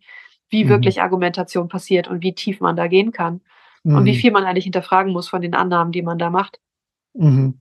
wie 0.49 0.65
mhm. 0.65 0.69
wirklich 0.69 1.01
Argumentation 1.01 1.67
passiert 1.67 2.07
und 2.07 2.21
wie 2.21 2.33
tief 2.33 2.59
man 2.59 2.75
da 2.75 2.87
gehen 2.87 3.11
kann 3.11 3.41
mhm. 3.83 3.95
und 3.97 4.05
wie 4.05 4.13
mhm. 4.13 4.17
viel 4.17 4.31
man 4.31 4.43
eigentlich 4.43 4.65
hinterfragen 4.65 5.13
muss 5.13 5.29
von 5.29 5.41
den 5.41 5.55
Annahmen, 5.55 5.91
die 5.91 6.01
man 6.01 6.17
da 6.17 6.29
macht. 6.29 6.59
Mhm. 7.13 7.59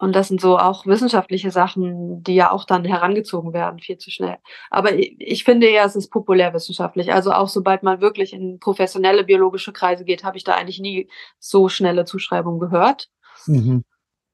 Und 0.00 0.16
das 0.16 0.28
sind 0.28 0.40
so 0.40 0.56
auch 0.56 0.86
wissenschaftliche 0.86 1.50
Sachen, 1.50 2.24
die 2.24 2.34
ja 2.34 2.50
auch 2.50 2.64
dann 2.64 2.86
herangezogen 2.86 3.52
werden, 3.52 3.80
viel 3.80 3.98
zu 3.98 4.10
schnell. 4.10 4.38
Aber 4.70 4.94
ich 4.94 5.44
finde 5.44 5.66
eher, 5.66 5.84
es 5.84 5.94
ist 5.94 6.08
populärwissenschaftlich. 6.08 7.12
Also 7.12 7.32
auch 7.32 7.48
sobald 7.48 7.82
man 7.82 8.00
wirklich 8.00 8.32
in 8.32 8.58
professionelle 8.60 9.24
biologische 9.24 9.74
Kreise 9.74 10.06
geht, 10.06 10.24
habe 10.24 10.38
ich 10.38 10.44
da 10.44 10.54
eigentlich 10.54 10.80
nie 10.80 11.10
so 11.38 11.68
schnelle 11.68 12.06
Zuschreibungen 12.06 12.60
gehört. 12.60 13.10
Mhm. 13.44 13.84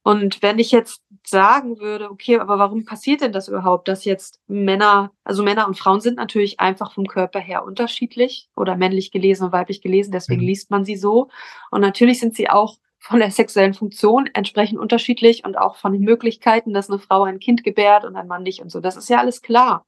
Und 0.05 0.41
wenn 0.41 0.61
ich 0.61 0.71
jetzt 0.71 1.03
sagen 1.27 1.81
würde, 1.81 2.13
okay, 2.13 2.39
aber 2.39 2.61
warum 2.61 2.85
passiert 2.85 3.23
denn 3.23 3.33
das 3.33 3.49
überhaupt, 3.49 3.89
dass 3.89 4.05
jetzt 4.05 4.39
Männer, 4.47 5.11
also 5.25 5.43
Männer 5.43 5.67
und 5.67 5.77
Frauen 5.77 6.01
sind 6.01 6.17
natürlich 6.17 6.61
einfach 6.61 6.93
vom 6.93 7.09
Körper 7.09 7.41
her 7.41 7.65
unterschiedlich 7.65 8.49
oder 8.55 8.77
männlich 8.77 9.11
gelesen 9.11 9.47
und 9.47 9.53
weiblich 9.53 9.83
gelesen, 9.83 10.13
deswegen 10.13 10.43
mhm. 10.43 10.47
liest 10.47 10.71
man 10.71 10.85
sie 10.85 10.95
so. 10.95 11.27
Und 11.73 11.81
natürlich 11.81 12.21
sind 12.21 12.37
sie 12.37 12.49
auch 12.49 12.77
von 13.07 13.21
der 13.21 13.31
sexuellen 13.31 13.75
Funktion 13.75 14.29
entsprechend 14.35 14.79
unterschiedlich 14.79 15.45
und 15.45 15.57
auch 15.57 15.77
von 15.77 15.93
den 15.93 16.03
Möglichkeiten, 16.03 16.75
dass 16.75 16.91
eine 16.91 16.99
Frau 16.99 17.23
ein 17.23 17.39
Kind 17.39 17.63
gebärt 17.63 18.05
und 18.05 18.17
ein 18.17 18.27
Mann 18.27 18.43
nicht 18.43 18.61
und 18.61 18.71
so. 18.71 18.81
Das 18.81 18.97
ist 18.97 19.09
ja 19.09 19.19
alles 19.19 19.43
klar. 19.43 19.87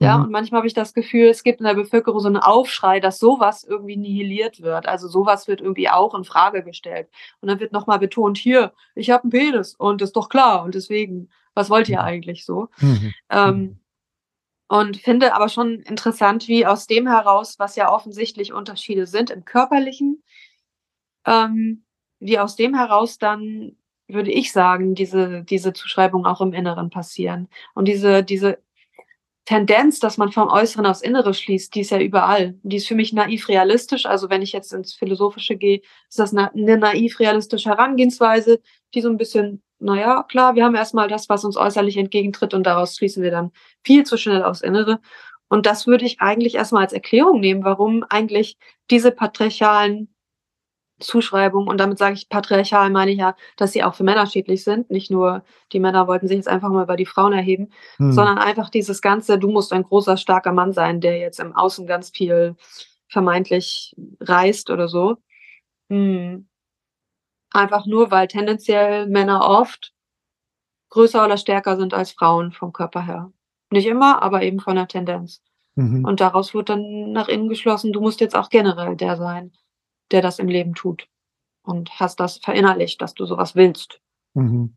Ja, 0.00 0.18
mhm. 0.18 0.24
und 0.24 0.30
manchmal 0.32 0.58
habe 0.58 0.66
ich 0.66 0.74
das 0.74 0.92
Gefühl, 0.92 1.28
es 1.28 1.42
gibt 1.42 1.60
in 1.60 1.66
der 1.66 1.74
Bevölkerung 1.74 2.20
so 2.20 2.26
einen 2.26 2.36
Aufschrei, 2.36 3.00
dass 3.00 3.18
sowas 3.18 3.64
irgendwie 3.64 3.96
nihiliert 3.96 4.60
wird. 4.60 4.86
Also 4.86 5.08
sowas 5.08 5.48
wird 5.48 5.62
irgendwie 5.62 5.88
auch 5.88 6.14
in 6.14 6.24
Frage 6.24 6.62
gestellt. 6.62 7.08
Und 7.40 7.48
dann 7.48 7.60
wird 7.60 7.72
nochmal 7.72 7.98
betont, 7.98 8.36
hier, 8.36 8.74
ich 8.94 9.10
habe 9.10 9.22
einen 9.22 9.30
Penis 9.30 9.74
und 9.74 10.02
das 10.02 10.10
ist 10.10 10.16
doch 10.16 10.28
klar. 10.28 10.64
Und 10.64 10.74
deswegen, 10.74 11.30
was 11.54 11.70
wollt 11.70 11.88
ihr 11.88 12.02
eigentlich 12.02 12.44
so? 12.44 12.68
Mhm. 12.80 13.14
Ähm, 13.30 13.56
mhm. 13.56 13.80
und 14.68 14.96
finde 14.98 15.34
aber 15.34 15.48
schon 15.48 15.80
interessant, 15.80 16.48
wie 16.48 16.66
aus 16.66 16.86
dem 16.86 17.06
heraus, 17.06 17.58
was 17.58 17.76
ja 17.76 17.90
offensichtlich 17.90 18.52
Unterschiede 18.52 19.06
sind 19.06 19.30
im 19.30 19.46
körperlichen, 19.46 20.22
ähm, 21.24 21.83
wie 22.24 22.38
aus 22.38 22.56
dem 22.56 22.74
heraus 22.74 23.18
dann, 23.18 23.76
würde 24.08 24.32
ich 24.32 24.50
sagen, 24.52 24.94
diese, 24.94 25.44
diese 25.44 25.72
Zuschreibung 25.74 26.24
auch 26.26 26.40
im 26.40 26.54
Inneren 26.54 26.88
passieren. 26.88 27.48
Und 27.74 27.86
diese, 27.86 28.22
diese 28.22 28.58
Tendenz, 29.44 29.98
dass 29.98 30.16
man 30.16 30.32
vom 30.32 30.48
Äußeren 30.48 30.86
aufs 30.86 31.02
Innere 31.02 31.34
schließt, 31.34 31.74
die 31.74 31.80
ist 31.80 31.90
ja 31.90 32.00
überall. 32.00 32.58
Die 32.62 32.76
ist 32.76 32.88
für 32.88 32.94
mich 32.94 33.12
naiv 33.12 33.48
realistisch. 33.48 34.06
Also 34.06 34.30
wenn 34.30 34.40
ich 34.40 34.52
jetzt 34.52 34.72
ins 34.72 34.94
Philosophische 34.94 35.56
gehe, 35.56 35.82
ist 36.08 36.18
das 36.18 36.32
eine, 36.32 36.50
eine 36.52 36.78
naiv 36.78 37.20
realistische 37.20 37.68
Herangehensweise, 37.68 38.60
die 38.94 39.02
so 39.02 39.10
ein 39.10 39.18
bisschen, 39.18 39.62
naja, 39.78 40.22
klar, 40.22 40.54
wir 40.54 40.64
haben 40.64 40.74
erstmal 40.74 41.08
das, 41.08 41.28
was 41.28 41.44
uns 41.44 41.58
äußerlich 41.58 41.98
entgegentritt 41.98 42.54
und 42.54 42.64
daraus 42.64 42.96
schließen 42.96 43.22
wir 43.22 43.30
dann 43.30 43.52
viel 43.84 44.04
zu 44.04 44.16
schnell 44.16 44.42
aufs 44.42 44.62
Innere. 44.62 44.98
Und 45.48 45.66
das 45.66 45.86
würde 45.86 46.06
ich 46.06 46.20
eigentlich 46.20 46.54
erstmal 46.54 46.84
als 46.84 46.94
Erklärung 46.94 47.40
nehmen, 47.40 47.64
warum 47.64 48.02
eigentlich 48.08 48.56
diese 48.90 49.10
patriarchalen 49.10 50.13
Zuschreibung 51.04 51.68
und 51.68 51.78
damit 51.78 51.98
sage 51.98 52.14
ich 52.14 52.28
patriarchal, 52.28 52.90
meine 52.90 53.12
ich 53.12 53.18
ja, 53.18 53.36
dass 53.56 53.72
sie 53.72 53.84
auch 53.84 53.94
für 53.94 54.04
Männer 54.04 54.26
schädlich 54.26 54.64
sind. 54.64 54.90
Nicht 54.90 55.10
nur 55.10 55.44
die 55.72 55.80
Männer 55.80 56.08
wollten 56.08 56.26
sich 56.26 56.36
jetzt 56.36 56.48
einfach 56.48 56.70
mal 56.70 56.84
über 56.84 56.96
die 56.96 57.06
Frauen 57.06 57.32
erheben, 57.32 57.70
hm. 57.96 58.12
sondern 58.12 58.38
einfach 58.38 58.70
dieses 58.70 59.00
ganze, 59.02 59.38
du 59.38 59.48
musst 59.48 59.72
ein 59.72 59.84
großer, 59.84 60.16
starker 60.16 60.52
Mann 60.52 60.72
sein, 60.72 61.00
der 61.00 61.18
jetzt 61.18 61.40
im 61.40 61.54
Außen 61.54 61.86
ganz 61.86 62.10
viel 62.10 62.56
vermeintlich 63.08 63.94
reißt 64.20 64.70
oder 64.70 64.88
so. 64.88 65.16
Hm. 65.90 66.48
Einfach 67.52 67.86
nur, 67.86 68.10
weil 68.10 68.26
tendenziell 68.26 69.06
Männer 69.06 69.48
oft 69.48 69.92
größer 70.90 71.24
oder 71.24 71.36
stärker 71.36 71.76
sind 71.76 71.94
als 71.94 72.12
Frauen 72.12 72.52
vom 72.52 72.72
Körper 72.72 73.04
her. 73.04 73.32
Nicht 73.70 73.86
immer, 73.86 74.22
aber 74.22 74.42
eben 74.42 74.60
von 74.60 74.76
der 74.76 74.88
Tendenz. 74.88 75.42
Mhm. 75.74 76.04
Und 76.04 76.20
daraus 76.20 76.54
wird 76.54 76.68
dann 76.68 77.12
nach 77.12 77.28
innen 77.28 77.48
geschlossen, 77.48 77.92
du 77.92 78.00
musst 78.00 78.20
jetzt 78.20 78.36
auch 78.36 78.48
generell 78.48 78.96
der 78.96 79.16
sein 79.16 79.52
der 80.10 80.22
das 80.22 80.38
im 80.38 80.48
Leben 80.48 80.74
tut. 80.74 81.08
Und 81.62 81.98
hast 81.98 82.20
das 82.20 82.38
verinnerlicht, 82.38 83.00
dass 83.00 83.14
du 83.14 83.24
sowas 83.24 83.54
willst. 83.54 84.00
Mhm. 84.34 84.76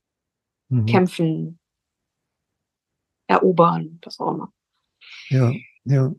Mhm. 0.69 0.85
Kämpfen, 0.85 1.59
erobern, 3.27 3.99
was 4.03 4.19
auch 4.19 4.31
immer. 4.31 4.53
Ja, 5.29 5.51
ja. 5.83 6.13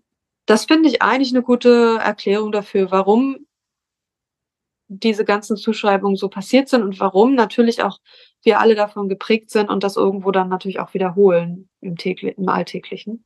Das 0.46 0.64
finde 0.64 0.88
ich 0.88 1.02
eigentlich 1.02 1.30
eine 1.30 1.42
gute 1.42 1.98
Erklärung 2.00 2.52
dafür, 2.52 2.90
warum 2.90 3.46
diese 4.88 5.24
ganzen 5.24 5.56
Zuschreibungen 5.56 6.16
so 6.16 6.28
passiert 6.28 6.68
sind 6.68 6.82
und 6.82 6.98
warum 6.98 7.34
natürlich 7.34 7.82
auch 7.82 7.98
wir 8.42 8.58
alle 8.58 8.74
davon 8.74 9.08
geprägt 9.08 9.50
sind 9.50 9.68
und 9.68 9.84
das 9.84 9.96
irgendwo 9.96 10.30
dann 10.30 10.48
natürlich 10.48 10.80
auch 10.80 10.94
wiederholen 10.94 11.68
im, 11.80 11.96
täglich, 11.96 12.38
im 12.38 12.48
Alltäglichen. 12.48 13.24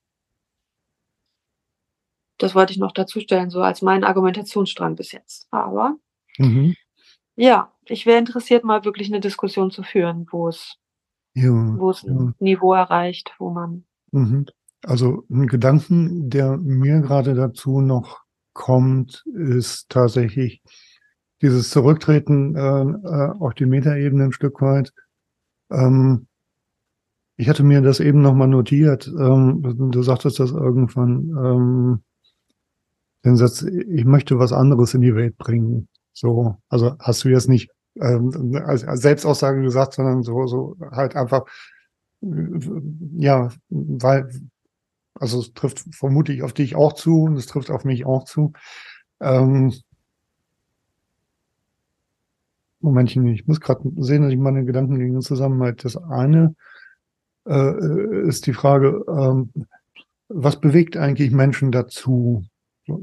Das 2.42 2.56
wollte 2.56 2.72
ich 2.72 2.78
noch 2.80 2.90
dazu 2.90 3.20
stellen, 3.20 3.50
so 3.50 3.62
als 3.62 3.82
mein 3.82 4.02
Argumentationsstrang 4.02 4.96
bis 4.96 5.12
jetzt. 5.12 5.46
Aber 5.52 5.96
mhm. 6.38 6.74
ja, 7.36 7.70
ich 7.84 8.04
wäre 8.04 8.18
interessiert, 8.18 8.64
mal 8.64 8.84
wirklich 8.84 9.06
eine 9.06 9.20
Diskussion 9.20 9.70
zu 9.70 9.84
führen, 9.84 10.26
wo 10.28 10.48
es, 10.48 10.74
ja, 11.34 11.52
wo 11.52 11.90
es 11.90 12.02
ja. 12.02 12.10
ein 12.10 12.34
Niveau 12.40 12.74
erreicht, 12.74 13.32
wo 13.38 13.50
man. 13.50 13.84
Mhm. 14.10 14.46
Also 14.82 15.22
ein 15.30 15.46
Gedanken, 15.46 16.30
der 16.30 16.56
mir 16.56 17.00
gerade 17.00 17.34
dazu 17.34 17.80
noch 17.80 18.22
kommt, 18.54 19.24
ist 19.32 19.88
tatsächlich 19.88 20.62
dieses 21.42 21.70
Zurücktreten 21.70 22.56
äh, 22.56 22.60
äh 22.60 23.32
auf 23.38 23.54
die 23.54 23.66
Metaebene 23.66 24.24
ein 24.24 24.32
Stück 24.32 24.60
weit. 24.60 24.92
Ähm, 25.70 26.26
ich 27.36 27.48
hatte 27.48 27.62
mir 27.62 27.82
das 27.82 28.00
eben 28.00 28.20
nochmal 28.20 28.48
notiert. 28.48 29.06
Ähm, 29.06 29.92
du 29.92 30.02
sagtest 30.02 30.40
das 30.40 30.50
irgendwann. 30.50 31.30
Ähm, 31.38 32.02
den 33.24 33.36
Satz, 33.36 33.62
ich 33.62 34.04
möchte 34.04 34.38
was 34.38 34.52
anderes 34.52 34.94
in 34.94 35.00
die 35.00 35.14
Welt 35.14 35.36
bringen. 35.38 35.88
So, 36.12 36.56
also 36.68 36.96
hast 36.98 37.24
du 37.24 37.28
jetzt 37.28 37.48
nicht 37.48 37.70
ähm, 38.00 38.60
als, 38.64 38.84
als 38.84 39.02
Selbstaussage 39.02 39.62
gesagt, 39.62 39.94
sondern 39.94 40.22
so, 40.22 40.46
so 40.46 40.76
halt 40.90 41.16
einfach, 41.16 41.44
ja, 42.20 43.50
weil, 43.68 44.28
also 45.14 45.40
es 45.40 45.52
trifft 45.52 45.84
vermutlich 45.94 46.42
auf 46.42 46.52
dich 46.52 46.76
auch 46.76 46.92
zu 46.94 47.22
und 47.22 47.36
es 47.36 47.46
trifft 47.46 47.70
auf 47.70 47.84
mich 47.84 48.04
auch 48.06 48.24
zu. 48.24 48.52
Ähm, 49.20 49.72
Momentchen, 52.80 53.26
ich 53.28 53.46
muss 53.46 53.60
gerade 53.60 53.90
sehen, 53.98 54.22
dass 54.22 54.32
ich 54.32 54.38
meine 54.38 54.64
Gedanken 54.64 54.98
gegen 54.98 55.20
zusammenhalte. 55.20 55.84
Das 55.84 55.96
eine 55.96 56.54
äh, 57.46 58.26
ist 58.26 58.46
die 58.46 58.52
Frage, 58.52 59.04
ähm, 59.08 59.52
was 60.28 60.60
bewegt 60.60 60.96
eigentlich 60.96 61.30
Menschen 61.30 61.70
dazu, 61.70 62.44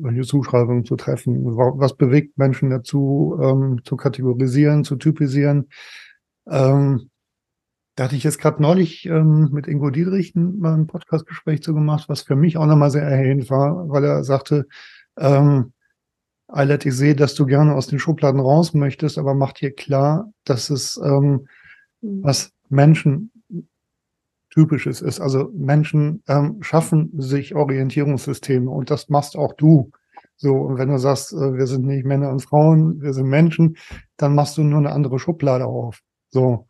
solche 0.01 0.21
Zuschreibungen 0.21 0.85
zu 0.85 0.95
treffen. 0.95 1.43
Was 1.45 1.95
bewegt 1.95 2.37
Menschen 2.37 2.69
dazu, 2.69 3.37
ähm, 3.41 3.81
zu 3.83 3.95
kategorisieren, 3.95 4.83
zu 4.83 4.95
typisieren? 4.95 5.69
Ähm, 6.49 7.09
da 7.95 8.05
hatte 8.05 8.15
ich 8.15 8.23
jetzt 8.23 8.39
gerade 8.39 8.61
neulich 8.61 9.05
ähm, 9.05 9.49
mit 9.51 9.67
Ingo 9.67 9.89
Dietrich 9.89 10.33
mal 10.35 10.73
ein 10.73 10.87
Podcastgespräch 10.87 11.61
zu 11.61 11.73
gemacht, 11.73 12.07
was 12.07 12.21
für 12.21 12.35
mich 12.35 12.57
auch 12.57 12.65
nochmal 12.65 12.91
sehr 12.91 13.03
erhellend 13.03 13.49
war, 13.49 13.89
weil 13.89 14.05
er 14.05 14.23
sagte, 14.23 14.67
ähm, 15.17 15.73
Eilert, 16.47 16.85
ich 16.85 16.95
sehe, 16.95 17.15
dass 17.15 17.35
du 17.35 17.45
gerne 17.45 17.75
aus 17.75 17.87
den 17.87 17.99
Schubladen 17.99 18.39
raus 18.39 18.73
möchtest, 18.73 19.17
aber 19.17 19.35
mach 19.35 19.53
dir 19.53 19.75
klar, 19.75 20.31
dass 20.45 20.69
es 20.69 20.99
ähm, 21.03 21.47
was 22.01 22.53
Menschen 22.69 23.31
Typisches 24.49 25.01
ist. 25.01 25.19
Also 25.19 25.51
Menschen 25.53 26.23
ähm, 26.27 26.57
schaffen 26.61 27.11
sich 27.17 27.55
Orientierungssysteme 27.55 28.69
und 28.69 28.89
das 28.89 29.09
machst 29.09 29.35
auch 29.35 29.53
du. 29.53 29.91
So, 30.37 30.53
und 30.53 30.77
wenn 30.77 30.89
du 30.89 30.97
sagst, 30.97 31.33
äh, 31.33 31.53
wir 31.53 31.67
sind 31.67 31.85
nicht 31.85 32.05
Männer 32.05 32.29
und 32.29 32.41
Frauen, 32.41 33.01
wir 33.01 33.13
sind 33.13 33.27
Menschen, 33.27 33.77
dann 34.17 34.35
machst 34.35 34.57
du 34.57 34.63
nur 34.63 34.79
eine 34.79 34.91
andere 34.91 35.19
Schublade 35.19 35.65
auf. 35.65 35.99
So. 36.29 36.67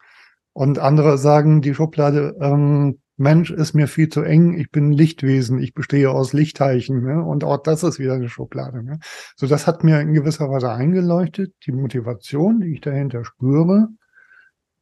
Und 0.54 0.80
andere 0.80 1.18
sagen, 1.18 1.62
die 1.62 1.74
Schublade 1.74 2.36
ähm, 2.42 3.00
Mensch 3.16 3.52
ist 3.52 3.74
mir 3.74 3.88
viel 3.88 4.08
zu 4.08 4.22
eng, 4.22 4.58
ich 4.58 4.72
bin 4.72 4.94
Lichtwesen, 4.94 5.60
ich 5.60 5.74
bestehe 5.74 6.10
aus 6.10 6.32
Lichtteilchen, 6.32 7.04
ne? 7.04 7.24
und 7.24 7.44
auch 7.44 7.62
das 7.62 7.84
ist 7.84 8.00
wieder 8.00 8.14
eine 8.14 8.30
Schublade. 8.30 8.82
Ne? 8.82 9.00
So, 9.36 9.46
das 9.46 9.68
hat 9.68 9.84
mir 9.84 10.00
in 10.00 10.14
gewisser 10.14 10.50
Weise 10.50 10.72
eingeleuchtet, 10.72 11.54
die 11.66 11.74
Motivation, 11.74 12.62
die 12.62 12.74
ich 12.74 12.82
dahinter 12.82 13.26
spüre 13.26 13.90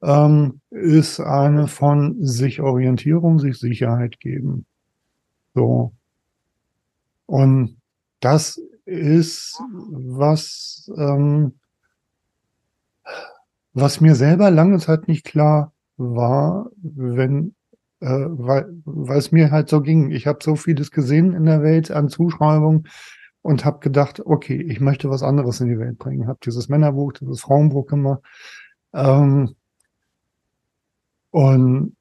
ähm, 0.01 0.61
ist 0.69 1.19
eine 1.19 1.67
von 1.67 2.23
sich 2.23 2.61
Orientierung, 2.61 3.39
sich 3.39 3.57
Sicherheit 3.57 4.19
geben. 4.19 4.65
So. 5.53 5.93
Und 7.25 7.77
das 8.19 8.61
ist 8.85 9.61
was, 9.89 10.89
ähm, 10.97 11.59
was 13.73 14.01
mir 14.01 14.15
selber 14.15 14.49
lange 14.49 14.79
Zeit 14.79 15.07
nicht 15.07 15.25
klar 15.25 15.73
war, 15.97 16.69
wenn, 16.77 17.55
äh, 17.99 18.07
weil, 18.07 18.71
weil 18.85 19.17
es 19.17 19.31
mir 19.31 19.51
halt 19.51 19.69
so 19.69 19.81
ging. 19.81 20.11
Ich 20.11 20.27
habe 20.27 20.39
so 20.41 20.55
vieles 20.55 20.91
gesehen 20.91 21.33
in 21.33 21.45
der 21.45 21.63
Welt 21.63 21.91
an 21.91 22.09
Zuschreibungen 22.09 22.87
und 23.41 23.65
habe 23.65 23.79
gedacht, 23.79 24.21
okay, 24.25 24.61
ich 24.61 24.79
möchte 24.79 25.09
was 25.09 25.23
anderes 25.23 25.59
in 25.59 25.69
die 25.69 25.79
Welt 25.79 25.97
bringen. 25.97 26.27
Habe 26.27 26.39
dieses 26.43 26.69
Männerbuch, 26.69 27.13
dieses 27.13 27.41
Frauenbuch 27.41 27.87
gemacht. 27.87 28.21
Ähm, 28.93 29.55
und 31.37 31.95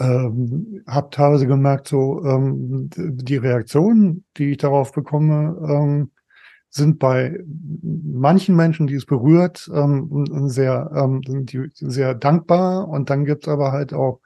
ähm, 0.00 0.82
habe 0.88 1.10
teilweise 1.10 1.46
gemerkt, 1.46 1.86
so 1.86 2.24
ähm, 2.24 2.90
die 2.96 3.36
Reaktionen, 3.36 4.24
die 4.36 4.50
ich 4.50 4.56
darauf 4.56 4.90
bekomme, 4.90 5.56
ähm, 5.62 6.10
sind 6.70 6.98
bei 6.98 7.38
manchen 7.82 8.56
Menschen, 8.56 8.88
die 8.88 8.96
es 8.96 9.06
berührt, 9.06 9.70
ähm, 9.72 10.26
sehr, 10.48 10.90
ähm, 10.92 11.20
die, 11.22 11.70
sehr 11.74 12.16
dankbar. 12.16 12.88
Und 12.88 13.10
dann 13.10 13.24
gibt 13.24 13.44
es 13.44 13.48
aber 13.48 13.70
halt 13.70 13.92
auch 13.92 14.20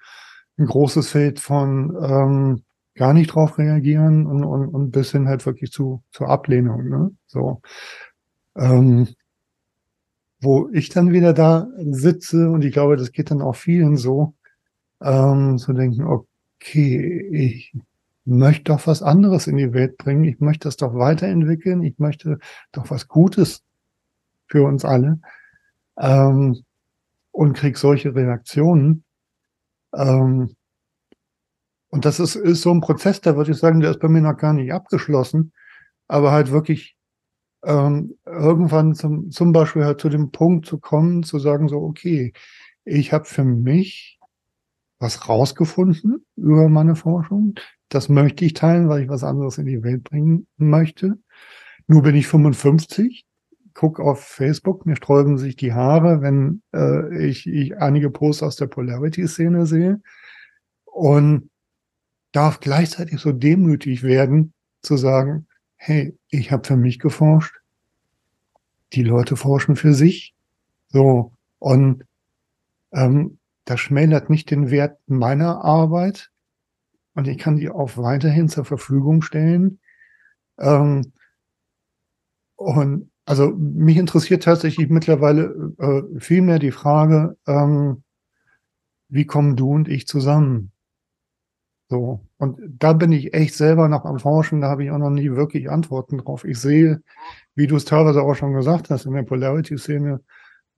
ein 0.57 0.65
großes 0.65 1.11
Feld 1.11 1.41
von 1.41 1.95
ähm, 2.01 2.63
gar 2.95 3.13
nicht 3.13 3.35
drauf 3.35 3.59
reagieren 3.59 4.27
und, 4.27 4.45
und, 4.45 4.69
und 4.69 4.93
bis 4.93 5.13
hin 5.13 5.29
halt 5.29 5.45
wirklich 5.45 5.73
zu 5.73 6.03
zur 6.11 6.31
Ablehnung. 6.31 6.89
Ne? 6.89 7.11
So. 7.27 7.61
Ähm, 8.57 9.09
wo 10.41 10.69
ich 10.73 10.89
dann 10.89 11.13
wieder 11.13 11.35
da 11.35 11.69
sitze 11.91 12.51
und 12.51 12.65
ich 12.65 12.73
glaube, 12.73 12.97
das 12.97 13.13
geht 13.13 13.31
dann 13.31 13.43
auch 13.43 13.57
vielen 13.57 13.97
so, 13.97 14.34
ähm, 15.05 15.59
zu 15.59 15.73
denken, 15.73 16.05
okay, 16.05 17.29
ich 17.31 17.77
möchte 18.25 18.65
doch 18.65 18.87
was 18.87 19.03
anderes 19.03 19.47
in 19.47 19.57
die 19.59 19.73
Welt 19.75 19.99
bringen, 19.99 20.25
ich 20.25 20.41
möchte 20.41 20.67
das 20.69 20.77
doch 20.77 20.95
weiterentwickeln, 20.95 21.83
ich 21.83 21.99
möchte 21.99 22.39
doch 22.73 22.91
was 22.91 23.07
Gutes 23.07 23.63
für 24.47 24.65
uns 24.65 24.85
alle. 24.85 25.21
Ähm, 25.99 26.65
und 27.31 27.55
krieg 27.55 27.77
solche 27.77 28.15
Reaktionen. 28.15 29.05
Ähm, 29.95 30.55
und 31.91 32.05
das 32.05 32.21
ist, 32.21 32.37
ist 32.37 32.63
so 32.63 32.71
ein 32.71 32.81
Prozess, 32.81 33.21
da 33.21 33.37
würde 33.37 33.53
ich 33.53 33.59
sagen, 33.59 33.81
der 33.81 33.91
ist 33.91 34.01
bei 34.01 34.09
mir 34.09 34.21
noch 34.21 34.37
gar 34.37 34.53
nicht 34.53 34.73
abgeschlossen, 34.73 35.53
aber 36.09 36.33
halt 36.33 36.51
wirklich 36.51 36.97
ähm, 37.65 38.17
irgendwann 38.25 38.95
zum, 38.95 39.31
zum 39.31 39.53
Beispiel 39.53 39.85
halt 39.85 40.01
zu 40.01 40.09
dem 40.09 40.31
Punkt 40.31 40.67
zu 40.67 40.79
kommen, 40.79 41.23
zu 41.23 41.39
sagen 41.39 41.69
so, 41.69 41.79
okay, 41.79 42.33
ich 42.85 43.13
habe 43.13 43.25
für 43.25 43.45
mich 43.45 44.19
was 44.99 45.29
rausgefunden 45.29 46.25
über 46.37 46.69
meine 46.69 46.97
Forschung. 46.97 47.55
Das 47.89 48.09
möchte 48.09 48.45
ich 48.45 48.55
teilen, 48.55 48.89
weil 48.89 49.03
ich 49.03 49.09
was 49.09 49.25
anderes 49.25 49.59
in 49.59 49.67
die 49.67 49.83
Welt 49.83 50.05
bringen 50.05 50.47
möchte. 50.57 51.19
Nur 51.87 52.03
bin 52.03 52.15
ich 52.15 52.27
55, 52.27 53.27
guck 53.75 54.01
auf 54.01 54.25
Facebook, 54.25 54.87
mir 54.87 54.97
sträuben 54.97 55.37
sich 55.37 55.57
die 55.57 55.73
Haare, 55.73 56.23
wenn 56.23 56.63
äh, 56.73 57.27
ich, 57.27 57.47
ich 57.47 57.77
einige 57.77 58.11
Posts 58.11 58.43
aus 58.43 58.57
der 58.57 58.67
Polarity-Szene 58.67 59.67
sehe. 59.67 60.01
Und 60.85 61.51
darf 62.33 62.61
gleichzeitig 62.61 63.21
so 63.21 63.33
demütig 63.33 64.03
werden, 64.03 64.55
zu 64.83 64.97
sagen, 64.97 65.47
hey, 65.77 66.17
ich 66.31 66.51
habe 66.53 66.67
für 66.67 66.77
mich 66.77 66.99
geforscht, 66.99 67.57
die 68.93 69.03
Leute 69.03 69.37
forschen 69.37 69.77
für 69.77 69.95
sich. 69.95 70.35
So, 70.89 71.33
und 71.59 72.05
ähm, 72.93 73.39
das 73.65 73.81
schmälert 73.81 74.31
nicht 74.31 74.51
den 74.51 74.71
Wert 74.71 74.99
meiner 75.07 75.65
Arbeit 75.65 76.31
und 77.15 77.29
ich 77.29 77.39
kann 77.39 77.57
die 77.57 77.71
auch 77.71 77.97
weiterhin 77.97 78.49
zur 78.49 78.65
Verfügung 78.65 79.23
stellen. 79.23 79.81
Ähm, 80.59 81.13
und 82.57 83.11
also 83.25 83.51
mich 83.57 83.97
interessiert 83.97 84.43
tatsächlich 84.43 84.89
mittlerweile 84.89 85.73
äh, 85.79 86.21
viel 86.21 86.43
mehr 86.43 86.59
die 86.59 86.73
Frage, 86.73 87.37
ähm, 87.47 88.03
wie 89.09 89.25
kommen 89.25 89.57
du 89.57 89.73
und 89.73 89.89
ich 89.89 90.07
zusammen? 90.07 90.73
So. 91.89 92.21
Und 92.39 92.59
da 92.79 92.93
bin 92.93 93.13
ich 93.13 93.35
echt 93.35 93.55
selber 93.55 93.89
noch 93.89 94.05
am 94.05 94.19
Forschen, 94.19 94.61
da 94.61 94.69
habe 94.69 94.85
ich 94.85 94.91
auch 94.91 94.99
noch 94.99 95.11
nie 95.11 95.31
wirklich 95.31 95.71
Antworten 95.71 96.19
drauf. 96.19 96.45
Ich 96.45 96.59
sehe, 96.59 97.03
wie 97.55 97.67
du 97.67 97.77
es 97.77 97.85
teilweise 97.85 98.23
auch 98.23 98.35
schon 98.35 98.55
gesagt 98.55 98.91
hast, 98.91 99.07
in 99.07 99.13
der 99.13 99.23
Polarity-Szene, 99.23 100.21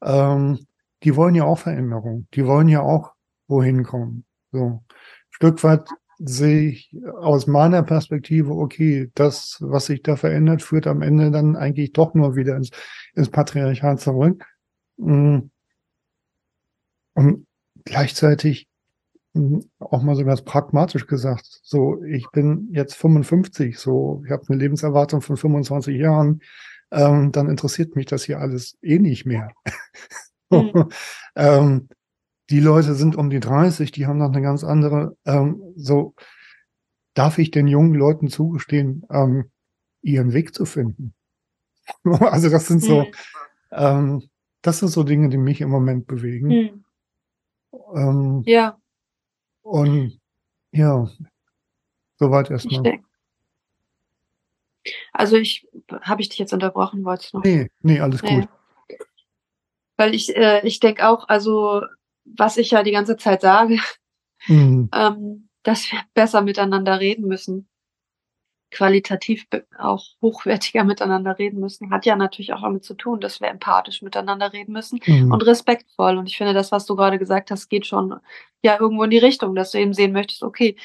ähm, 0.03 0.59
die 1.03 1.17
wollen 1.17 1.35
ja 1.35 1.45
auch 1.45 1.59
Veränderung. 1.59 2.27
Die 2.35 2.47
wollen 2.47 2.69
ja 2.69 2.81
auch 2.81 3.13
wohin 3.49 3.85
kommen. 3.85 4.25
So. 4.53 4.83
Stück 5.31 5.63
weit 5.65 5.89
sehe 6.19 6.71
ich 6.71 6.97
aus 7.21 7.47
meiner 7.47 7.83
Perspektive, 7.83 8.53
okay, 8.53 9.11
das, 9.15 9.59
was 9.61 9.87
sich 9.87 10.03
da 10.03 10.17
verändert, 10.17 10.63
führt 10.63 10.87
am 10.87 11.03
Ende 11.03 11.31
dann 11.31 11.57
eigentlich 11.57 11.93
doch 11.93 12.15
nur 12.15 12.37
wieder 12.37 12.57
ins, 12.57 12.71
ins 13.15 13.29
Patriarchat 13.29 14.01
zurück. 14.01 14.45
Mm. 14.97 15.51
Und 17.15 17.47
gleichzeitig 17.85 18.69
mm, 19.35 19.61
auch 19.79 20.03
mal 20.03 20.17
so 20.17 20.25
ganz 20.25 20.43
pragmatisch 20.43 21.07
gesagt, 21.07 21.61
so, 21.63 22.03
ich 22.05 22.29
bin 22.31 22.69
jetzt 22.73 22.95
55, 22.95 23.79
so, 23.79 24.23
ich 24.25 24.33
habe 24.33 24.45
eine 24.49 24.59
Lebenserwartung 24.59 25.21
von 25.21 25.37
25 25.37 25.97
Jahren, 25.99 26.41
ähm, 26.91 27.33
dann 27.33 27.49
interessiert 27.49 27.97
mich 27.97 28.07
das 28.07 28.25
hier 28.25 28.41
alles 28.41 28.79
eh 28.83 28.99
nicht 28.99 29.27
mehr. 29.27 29.51
Mhm. 30.51 30.89
ähm, 31.37 31.89
die 32.51 32.61
Leute 32.61 32.95
sind 32.95 33.17
um 33.17 33.31
die 33.31 33.41
30, 33.41 33.91
die 33.91 34.07
haben 34.07 34.19
noch 34.19 34.33
eine 34.33 34.43
ganz 34.43 34.63
andere, 34.63 35.17
ähm, 35.25 35.61
so 35.77 36.15
darf 37.15 37.39
ich 37.39 37.51
den 37.51 37.67
jungen 37.67 37.95
Leuten 37.95 38.29
zugestehen, 38.29 39.05
ähm, 39.11 39.51
ihren 40.03 40.33
Weg 40.33 40.55
zu 40.55 40.65
finden. 40.65 41.15
also 42.05 42.49
das 42.51 42.69
sind 42.69 42.83
so, 42.83 43.03
mhm. 43.03 43.13
ähm, 43.73 44.23
das 44.63 44.79
sind 44.79 44.89
so 44.89 45.03
Dinge, 45.03 45.29
die 45.29 45.39
mich 45.39 45.61
im 45.61 45.71
Moment 45.71 46.07
bewegen. 46.07 46.85
Mhm. 47.95 48.43
Ja. 48.47 48.79
Und 49.63 50.21
ja, 50.71 51.09
soweit 52.17 52.51
erstmal. 52.51 53.01
Also 55.13 55.37
ich, 55.37 55.67
habe 56.03 56.23
ich 56.23 56.29
dich 56.29 56.39
jetzt 56.39 56.53
unterbrochen, 56.53 57.05
wolltest 57.05 57.33
du 57.33 57.39
noch? 57.39 57.45
Nee, 57.45 57.71
nee, 57.81 58.01
alles 58.01 58.23
nee. 58.23 58.41
gut. 58.41 58.49
Weil 59.97 60.15
ich, 60.15 60.37
äh, 60.37 60.67
ich 60.67 60.81
denke 60.81 61.09
auch, 61.09 61.29
also 61.29 61.83
was 62.25 62.57
ich 62.57 62.71
ja 62.71 62.83
die 62.83 62.93
ganze 62.93 63.17
Zeit 63.17 63.41
sage, 63.41 63.79
mhm. 64.47 64.91
ähm, 64.95 65.49
dass 65.63 65.91
wir 65.91 66.01
besser 66.15 66.43
miteinander 66.43 67.01
reden 67.01 67.27
müssen, 67.27 67.69
qualitativ 68.71 69.47
auch 69.79 70.05
hochwertiger 70.21 70.85
miteinander 70.85 71.39
reden 71.39 71.61
müssen, 71.61 71.91
hat 71.91 72.05
ja 72.05 72.17
natürlich 72.17 72.53
auch 72.53 72.63
damit 72.63 72.85
zu 72.85 72.95
tun, 72.95 73.21
dass 73.21 73.41
wir 73.41 73.49
empathisch 73.49 74.03
miteinander 74.03 74.53
reden 74.53 74.73
müssen 74.73 75.01
mhm. 75.07 75.33
und 75.33 75.47
respektvoll. 75.47 76.17
Und 76.17 76.27
ich 76.27 76.37
finde, 76.37 76.53
das, 76.53 76.73
was 76.73 76.87
du 76.87 76.97
gerade 76.97 77.19
gesagt 77.19 77.51
hast, 77.51 77.69
geht 77.69 77.87
schon 77.87 78.17
ja 78.63 78.79
irgendwo 78.79 79.05
in 79.05 79.11
die 79.11 79.19
Richtung, 79.19 79.55
dass 79.55 79.71
du 79.71 79.79
eben 79.79 79.95
sehen 79.95 80.13
möchtest, 80.13 80.43
okay, 80.43 80.77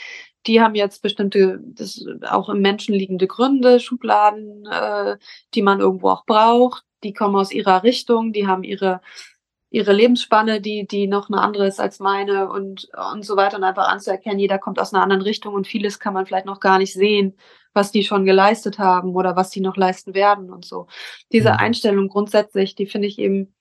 die 0.48 0.62
haben 0.62 0.76
jetzt 0.76 1.02
bestimmte, 1.02 1.60
das 1.64 2.04
auch 2.28 2.50
im 2.50 2.62
Menschen 2.62 2.96
liegende 2.96 3.28
Gründe, 3.28 3.80
Schubladen, 3.80 4.66
äh, 4.66 5.18
die 5.54 5.62
man 5.62 5.80
irgendwo 5.80 6.10
auch 6.10 6.26
braucht. 6.26 6.84
Die 7.04 7.14
kommen 7.14 7.36
aus 7.36 7.52
ihrer 7.52 7.84
Richtung, 7.84 8.34
die 8.34 8.48
haben 8.48 8.64
ihre 8.64 9.02
ihre 9.74 9.94
Lebensspanne, 9.94 10.60
die, 10.60 10.86
die 10.86 11.08
noch 11.08 11.30
eine 11.30 11.42
andere 11.42 11.66
ist 11.66 11.80
als 11.80 12.00
meine 12.00 12.50
und, 12.50 12.90
und 13.14 13.26
so 13.26 13.38
weiter 13.38 13.56
und 13.56 13.64
einfach 13.64 13.88
anzuerkennen, 13.88 14.38
jeder 14.38 14.60
kommt 14.60 14.80
aus 14.80 14.94
einer 14.94 15.02
anderen 15.02 15.22
Richtung 15.22 15.54
und 15.54 15.66
vieles 15.66 15.98
kann 15.98 16.14
man 16.14 16.26
vielleicht 16.26 16.46
noch 16.46 16.60
gar 16.60 16.78
nicht 16.78 16.94
sehen, 16.94 17.38
was 17.74 17.94
die 17.94 18.04
schon 18.04 18.26
geleistet 18.26 18.80
haben 18.80 19.16
oder 19.16 19.38
was 19.38 19.50
die 19.50 19.62
noch 19.62 19.78
leisten 19.78 20.14
werden 20.14 20.52
und 20.52 20.66
so. 20.66 20.88
Diese 21.32 21.54
mhm. 21.54 21.58
Einstellung 21.58 22.10
grundsätzlich, 22.10 22.76
die 22.76 22.86
finde 22.86 23.08
ich 23.08 23.18
eben 23.18 23.56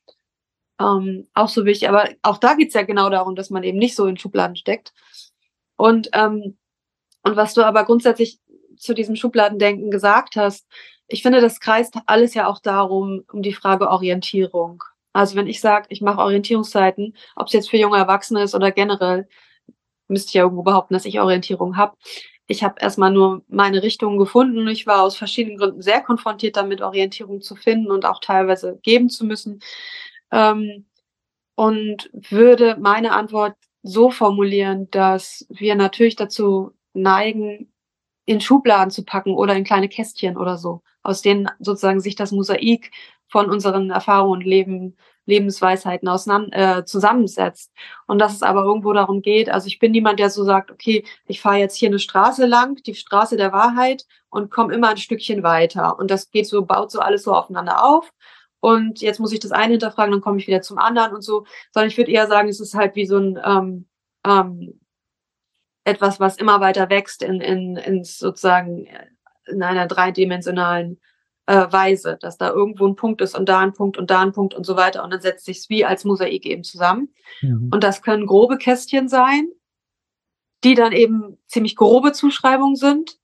ähm, 0.81 1.29
auch 1.33 1.49
so 1.49 1.65
wichtig. 1.65 1.89
Aber 1.89 2.09
auch 2.23 2.39
da 2.39 2.55
geht's 2.55 2.75
ja 2.75 2.83
genau 2.83 3.09
darum, 3.09 3.37
dass 3.37 3.51
man 3.51 3.63
eben 3.63 3.79
nicht 3.79 3.95
so 3.95 4.07
in 4.07 4.17
Schubladen 4.17 4.57
steckt. 4.57 4.93
Und, 5.77 6.11
ähm, 6.13 6.59
und 7.23 7.37
was 7.37 7.55
du 7.55 7.63
aber 7.63 7.85
grundsätzlich 7.85 8.41
zu 8.77 8.95
diesem 8.95 9.15
Schubladendenken 9.15 9.93
gesagt 9.93 10.35
hast, 10.35 10.67
ich 11.11 11.23
finde, 11.23 11.41
das 11.41 11.61
kreist 11.61 11.97
alles 12.07 12.35
ja 12.35 12.47
auch 12.47 12.61
darum, 12.61 13.25
um 13.33 13.43
die 13.43 13.53
Frage 13.53 13.91
Orientierung. 13.91 14.83
Also 15.13 15.37
wenn 15.37 15.49
ich 15.49 15.61
sage, 15.61 15.87
ich 15.91 16.01
mache 16.01 16.21
Orientierungszeiten, 16.21 17.17
ob 17.37 17.49
es 17.49 17.53
jetzt 17.53 17.71
für 17.71 17.77
junge 17.77 17.99
Erwachsene 17.99 18.43
ist 18.43 18.55
oder 18.55 18.71
generell, 18.71 19.29
müsste 20.09 20.29
ich 20.29 20.35
ja 20.35 20.43
irgendwo 20.43 20.63
behaupten, 20.63 20.95
dass 20.95 21.05
ich 21.05 21.21
Orientierung 21.21 21.77
habe. 21.77 21.97
Ich 22.47 22.65
habe 22.65 22.77
erstmal 22.81 23.13
nur 23.13 23.45
meine 23.49 23.83
Richtung 23.83 24.19
gefunden. 24.19 24.67
Ich 24.69 24.87
war 24.87 25.03
aus 25.03 25.17
verschiedenen 25.17 25.59
Gründen 25.59 25.83
sehr 25.83 26.01
konfrontiert 26.01 26.57
damit, 26.57 26.83
Orientierung 26.83 27.41
zu 27.43 27.57
finden 27.57 27.91
und 27.91 28.05
auch 28.05 28.21
teilweise 28.21 28.79
geben 28.83 29.09
zu 29.09 29.25
müssen. 29.25 29.61
Ähm, 30.33 30.87
und 31.57 32.11
würde 32.13 32.77
meine 32.81 33.13
Antwort 33.13 33.55
so 33.83 34.11
formulieren, 34.11 34.91
dass 34.91 35.47
wir 35.51 35.75
natürlich 35.75 36.17
dazu 36.17 36.73
neigen, 36.95 37.73
in 38.27 38.41
Schubladen 38.41 38.91
zu 38.91 39.05
packen 39.05 39.35
oder 39.35 39.55
in 39.55 39.65
kleine 39.65 39.89
Kästchen 39.89 40.37
oder 40.37 40.57
so, 40.57 40.83
aus 41.03 41.23
denen 41.23 41.49
sozusagen 41.59 42.01
sich 42.01 42.15
das 42.15 42.33
Mosaik 42.33 42.91
von 43.29 43.49
unseren 43.49 43.91
Erfahrungen 43.91 44.33
und 44.33 44.45
Leben, 44.45 44.97
Lebensweisheiten 45.27 46.09
äh, 46.53 46.85
zusammensetzt. 46.85 47.73
Und 48.07 48.19
dass 48.19 48.35
es 48.35 48.43
aber 48.43 48.65
irgendwo 48.65 48.93
darum 48.93 49.23
geht, 49.23 49.49
also 49.49 49.69
ich 49.69 49.79
bin 49.79 49.93
niemand, 49.93 50.19
der 50.19 50.31
so 50.31 50.45
sagt, 50.45 50.71
okay, 50.71 51.05
ich 51.27 51.41
fahre 51.41 51.59
jetzt 51.59 51.77
hier 51.77 51.89
eine 51.89 52.01
Straße 52.01 52.47
lang, 52.47 52.83
die 52.83 52.95
Straße 52.95 53.37
der 53.37 53.53
Wahrheit 53.53 54.05
und 54.29 54.51
komme 54.51 54.75
immer 54.75 54.91
ein 54.91 54.97
Stückchen 54.97 55.43
weiter. 55.43 55.99
Und 55.99 56.11
das 56.11 56.31
geht 56.31 56.49
so, 56.49 56.65
baut 56.65 56.91
so 56.91 57.01
alles 57.01 57.23
so 57.23 57.33
aufeinander 57.35 57.85
auf. 57.85 58.11
Und 58.61 59.01
jetzt 59.01 59.21
muss 59.21 59.33
ich 59.33 59.41
das 59.41 59.53
eine 59.53 59.73
hinterfragen, 59.73 60.13
dann 60.13 60.21
komme 60.21 60.39
ich 60.39 60.47
wieder 60.47 60.61
zum 60.61 60.79
anderen 60.79 61.15
und 61.15 61.23
so. 61.23 61.47
Sondern 61.73 61.89
ich 61.89 61.97
würde 61.97 62.11
eher 62.11 62.27
sagen, 62.27 62.49
es 62.49 62.61
ist 62.61 62.75
halt 62.75 62.95
wie 62.97 63.07
so 63.07 63.17
ein 63.19 63.39
ähm, 63.43 63.87
ähm, 64.27 64.81
etwas, 65.85 66.21
was 66.21 66.37
immer 66.37 66.61
weiter 66.61 66.91
wächst 66.91 67.23
in, 67.23 67.41
in, 67.41 67.77
in 67.77 68.05
sozusagen 68.05 68.87
in 69.51 69.63
einer 69.63 69.87
dreidimensionalen 69.87 71.01
äh, 71.47 71.73
Weise, 71.73 72.17
dass 72.21 72.39
da 72.39 72.51
irgendwo 72.51 72.87
ein 72.87 72.97
Punkt 72.97 73.21
ist 73.21 73.37
und 73.37 73.49
da 73.49 73.59
ein 73.59 73.73
Punkt 73.73 73.99
und 73.99 74.11
da 74.11 74.21
ein 74.21 74.33
Punkt 74.33 74.55
und 74.55 74.65
so 74.65 74.77
weiter. 74.77 75.03
Und 75.03 75.11
dann 75.11 75.21
setzt 75.21 75.45
sich's 75.45 75.69
wie 75.69 75.85
als 75.85 76.05
Mosaik 76.05 76.47
eben 76.47 76.63
zusammen. 76.63 77.13
Mhm. 77.43 77.71
Und 77.73 77.83
das 77.83 78.03
können 78.03 78.27
grobe 78.27 78.57
Kästchen 78.57 79.09
sein, 79.09 79.49
die 80.63 80.75
dann 80.75 80.93
eben 80.93 81.39
ziemlich 81.47 81.75
grobe 81.77 82.13
Zuschreibungen 82.13 82.77
sind. 82.77 83.19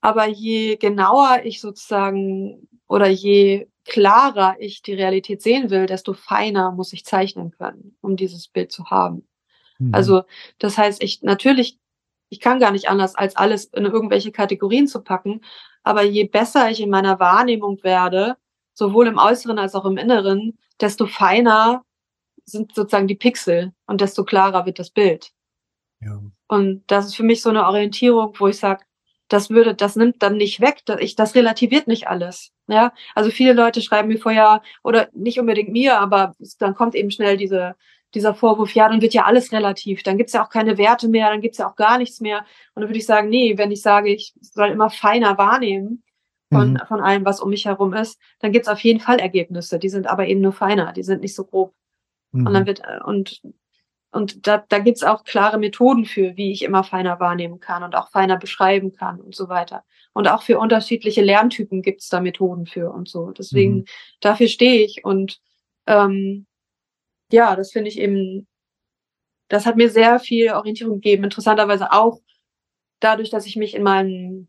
Aber 0.00 0.26
je 0.28 0.76
genauer 0.76 1.40
ich 1.44 1.60
sozusagen 1.60 2.68
oder 2.86 3.08
je 3.08 3.68
klarer 3.84 4.56
ich 4.60 4.82
die 4.82 4.94
Realität 4.94 5.42
sehen 5.42 5.70
will, 5.70 5.86
desto 5.86 6.12
feiner 6.12 6.70
muss 6.72 6.92
ich 6.92 7.04
zeichnen 7.04 7.50
können, 7.50 7.96
um 8.00 8.16
dieses 8.16 8.48
Bild 8.48 8.70
zu 8.70 8.86
haben. 8.90 9.26
Mhm. 9.78 9.94
Also 9.94 10.22
das 10.58 10.78
heißt, 10.78 11.02
ich 11.02 11.22
natürlich, 11.22 11.78
ich 12.28 12.40
kann 12.40 12.60
gar 12.60 12.70
nicht 12.70 12.88
anders, 12.88 13.16
als 13.16 13.34
alles 13.34 13.64
in 13.64 13.84
irgendwelche 13.86 14.30
Kategorien 14.30 14.86
zu 14.86 15.02
packen, 15.02 15.40
aber 15.82 16.02
je 16.02 16.24
besser 16.24 16.70
ich 16.70 16.80
in 16.80 16.90
meiner 16.90 17.18
Wahrnehmung 17.20 17.82
werde, 17.82 18.36
sowohl 18.74 19.06
im 19.06 19.18
Äußeren 19.18 19.58
als 19.58 19.74
auch 19.74 19.84
im 19.84 19.96
Inneren, 19.96 20.58
desto 20.80 21.06
feiner 21.06 21.84
sind 22.44 22.74
sozusagen 22.74 23.06
die 23.06 23.14
Pixel 23.14 23.72
und 23.86 24.00
desto 24.00 24.24
klarer 24.24 24.66
wird 24.66 24.78
das 24.78 24.90
Bild. 24.90 25.32
Ja. 26.00 26.20
Und 26.48 26.84
das 26.88 27.06
ist 27.06 27.16
für 27.16 27.22
mich 27.22 27.42
so 27.42 27.50
eine 27.50 27.66
Orientierung, 27.66 28.34
wo 28.38 28.48
ich 28.48 28.58
sage, 28.58 28.84
das 29.28 29.48
würde, 29.50 29.74
das 29.74 29.96
nimmt 29.96 30.22
dann 30.22 30.36
nicht 30.36 30.60
weg, 30.60 30.82
das, 30.84 31.00
ich, 31.00 31.16
das 31.16 31.34
relativiert 31.34 31.86
nicht 31.86 32.08
alles. 32.08 32.52
Ja, 32.68 32.92
also 33.14 33.30
viele 33.30 33.54
Leute 33.54 33.80
schreiben 33.80 34.08
mir 34.08 34.18
vorher 34.18 34.62
oder 34.82 35.08
nicht 35.12 35.40
unbedingt 35.40 35.70
mir, 35.70 35.98
aber 35.98 36.34
dann 36.58 36.74
kommt 36.74 36.94
eben 36.94 37.10
schnell 37.10 37.36
diese 37.36 37.74
dieser 38.14 38.34
Vorwurf, 38.34 38.74
ja, 38.74 38.88
dann 38.88 39.00
wird 39.00 39.14
ja 39.14 39.24
alles 39.24 39.52
relativ, 39.52 40.02
dann 40.02 40.18
gibt's 40.18 40.32
ja 40.32 40.44
auch 40.44 40.50
keine 40.50 40.78
Werte 40.78 41.08
mehr, 41.08 41.30
dann 41.30 41.40
gibt's 41.40 41.58
ja 41.58 41.68
auch 41.68 41.76
gar 41.76 41.98
nichts 41.98 42.20
mehr. 42.20 42.40
Und 42.74 42.82
dann 42.82 42.88
würde 42.88 42.98
ich 42.98 43.06
sagen, 43.06 43.28
nee, 43.28 43.56
wenn 43.56 43.70
ich 43.70 43.82
sage, 43.82 44.10
ich 44.10 44.34
soll 44.40 44.68
immer 44.68 44.90
feiner 44.90 45.38
wahrnehmen 45.38 46.02
von, 46.52 46.72
mhm. 46.72 46.80
von 46.86 47.00
allem, 47.00 47.24
was 47.24 47.40
um 47.40 47.50
mich 47.50 47.64
herum 47.64 47.94
ist, 47.94 48.20
dann 48.40 48.52
gibt's 48.52 48.68
auf 48.68 48.80
jeden 48.80 49.00
Fall 49.00 49.18
Ergebnisse. 49.18 49.78
Die 49.78 49.88
sind 49.88 50.06
aber 50.06 50.26
eben 50.26 50.40
nur 50.40 50.52
feiner, 50.52 50.92
die 50.92 51.02
sind 51.02 51.22
nicht 51.22 51.34
so 51.34 51.44
grob. 51.44 51.74
Mhm. 52.32 52.46
Und 52.46 52.54
dann 52.54 52.66
wird, 52.66 52.82
und, 53.04 53.40
und 54.10 54.46
da, 54.46 54.62
da 54.68 54.78
gibt's 54.78 55.02
auch 55.02 55.24
klare 55.24 55.58
Methoden 55.58 56.04
für, 56.04 56.36
wie 56.36 56.52
ich 56.52 56.62
immer 56.62 56.84
feiner 56.84 57.18
wahrnehmen 57.18 57.60
kann 57.60 57.82
und 57.82 57.94
auch 57.94 58.10
feiner 58.10 58.36
beschreiben 58.36 58.92
kann 58.92 59.20
und 59.20 59.34
so 59.34 59.48
weiter. 59.48 59.84
Und 60.12 60.28
auch 60.28 60.42
für 60.42 60.58
unterschiedliche 60.58 61.22
Lerntypen 61.22 61.80
gibt's 61.80 62.10
da 62.10 62.20
Methoden 62.20 62.66
für 62.66 62.90
und 62.90 63.08
so. 63.08 63.30
Deswegen, 63.30 63.74
mhm. 63.76 63.84
dafür 64.20 64.48
stehe 64.48 64.84
ich 64.84 65.04
und 65.04 65.40
ähm, 65.86 66.46
ja, 67.32 67.56
das 67.56 67.72
finde 67.72 67.88
ich 67.88 67.98
eben, 67.98 68.46
das 69.48 69.66
hat 69.66 69.76
mir 69.76 69.90
sehr 69.90 70.18
viel 70.18 70.52
Orientierung 70.52 70.96
gegeben. 70.96 71.24
Interessanterweise 71.24 71.92
auch 71.92 72.20
dadurch, 73.00 73.30
dass 73.30 73.46
ich 73.46 73.56
mich 73.56 73.74
in 73.74 73.82
meinem, 73.82 74.48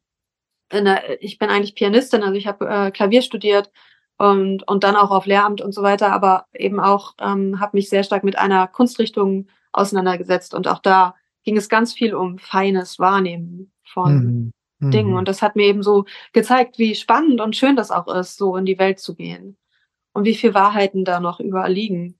in 0.71 0.85
der, 0.85 1.21
ich 1.21 1.37
bin 1.39 1.49
eigentlich 1.49 1.75
Pianistin, 1.75 2.23
also 2.23 2.35
ich 2.35 2.47
habe 2.47 2.67
äh, 2.67 2.91
Klavier 2.91 3.21
studiert 3.21 3.71
und, 4.17 4.67
und 4.67 4.83
dann 4.83 4.95
auch 4.95 5.11
auf 5.11 5.25
Lehramt 5.25 5.61
und 5.61 5.73
so 5.73 5.81
weiter, 5.81 6.11
aber 6.11 6.45
eben 6.53 6.79
auch 6.79 7.13
ähm, 7.19 7.59
habe 7.59 7.77
mich 7.77 7.89
sehr 7.89 8.03
stark 8.03 8.23
mit 8.23 8.37
einer 8.37 8.67
Kunstrichtung 8.67 9.47
auseinandergesetzt 9.71 10.53
und 10.53 10.67
auch 10.67 10.79
da 10.79 11.15
ging 11.43 11.57
es 11.57 11.67
ganz 11.67 11.93
viel 11.93 12.13
um 12.13 12.37
feines 12.37 12.99
Wahrnehmen 12.99 13.73
von 13.83 14.51
mhm. 14.79 14.91
Dingen 14.91 15.11
Mhm. 15.11 15.17
und 15.17 15.27
das 15.27 15.41
hat 15.41 15.55
mir 15.55 15.65
eben 15.65 15.83
so 15.83 16.05
gezeigt, 16.33 16.77
wie 16.77 16.95
spannend 16.95 17.41
und 17.41 17.55
schön 17.55 17.75
das 17.75 17.91
auch 17.91 18.07
ist, 18.13 18.37
so 18.37 18.55
in 18.55 18.65
die 18.65 18.79
Welt 18.79 18.99
zu 18.99 19.15
gehen 19.15 19.57
und 20.13 20.25
wie 20.25 20.35
viel 20.35 20.53
Wahrheiten 20.53 21.05
da 21.05 21.19
noch 21.19 21.39
überall 21.39 21.71
liegen, 21.71 22.19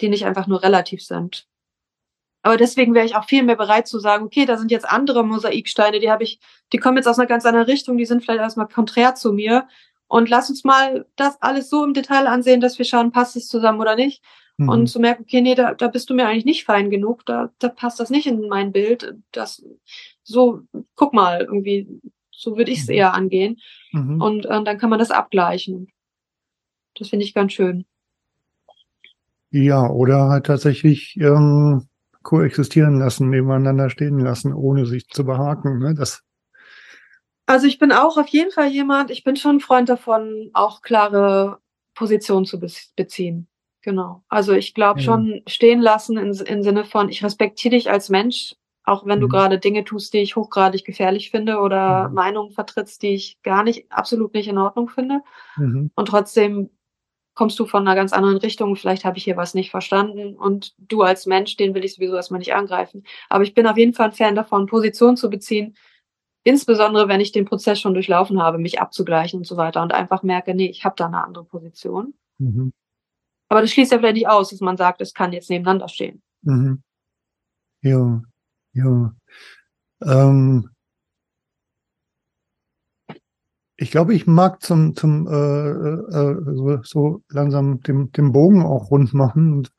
die 0.00 0.08
nicht 0.08 0.26
einfach 0.26 0.46
nur 0.46 0.62
relativ 0.62 1.02
sind. 1.02 1.46
Aber 2.42 2.58
deswegen 2.58 2.92
wäre 2.92 3.06
ich 3.06 3.16
auch 3.16 3.24
viel 3.24 3.42
mehr 3.42 3.56
bereit 3.56 3.88
zu 3.88 3.98
sagen, 3.98 4.26
okay, 4.26 4.44
da 4.44 4.58
sind 4.58 4.70
jetzt 4.70 4.88
andere 4.88 5.24
Mosaiksteine, 5.24 5.98
die 5.98 6.10
habe 6.10 6.24
ich, 6.24 6.40
die 6.72 6.78
kommen 6.78 6.98
jetzt 6.98 7.06
aus 7.06 7.18
einer 7.18 7.26
ganz 7.26 7.46
anderen 7.46 7.66
Richtung, 7.66 7.96
die 7.96 8.04
sind 8.04 8.22
vielleicht 8.22 8.40
erstmal 8.40 8.68
konträr 8.68 9.14
zu 9.14 9.32
mir. 9.32 9.66
Und 10.08 10.28
lass 10.28 10.50
uns 10.50 10.62
mal 10.62 11.06
das 11.16 11.40
alles 11.40 11.70
so 11.70 11.82
im 11.84 11.94
Detail 11.94 12.26
ansehen, 12.26 12.60
dass 12.60 12.78
wir 12.78 12.84
schauen, 12.84 13.12
passt 13.12 13.36
es 13.36 13.48
zusammen 13.48 13.80
oder 13.80 13.96
nicht. 13.96 14.22
Mhm. 14.58 14.68
Und 14.68 14.86
zu 14.88 15.00
merken, 15.00 15.22
okay, 15.22 15.40
nee, 15.40 15.54
da, 15.54 15.72
da 15.74 15.88
bist 15.88 16.10
du 16.10 16.14
mir 16.14 16.26
eigentlich 16.28 16.44
nicht 16.44 16.64
fein 16.64 16.90
genug, 16.90 17.24
da, 17.24 17.50
da 17.58 17.70
passt 17.70 17.98
das 17.98 18.10
nicht 18.10 18.26
in 18.26 18.46
mein 18.48 18.72
Bild. 18.72 19.14
Das 19.32 19.64
so, 20.22 20.60
guck 20.94 21.14
mal, 21.14 21.40
irgendwie, 21.40 21.88
so 22.30 22.58
würde 22.58 22.70
ich 22.70 22.80
es 22.80 22.88
Mhm. 22.88 22.94
eher 22.94 23.14
angehen. 23.14 23.60
Mhm. 23.92 24.20
Und 24.20 24.46
äh, 24.46 24.62
dann 24.62 24.78
kann 24.78 24.90
man 24.90 24.98
das 24.98 25.10
abgleichen. 25.10 25.88
Das 26.96 27.08
finde 27.08 27.24
ich 27.24 27.32
ganz 27.32 27.54
schön. 27.54 27.86
Ja, 29.54 29.88
oder 29.88 30.28
halt 30.30 30.46
tatsächlich 30.46 31.16
ähm, 31.20 31.86
koexistieren 32.24 32.98
lassen, 32.98 33.30
nebeneinander 33.30 33.88
stehen 33.88 34.18
lassen, 34.18 34.52
ohne 34.52 34.84
sich 34.84 35.06
zu 35.08 35.24
behaken. 35.24 35.78
Ne? 35.78 35.94
Das, 35.94 36.22
Also 37.46 37.66
ich 37.66 37.78
bin 37.78 37.92
auch 37.92 38.16
auf 38.16 38.26
jeden 38.28 38.50
Fall 38.50 38.68
jemand, 38.68 39.10
ich 39.10 39.22
bin 39.22 39.36
schon 39.36 39.56
ein 39.56 39.60
Freund 39.60 39.88
davon, 39.88 40.50
auch 40.54 40.82
klare 40.82 41.58
Positionen 41.94 42.46
zu 42.46 42.56
bez- 42.58 42.92
beziehen. 42.96 43.48
Genau. 43.82 44.24
Also 44.28 44.52
ich 44.54 44.74
glaube 44.74 44.98
Ja. 45.00 45.04
schon 45.04 45.42
stehen 45.46 45.80
lassen 45.80 46.16
im, 46.16 46.32
im 46.32 46.62
Sinne 46.62 46.84
von, 46.84 47.08
ich 47.10 47.22
respektiere 47.22 47.76
dich 47.76 47.90
als 47.90 48.08
Mensch, 48.08 48.54
auch 48.84 49.06
wenn 49.06 49.20
du 49.20 49.26
Mhm. 49.26 49.30
gerade 49.30 49.58
Dinge 49.60 49.84
tust, 49.84 50.14
die 50.14 50.18
ich 50.18 50.36
hochgradig 50.36 50.84
gefährlich 50.84 51.30
finde 51.30 51.58
oder 51.60 52.08
Mhm. 52.08 52.14
Meinungen 52.14 52.50
vertrittst, 52.52 53.02
die 53.02 53.14
ich 53.14 53.40
gar 53.42 53.62
nicht, 53.62 53.92
absolut 53.92 54.34
nicht 54.34 54.48
in 54.48 54.58
Ordnung 54.58 54.88
finde. 54.88 55.20
mhm. 55.56 55.90
Und 55.94 56.08
trotzdem 56.08 56.70
kommst 57.34 57.58
du 57.58 57.66
von 57.66 57.86
einer 57.86 57.96
ganz 57.96 58.12
anderen 58.12 58.38
Richtung. 58.38 58.76
Vielleicht 58.76 59.04
habe 59.04 59.18
ich 59.18 59.24
hier 59.24 59.36
was 59.36 59.54
nicht 59.54 59.70
verstanden. 59.70 60.36
Und 60.36 60.74
du 60.78 61.02
als 61.02 61.26
Mensch, 61.26 61.56
den 61.56 61.74
will 61.74 61.84
ich 61.84 61.94
sowieso 61.94 62.16
erstmal 62.16 62.38
nicht 62.38 62.54
angreifen. 62.54 63.04
Aber 63.28 63.44
ich 63.44 63.54
bin 63.54 63.66
auf 63.66 63.76
jeden 63.76 63.94
Fall 63.94 64.06
ein 64.06 64.12
Fan 64.12 64.34
davon, 64.34 64.66
Position 64.66 65.16
zu 65.16 65.30
beziehen. 65.30 65.76
Insbesondere, 66.44 67.08
wenn 67.08 67.20
ich 67.20 67.32
den 67.32 67.46
Prozess 67.46 67.80
schon 67.80 67.94
durchlaufen 67.94 68.42
habe, 68.42 68.58
mich 68.58 68.80
abzugleichen 68.80 69.40
und 69.40 69.46
so 69.46 69.56
weiter 69.56 69.82
und 69.82 69.92
einfach 69.92 70.22
merke, 70.22 70.54
nee, 70.54 70.68
ich 70.68 70.84
habe 70.84 70.94
da 70.96 71.06
eine 71.06 71.24
andere 71.24 71.44
Position. 71.44 72.14
Mhm. 72.38 72.72
Aber 73.48 73.62
das 73.62 73.70
schließt 73.70 73.92
ja 73.92 73.98
vielleicht 73.98 74.16
nicht 74.16 74.28
aus, 74.28 74.50
dass 74.50 74.60
man 74.60 74.76
sagt, 74.76 75.00
es 75.00 75.14
kann 75.14 75.32
jetzt 75.32 75.48
nebeneinander 75.48 75.88
stehen. 75.88 76.22
Mhm. 76.42 76.82
Ja, 77.82 78.22
ja. 78.72 79.14
Ähm, 80.02 80.73
ich 83.76 83.90
glaube, 83.90 84.14
ich 84.14 84.26
mag 84.26 84.62
zum, 84.62 84.94
zum 84.94 85.26
äh, 85.26 85.32
äh, 85.32 86.36
so, 86.54 86.82
so 86.82 87.22
langsam 87.28 87.80
den, 87.80 88.12
den 88.12 88.32
Bogen 88.32 88.62
auch 88.62 88.90
rund 88.90 89.14
machen 89.14 89.52
und 89.52 89.72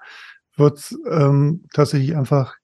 würde 0.57 0.79
ähm, 1.09 1.65
tatsächlich 1.73 2.15
einfach 2.15 2.55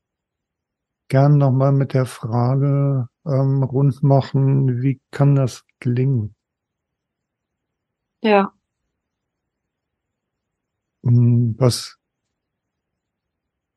gern 1.09 1.37
nochmal 1.37 1.71
mit 1.73 1.93
der 1.93 2.05
Frage 2.05 3.07
ähm, 3.25 3.63
rund 3.63 4.01
machen, 4.03 4.81
wie 4.81 4.99
kann 5.11 5.35
das 5.35 5.63
gelingen? 5.79 6.35
Ja. 8.21 8.53
Mm, 11.03 11.55
Was 11.57 11.97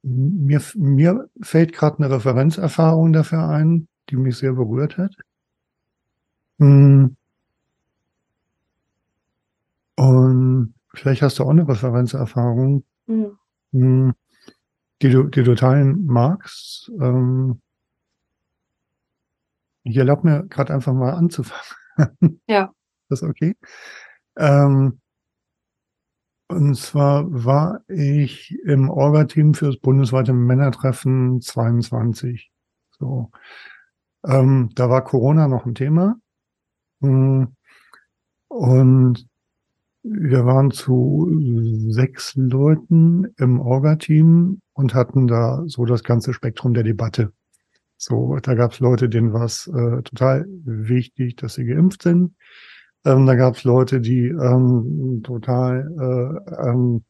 mir, 0.05 0.61
mir 0.77 1.29
fällt 1.41 1.73
gerade 1.73 1.99
eine 1.99 2.11
Referenzerfahrung 2.11 3.13
dafür 3.13 3.49
ein, 3.49 3.89
die 4.11 4.17
mich 4.17 4.37
sehr 4.37 4.53
berührt 4.53 4.99
hat. 4.99 5.15
Mm. 6.59 7.17
Und 9.97 10.75
vielleicht 10.95 11.23
hast 11.23 11.39
du 11.39 11.45
auch 11.45 11.51
eine 11.51 11.67
Referenzerfahrung, 11.69 12.85
Hm. 13.07 13.39
mm, 13.73 14.11
die 15.03 15.11
du, 15.11 15.25
die 15.25 15.43
du 15.43 15.55
teilen 15.55 16.07
magst. 16.07 16.91
Ähm, 17.01 17.61
Ich 19.87 19.97
erlaube 19.99 20.27
mir 20.27 20.47
gerade 20.47 20.73
einfach 20.73 20.95
mal 20.95 21.13
anzufangen. 21.13 21.63
Ja. 22.49 22.73
Ist 23.11 23.23
das 23.23 23.23
okay? 23.23 23.55
Ähm, 24.39 25.01
und 26.49 26.75
zwar 26.77 27.25
war 27.31 27.83
ich 27.89 28.59
im 28.65 28.89
Orga-Team 28.91 29.55
für 29.55 29.67
das 29.67 29.77
bundesweite 29.77 30.33
Männertreffen 30.33 31.41
22. 31.41 32.51
So. 32.99 33.31
Ähm, 34.27 34.71
da 34.75 34.89
war 34.91 35.05
Corona 35.05 35.49
noch 35.49 35.67
ein 35.67 35.75
Thema. 35.75 36.17
Mm, 37.01 37.45
Und 38.49 39.27
wir 40.05 40.45
waren 40.45 40.71
zu 40.71 41.31
sechs 41.89 42.35
Leuten 42.37 43.33
im 43.39 43.59
Orga-Team 43.59 44.61
und 44.75 44.95
hatten 44.95 45.27
da 45.27 45.63
so 45.67 45.87
das 45.87 46.05
ganze 46.05 46.35
Spektrum 46.35 46.75
der 46.75 46.85
Debatte. 46.85 47.33
So, 47.97 48.37
da 48.43 48.55
gab 48.55 48.73
es 48.73 48.81
Leute, 48.81 49.09
denen 49.09 49.33
war 49.33 49.47
es 49.47 49.67
äh, 49.67 50.03
total 50.03 50.47
wichtig, 50.65 51.37
dass 51.37 51.55
sie 51.55 51.65
geimpft 51.65 52.03
sind. 52.03 52.35
Ähm, 53.07 53.25
da 53.25 53.35
gab 53.35 53.57
es 53.57 53.65
Leute, 53.65 54.01
die 54.01 54.27
ähm, 54.27 55.23
total 55.25 56.43
äh, 56.51 56.69
ähm, 56.69 57.05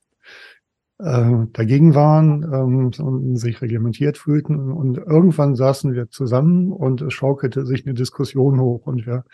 äh, 0.99 1.47
dagegen 1.53 1.95
waren 1.97 2.45
ähm, 2.45 2.93
und 3.05 3.37
sich 3.37 3.61
reglementiert 3.61 4.19
fühlten. 4.19 4.71
Und 4.71 4.99
irgendwann 4.99 5.57
saßen 5.57 5.95
wir 5.95 6.11
zusammen 6.11 6.71
und 6.71 7.03
es 7.03 7.13
schaukelte 7.13 7.67
sich 7.67 7.87
eine 7.87 7.95
Diskussion 7.95 8.61
hoch. 8.61 8.87
Und 8.87 9.05
wir, 9.05 9.25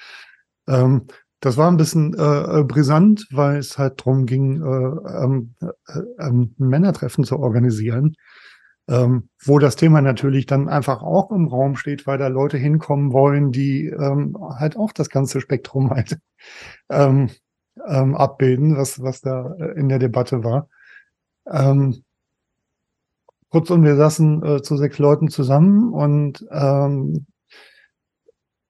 ähm, 0.67 1.03
das 1.41 1.57
war 1.57 1.71
ein 1.71 1.77
bisschen 1.77 2.15
äh, 2.15 2.65
brisant, 2.65 3.27
weil 3.31 3.59
es 3.59 3.79
halt 3.79 4.01
darum 4.01 4.27
ging, 4.27 4.63
äh, 4.63 5.25
ähm, 5.25 5.55
äh, 5.61 5.99
ähm, 6.19 6.55
ein 6.59 6.69
Männertreffen 6.69 7.25
zu 7.25 7.39
organisieren. 7.39 8.15
Ähm, 8.89 9.29
wo 9.45 9.59
das 9.61 9.77
Thema 9.77 10.01
natürlich 10.03 10.47
dann 10.47 10.69
einfach 10.69 11.03
auch 11.03 11.31
im 11.31 11.47
Raum 11.47 11.77
steht, 11.77 12.07
weil 12.09 12.19
da 12.19 12.27
Leute 12.27 12.59
hinkommen 12.59 13.13
wollen, 13.13 13.53
die 13.53 13.87
ähm, 13.87 14.37
halt 14.59 14.77
auch 14.77 14.93
das 14.93 15.11
ganze 15.11 15.41
Spektrum 15.41 15.91
halt 15.91 16.19
ähm, 16.89 17.31
ähm, 17.87 18.17
abbilden, 18.17 18.77
was, 18.77 19.01
was 19.01 19.21
da 19.21 19.55
äh, 19.59 19.79
in 19.79 19.89
der 19.89 20.01
Debatte 20.01 20.43
war. 20.43 20.69
Ähm, 21.49 22.03
kurzum, 23.51 23.85
wir 23.85 23.97
saßen 23.97 24.45
äh, 24.45 24.63
zu 24.63 24.77
sechs 24.77 24.99
Leuten 24.99 25.29
zusammen 25.29 25.93
und 25.93 26.45
ähm, 26.51 27.27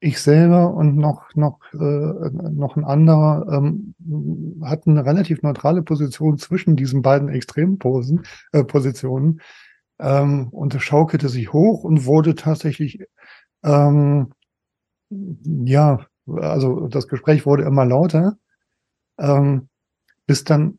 ich 0.00 0.20
selber 0.20 0.72
und 0.74 0.96
noch 0.96 1.34
noch 1.34 1.60
äh, 1.74 1.78
noch 1.78 2.76
ein 2.76 2.84
anderer 2.84 3.46
ähm, 3.52 3.94
hatten 4.64 4.92
eine 4.92 5.04
relativ 5.04 5.42
neutrale 5.42 5.82
Position 5.82 6.38
zwischen 6.38 6.74
diesen 6.76 7.02
beiden 7.02 7.28
Extremposen 7.28 8.24
äh, 8.52 8.64
Positionen 8.64 9.40
ähm, 9.98 10.48
und 10.48 10.74
es 10.74 10.82
schaukelte 10.82 11.28
sich 11.28 11.52
hoch 11.52 11.84
und 11.84 12.06
wurde 12.06 12.34
tatsächlich 12.34 13.04
ähm, 13.62 14.32
ja 15.10 16.00
also 16.26 16.88
das 16.88 17.06
Gespräch 17.08 17.44
wurde 17.44 17.64
immer 17.64 17.84
lauter 17.84 18.36
ähm, 19.18 19.68
bis 20.26 20.44
dann 20.44 20.78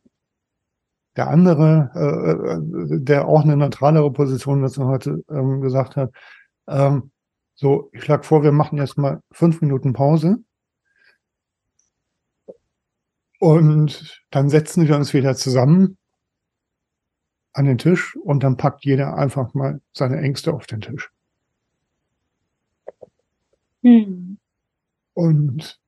der 1.18 1.28
andere, 1.28 1.92
äh, 1.94 2.96
äh, 2.96 3.00
der 3.00 3.28
auch 3.28 3.44
eine 3.44 3.58
neutralere 3.58 4.12
Position 4.12 4.62
dazu 4.62 4.88
hatte, 4.88 5.24
ähm, 5.30 5.62
gesagt 5.62 5.98
hat, 5.98 6.12
ähm, 6.68 7.12
so, 7.62 7.92
ich 7.94 8.04
schlage 8.04 8.24
vor, 8.24 8.42
wir 8.42 8.52
machen 8.52 8.80
jetzt 8.80 8.98
mal 8.98 9.22
fünf 9.32 9.62
Minuten 9.62 9.94
Pause. 9.94 10.40
Und 13.40 14.26
dann 14.32 14.50
setzen 14.50 14.88
wir 14.88 14.96
uns 14.96 15.14
wieder 15.14 15.36
zusammen 15.36 16.00
an 17.54 17.66
den 17.66 17.78
Tisch 17.78 18.16
und 18.16 18.42
dann 18.42 18.58
packt 18.58 18.84
jeder 18.84 19.16
einfach 19.16 19.54
mal 19.54 19.80
seine 19.94 20.18
Ängste 20.18 20.56
auf 20.56 20.66
den 20.66 20.82
Tisch. 20.82 21.12
Hm. 23.84 24.40
Und 25.14 25.80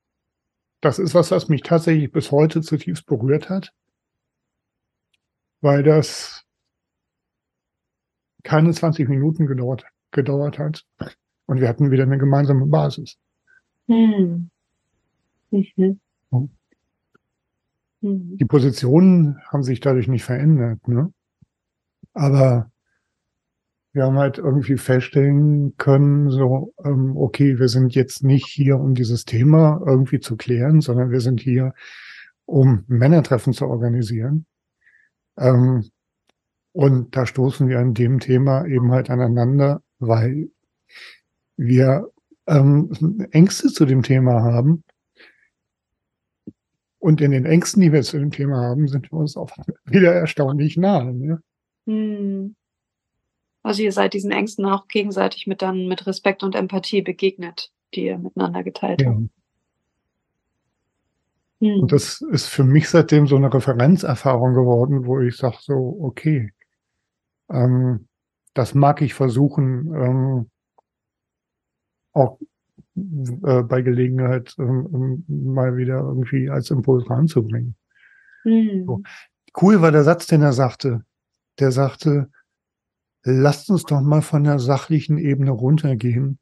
das 0.79 0.99
ist 0.99 1.15
was, 1.15 1.31
was 1.31 1.49
mich 1.49 1.63
tatsächlich 1.63 2.11
bis 2.11 2.29
heute 2.29 2.61
zutiefst 2.61 3.07
berührt 3.07 3.49
hat, 3.49 3.73
weil 5.61 5.81
das 5.81 6.43
keine 8.43 8.71
20 8.71 9.09
Minuten 9.09 9.47
gedauert, 9.47 9.85
gedauert 10.11 10.59
hat. 10.59 10.85
Und 11.45 11.59
wir 11.59 11.67
hatten 11.67 11.91
wieder 11.91 12.03
eine 12.03 12.17
gemeinsame 12.17 12.65
Basis. 12.65 13.17
Hm. 13.87 14.49
Mhm. 15.51 15.99
Oh. 16.31 16.47
Mhm. 18.01 18.37
Die 18.37 18.45
Positionen 18.45 19.39
haben 19.49 19.63
sich 19.63 19.79
dadurch 19.79 20.07
nicht 20.07 20.23
verändert, 20.23 20.87
ne? 20.87 21.13
Aber 22.13 22.71
wir 23.93 24.05
haben 24.05 24.17
halt 24.17 24.39
irgendwie 24.39 24.77
feststellen 24.77 25.75
können, 25.77 26.31
so, 26.31 26.73
ähm, 26.83 27.15
okay, 27.15 27.59
wir 27.59 27.67
sind 27.67 27.93
jetzt 27.93 28.23
nicht 28.23 28.47
hier, 28.47 28.79
um 28.79 28.95
dieses 28.95 29.23
Thema 29.23 29.81
irgendwie 29.85 30.19
zu 30.19 30.35
klären, 30.35 30.81
sondern 30.81 31.11
wir 31.11 31.21
sind 31.21 31.39
hier, 31.39 31.73
um 32.45 32.83
Männertreffen 32.87 33.53
zu 33.53 33.67
organisieren. 33.67 34.45
Ähm, 35.37 35.89
und 36.71 37.15
da 37.15 37.27
stoßen 37.27 37.67
wir 37.67 37.79
an 37.79 37.93
dem 37.93 38.19
Thema 38.19 38.65
eben 38.65 38.91
halt 38.91 39.11
aneinander, 39.11 39.83
weil 39.99 40.49
wir 41.57 42.09
ähm, 42.47 43.27
Ängste 43.31 43.69
zu 43.69 43.85
dem 43.85 44.03
Thema 44.03 44.41
haben. 44.43 44.83
Und 46.99 47.19
in 47.19 47.31
den 47.31 47.45
Ängsten, 47.45 47.81
die 47.81 47.91
wir 47.91 48.01
zu 48.01 48.17
dem 48.17 48.31
Thema 48.31 48.61
haben, 48.61 48.87
sind 48.87 49.11
wir 49.11 49.19
uns 49.19 49.35
auch 49.35 49.49
wieder 49.85 50.13
erstaunlich 50.13 50.77
nahe. 50.77 51.13
Ne? 51.13 51.43
Hm. 51.85 52.55
Also 53.61 53.81
ihr 53.81 53.91
seid 53.91 54.13
diesen 54.13 54.31
Ängsten 54.31 54.65
auch 54.65 54.87
gegenseitig 54.87 55.47
mit 55.47 55.61
dann 55.61 55.87
mit 55.87 56.05
Respekt 56.05 56.43
und 56.43 56.55
Empathie 56.55 57.01
begegnet, 57.01 57.71
die 57.93 58.05
ihr 58.05 58.17
miteinander 58.17 58.63
geteilt 58.63 59.01
Ja. 59.01 59.09
habt. 59.11 59.29
Hm. 61.61 61.81
Und 61.81 61.91
das 61.91 62.21
ist 62.21 62.47
für 62.47 62.65
mich 62.65 62.89
seitdem 62.89 63.27
so 63.27 63.37
eine 63.37 63.53
Referenzerfahrung 63.53 64.53
geworden, 64.53 65.05
wo 65.05 65.21
ich 65.21 65.37
sage 65.37 65.57
so, 65.61 65.97
okay, 66.01 66.51
ähm, 67.49 68.07
das 68.53 68.75
mag 68.75 69.01
ich 69.01 69.13
versuchen, 69.13 69.93
ähm, 69.95 70.49
auch 72.13 72.39
äh, 72.95 73.63
bei 73.63 73.81
Gelegenheit 73.81 74.55
ähm, 74.59 74.87
ähm, 75.27 75.53
mal 75.53 75.75
wieder 75.75 75.99
irgendwie 75.99 76.49
als 76.49 76.69
Impuls 76.69 77.09
ranzubringen. 77.09 77.75
Hm. 78.43 78.85
so. 78.85 79.01
Cool 79.59 79.81
war 79.81 79.91
der 79.91 80.03
Satz, 80.03 80.27
den 80.27 80.41
er 80.41 80.53
sagte. 80.53 81.05
Der 81.59 81.71
sagte, 81.71 82.29
lasst 83.23 83.69
uns 83.69 83.83
doch 83.83 84.01
mal 84.01 84.21
von 84.21 84.43
der 84.43 84.59
sachlichen 84.59 85.17
Ebene 85.17 85.51
runtergehen. 85.51 86.39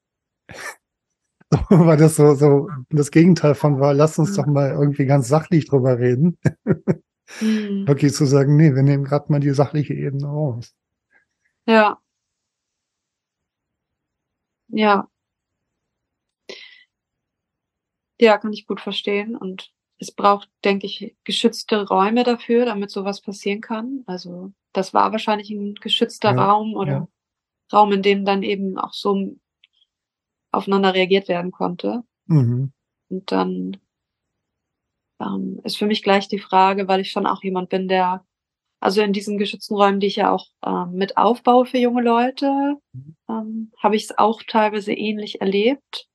war 1.69 1.97
das 1.97 2.15
so, 2.15 2.33
so 2.35 2.69
das 2.89 3.11
Gegenteil 3.11 3.55
von 3.55 3.79
war, 3.79 3.93
lasst 3.93 4.19
uns 4.19 4.35
doch 4.35 4.45
mal 4.45 4.71
irgendwie 4.71 5.05
ganz 5.05 5.27
sachlich 5.27 5.67
drüber 5.67 5.99
reden. 5.99 6.37
Hm. 7.39 7.87
Wirklich 7.87 8.13
zu 8.13 8.25
sagen, 8.25 8.55
nee, 8.55 8.73
wir 8.73 8.83
nehmen 8.83 9.03
gerade 9.03 9.31
mal 9.31 9.39
die 9.39 9.51
sachliche 9.51 9.93
Ebene 9.93 10.27
raus. 10.27 10.73
Ja. 11.65 11.97
Ja. 14.69 15.10
Ja, 18.21 18.37
kann 18.37 18.53
ich 18.53 18.67
gut 18.67 18.79
verstehen. 18.79 19.35
Und 19.35 19.71
es 19.97 20.11
braucht, 20.11 20.49
denke 20.63 20.85
ich, 20.85 21.15
geschützte 21.23 21.87
Räume 21.87 22.23
dafür, 22.23 22.65
damit 22.65 22.91
sowas 22.91 23.21
passieren 23.21 23.61
kann. 23.61 24.03
Also 24.05 24.51
das 24.73 24.93
war 24.93 25.11
wahrscheinlich 25.11 25.49
ein 25.49 25.75
geschützter 25.75 26.35
Ja, 26.35 26.45
Raum 26.45 26.75
oder 26.75 26.91
ja. 26.91 27.07
Raum, 27.73 27.91
in 27.91 28.01
dem 28.01 28.25
dann 28.25 28.43
eben 28.43 28.77
auch 28.77 28.93
so 28.93 29.35
aufeinander 30.51 30.93
reagiert 30.93 31.27
werden 31.27 31.51
konnte. 31.51 32.03
Mhm. 32.27 32.71
Und 33.09 33.31
dann 33.31 33.77
ähm, 35.19 35.59
ist 35.63 35.77
für 35.77 35.85
mich 35.85 36.03
gleich 36.03 36.27
die 36.27 36.39
Frage, 36.39 36.87
weil 36.87 37.01
ich 37.01 37.11
schon 37.11 37.25
auch 37.25 37.43
jemand 37.43 37.69
bin, 37.69 37.87
der, 37.87 38.25
also 38.79 39.01
in 39.01 39.13
diesen 39.13 39.37
geschützten 39.37 39.75
Räumen, 39.75 39.99
die 39.99 40.07
ich 40.07 40.17
ja 40.17 40.31
auch 40.31 40.47
ähm, 40.65 40.93
mit 40.93 41.17
aufbaue 41.17 41.65
für 41.65 41.77
junge 41.77 42.01
Leute, 42.01 42.77
ähm, 43.29 43.71
habe 43.77 43.95
ich 43.95 44.03
es 44.03 44.17
auch 44.17 44.41
teilweise 44.43 44.93
ähnlich 44.93 45.41
erlebt. 45.41 46.07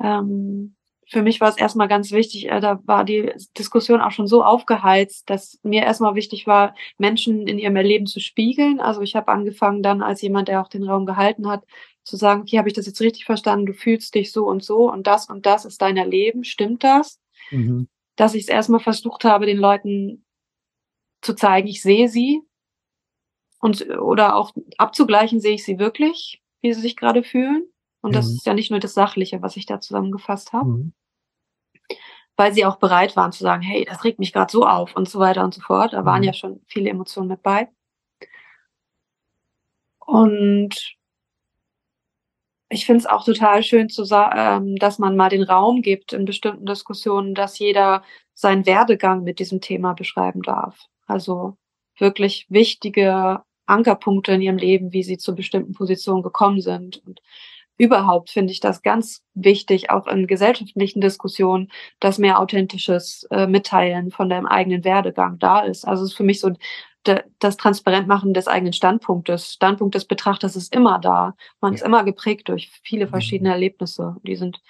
Ähm, 0.00 0.76
für 1.10 1.22
mich 1.22 1.40
war 1.40 1.48
es 1.48 1.56
erstmal 1.56 1.88
ganz 1.88 2.12
wichtig, 2.12 2.50
äh, 2.50 2.60
da 2.60 2.80
war 2.84 3.04
die 3.04 3.32
Diskussion 3.56 4.00
auch 4.00 4.10
schon 4.10 4.26
so 4.26 4.44
aufgeheizt, 4.44 5.28
dass 5.30 5.58
mir 5.62 5.82
erstmal 5.82 6.14
wichtig 6.14 6.46
war, 6.46 6.74
Menschen 6.98 7.46
in 7.46 7.58
ihrem 7.58 7.76
Erleben 7.76 8.06
zu 8.06 8.20
spiegeln. 8.20 8.78
Also 8.78 9.00
ich 9.00 9.16
habe 9.16 9.32
angefangen 9.32 9.82
dann 9.82 10.02
als 10.02 10.20
jemand, 10.20 10.48
der 10.48 10.60
auch 10.60 10.68
den 10.68 10.84
Raum 10.84 11.06
gehalten 11.06 11.48
hat, 11.48 11.64
zu 12.04 12.16
sagen, 12.16 12.42
okay, 12.42 12.58
habe 12.58 12.68
ich 12.68 12.74
das 12.74 12.86
jetzt 12.86 13.00
richtig 13.00 13.24
verstanden? 13.24 13.66
Du 13.66 13.72
fühlst 13.72 14.14
dich 14.14 14.32
so 14.32 14.46
und 14.46 14.62
so 14.62 14.90
und 14.90 15.06
das 15.06 15.28
und 15.28 15.46
das 15.46 15.64
ist 15.64 15.80
dein 15.80 15.96
Erleben. 15.96 16.44
Stimmt 16.44 16.84
das? 16.84 17.20
Mhm. 17.50 17.88
Dass 18.16 18.34
ich 18.34 18.42
es 18.42 18.48
erstmal 18.48 18.80
versucht 18.80 19.24
habe, 19.24 19.46
den 19.46 19.58
Leuten 19.58 20.24
zu 21.22 21.34
zeigen, 21.34 21.68
ich 21.68 21.82
sehe 21.82 22.08
sie 22.08 22.42
und 23.60 23.88
oder 23.98 24.36
auch 24.36 24.52
abzugleichen, 24.76 25.40
sehe 25.40 25.54
ich 25.54 25.64
sie 25.64 25.78
wirklich, 25.78 26.42
wie 26.60 26.72
sie 26.72 26.80
sich 26.80 26.96
gerade 26.96 27.22
fühlen. 27.22 27.64
Und 28.02 28.14
das 28.14 28.26
Mhm. 28.28 28.34
ist 28.36 28.46
ja 28.46 28.54
nicht 28.54 28.70
nur 28.70 28.80
das 28.80 28.94
Sachliche, 28.94 29.42
was 29.42 29.56
ich 29.56 29.66
da 29.66 29.80
zusammengefasst 29.80 30.52
habe, 30.52 30.68
Mhm. 30.70 30.92
weil 32.36 32.52
sie 32.54 32.64
auch 32.64 32.76
bereit 32.76 33.16
waren 33.16 33.32
zu 33.32 33.42
sagen, 33.42 33.62
hey, 33.62 33.84
das 33.84 34.04
regt 34.04 34.18
mich 34.18 34.32
gerade 34.32 34.50
so 34.52 34.66
auf 34.66 34.96
und 34.96 35.08
so 35.08 35.18
weiter 35.18 35.44
und 35.44 35.54
so 35.54 35.60
fort. 35.60 35.92
Da 35.92 36.04
waren 36.04 36.20
Mhm. 36.20 36.26
ja 36.26 36.32
schon 36.32 36.60
viele 36.68 36.90
Emotionen 36.90 37.28
mit 37.28 37.42
bei. 37.42 37.68
Und 40.06 40.96
ich 42.70 42.84
finde 42.86 42.98
es 43.00 43.06
auch 43.06 43.24
total 43.24 43.62
schön, 43.62 43.88
zu 43.88 44.04
ähm, 44.12 44.76
dass 44.76 44.98
man 44.98 45.16
mal 45.16 45.30
den 45.30 45.42
Raum 45.42 45.80
gibt 45.82 46.12
in 46.12 46.24
bestimmten 46.26 46.66
Diskussionen, 46.66 47.34
dass 47.34 47.58
jeder 47.58 48.02
seinen 48.34 48.66
Werdegang 48.66 49.22
mit 49.24 49.38
diesem 49.38 49.60
Thema 49.60 49.94
beschreiben 49.94 50.42
darf. 50.42 50.78
Also 51.06 51.56
wirklich 51.98 52.46
wichtige 52.50 53.42
Ankerpunkte 53.66 54.32
in 54.32 54.42
ihrem 54.42 54.58
Leben, 54.58 54.92
wie 54.92 55.02
sie 55.02 55.16
zu 55.18 55.34
bestimmten 55.34 55.72
Positionen 55.72 56.22
gekommen 56.22 56.60
sind. 56.60 56.98
Und 57.06 57.20
überhaupt 57.78 58.30
finde 58.30 58.52
ich 58.52 58.60
das 58.60 58.82
ganz 58.82 59.22
wichtig, 59.34 59.90
auch 59.90 60.06
in 60.08 60.26
gesellschaftlichen 60.26 61.00
Diskussionen, 61.00 61.70
dass 62.00 62.18
mehr 62.18 62.40
authentisches 62.40 63.26
äh, 63.30 63.46
Mitteilen 63.46 64.10
von 64.10 64.28
deinem 64.28 64.46
eigenen 64.46 64.84
Werdegang 64.84 65.38
da 65.38 65.60
ist. 65.60 65.86
Also 65.86 66.04
es 66.04 66.10
ist 66.10 66.16
für 66.16 66.24
mich 66.24 66.40
so 66.40 66.52
das 67.38 67.56
Transparentmachen 67.56 68.34
des 68.34 68.48
eigenen 68.48 68.72
Standpunktes. 68.74 69.52
Standpunkt 69.54 69.94
des 69.94 70.04
Betrachters 70.04 70.56
ist 70.56 70.74
immer 70.74 70.98
da. 70.98 71.34
Man 71.60 71.72
ist 71.72 71.82
immer 71.82 72.04
geprägt 72.04 72.48
durch 72.48 72.70
viele 72.82 73.06
verschiedene 73.08 73.50
Erlebnisse. 73.50 74.16
Die 74.24 74.36
sind 74.36 74.60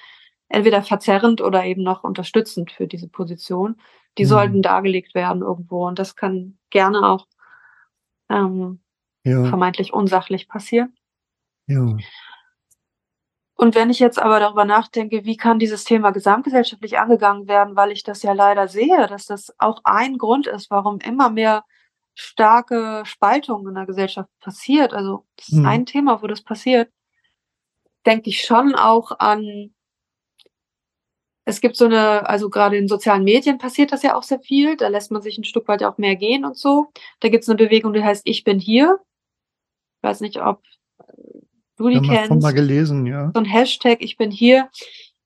entweder 0.48 0.82
verzerrend 0.82 1.40
oder 1.40 1.64
eben 1.64 1.82
noch 1.82 2.04
unterstützend 2.04 2.70
für 2.70 2.86
diese 2.86 3.08
Position. 3.08 3.76
Die 4.18 4.24
Mhm. 4.24 4.28
sollten 4.28 4.62
dargelegt 4.62 5.14
werden 5.14 5.42
irgendwo. 5.42 5.86
Und 5.88 5.98
das 5.98 6.14
kann 6.14 6.58
gerne 6.70 7.02
auch 7.08 7.26
ähm, 8.30 8.80
Ja, 9.24 9.44
vermeintlich 9.46 9.92
unsachlich 9.92 10.48
passieren. 10.48 10.94
ja. 11.66 11.96
Und 13.60 13.74
wenn 13.74 13.90
ich 13.90 13.98
jetzt 13.98 14.20
aber 14.20 14.38
darüber 14.38 14.64
nachdenke, 14.64 15.24
wie 15.24 15.36
kann 15.36 15.58
dieses 15.58 15.82
Thema 15.82 16.12
gesamtgesellschaftlich 16.12 16.98
angegangen 17.00 17.48
werden, 17.48 17.74
weil 17.74 17.90
ich 17.90 18.04
das 18.04 18.22
ja 18.22 18.32
leider 18.32 18.68
sehe, 18.68 19.08
dass 19.08 19.26
das 19.26 19.52
auch 19.58 19.80
ein 19.82 20.16
Grund 20.16 20.46
ist, 20.46 20.70
warum 20.70 21.00
immer 21.00 21.28
mehr 21.28 21.64
starke 22.14 23.02
Spaltungen 23.04 23.66
in 23.68 23.74
der 23.74 23.86
Gesellschaft 23.86 24.30
passiert. 24.40 24.94
Also 24.94 25.26
das 25.36 25.48
ist 25.48 25.54
Mhm. 25.58 25.66
ein 25.66 25.86
Thema, 25.86 26.22
wo 26.22 26.28
das 26.28 26.42
passiert, 26.42 26.88
denke 28.06 28.30
ich 28.30 28.42
schon 28.44 28.74
auch 28.76 29.10
an, 29.18 29.74
es 31.44 31.60
gibt 31.60 31.76
so 31.76 31.86
eine, 31.86 32.28
also 32.28 32.50
gerade 32.50 32.76
in 32.76 32.88
sozialen 32.88 33.24
Medien 33.24 33.58
passiert 33.58 33.90
das 33.92 34.02
ja 34.02 34.14
auch 34.14 34.22
sehr 34.22 34.40
viel, 34.40 34.76
da 34.76 34.88
lässt 34.88 35.10
man 35.10 35.22
sich 35.22 35.38
ein 35.38 35.44
Stück 35.44 35.66
weit 35.66 35.82
auch 35.82 35.98
mehr 35.98 36.14
gehen 36.16 36.44
und 36.44 36.56
so. 36.56 36.92
Da 37.20 37.28
gibt 37.28 37.42
es 37.44 37.48
eine 37.48 37.56
Bewegung, 37.56 37.92
die 37.92 38.04
heißt 38.04 38.22
Ich 38.24 38.44
bin 38.44 38.60
hier. 38.60 38.98
Ich 40.02 40.08
weiß 40.08 40.20
nicht, 40.20 40.40
ob 40.40 40.62
du 41.78 41.88
die 41.88 41.96
das 41.96 42.06
schon 42.06 42.28
kennst 42.28 42.42
mal 42.42 42.52
gelesen, 42.52 43.06
ja. 43.06 43.30
so 43.34 43.40
ein 43.40 43.44
Hashtag, 43.46 43.98
ich 44.00 44.16
bin 44.16 44.30
hier. 44.30 44.68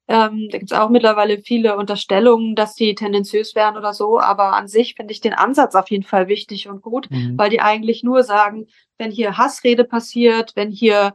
Ähm, 0.09 0.49
da 0.51 0.59
gibt's 0.59 0.73
auch 0.73 0.91
mittlerweile 0.91 1.39
viele 1.39 1.77
Unterstellungen, 1.77 2.55
dass 2.57 2.75
die 2.75 2.95
tendenziös 2.95 3.55
wären 3.55 3.77
oder 3.77 3.95
so, 3.95 4.19
aber 4.21 4.55
an 4.55 4.67
sich 4.69 4.95
finde 4.95 5.13
ich 5.13 5.21
den 5.21 5.33
Ansatz 5.33 5.75
auf 5.75 5.91
jeden 5.91 6.03
Fall 6.03 6.27
wichtig 6.29 6.69
und 6.69 6.83
gut, 6.83 7.09
Mhm. 7.11 7.39
weil 7.39 7.51
die 7.51 7.61
eigentlich 7.61 8.03
nur 8.03 8.25
sagen, 8.25 8.67
wenn 8.99 9.11
hier 9.13 9.39
Hassrede 9.39 9.85
passiert, 9.85 10.53
wenn 10.57 10.71
hier, 10.71 11.15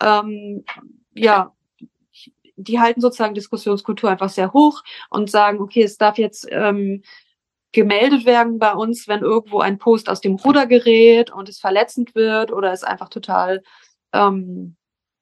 ähm, 0.00 0.64
ja, 1.14 1.52
die 2.56 2.80
halten 2.80 3.00
sozusagen 3.00 3.34
Diskussionskultur 3.34 4.08
einfach 4.10 4.30
sehr 4.30 4.52
hoch 4.52 4.82
und 5.10 5.30
sagen, 5.30 5.60
okay, 5.60 5.82
es 5.82 5.96
darf 5.98 6.16
jetzt 6.16 6.46
ähm, 6.50 7.02
gemeldet 7.72 8.24
werden 8.24 8.58
bei 8.58 8.72
uns, 8.72 9.08
wenn 9.08 9.20
irgendwo 9.20 9.60
ein 9.60 9.78
Post 9.78 10.08
aus 10.08 10.20
dem 10.20 10.36
Ruder 10.36 10.66
gerät 10.66 11.30
und 11.30 11.48
es 11.48 11.58
verletzend 11.58 12.14
wird 12.14 12.50
oder 12.52 12.72
es 12.72 12.82
einfach 12.82 13.10
total 13.10 13.62
ähm, 14.12 14.76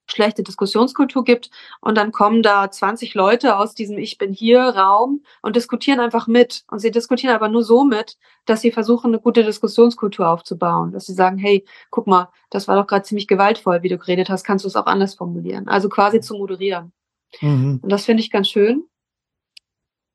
schlechte 0.08 0.42
Diskussionskultur 0.42 1.24
gibt 1.24 1.50
und 1.80 1.96
dann 1.96 2.12
kommen 2.12 2.42
da 2.42 2.70
20 2.70 3.14
Leute 3.14 3.58
aus 3.58 3.74
diesem 3.74 3.98
Ich 3.98 4.18
bin 4.18 4.32
hier 4.32 4.60
Raum 4.60 5.22
und 5.42 5.56
diskutieren 5.56 6.00
einfach 6.00 6.26
mit 6.26 6.64
und 6.70 6.78
sie 6.78 6.90
diskutieren 6.90 7.34
aber 7.34 7.48
nur 7.48 7.64
so 7.64 7.84
mit, 7.84 8.16
dass 8.44 8.60
sie 8.60 8.70
versuchen 8.70 9.08
eine 9.08 9.20
gute 9.20 9.44
Diskussionskultur 9.44 10.28
aufzubauen, 10.28 10.92
dass 10.92 11.06
sie 11.06 11.14
sagen, 11.14 11.38
hey, 11.38 11.64
guck 11.90 12.06
mal, 12.06 12.28
das 12.50 12.68
war 12.68 12.76
doch 12.76 12.86
gerade 12.86 13.02
ziemlich 13.04 13.26
gewaltvoll, 13.26 13.82
wie 13.82 13.88
du 13.88 13.98
geredet 13.98 14.28
hast, 14.30 14.44
kannst 14.44 14.64
du 14.64 14.68
es 14.68 14.76
auch 14.76 14.86
anders 14.86 15.14
formulieren, 15.14 15.68
also 15.68 15.88
quasi 15.88 16.20
zu 16.20 16.34
moderieren. 16.34 16.92
Mhm. 17.40 17.80
Und 17.82 17.90
das 17.90 18.04
finde 18.04 18.22
ich 18.22 18.30
ganz 18.30 18.48
schön, 18.48 18.84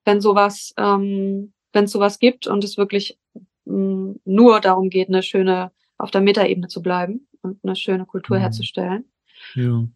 wenn 0.06 0.22
sowas, 0.22 0.74
ähm, 0.78 1.54
wenn 1.74 1.84
es 1.86 1.92
sowas 1.92 2.20
gibt 2.20 2.48
und 2.48 2.64
es 2.64 2.78
wirklich 2.78 3.20
mh, 3.66 4.16
nur 4.26 4.60
darum 4.62 4.90
geht, 4.90 5.10
eine 5.10 5.24
schöne, 5.24 5.72
auf 5.98 6.12
der 6.12 6.22
Metaebene 6.22 6.68
zu 6.68 6.82
bleiben 6.82 7.28
und 7.42 7.60
eine 7.64 7.76
schöne 7.76 8.06
Kultur 8.06 8.38
Mhm. 8.38 8.42
herzustellen. 8.42 9.11
Ja. 9.56 9.88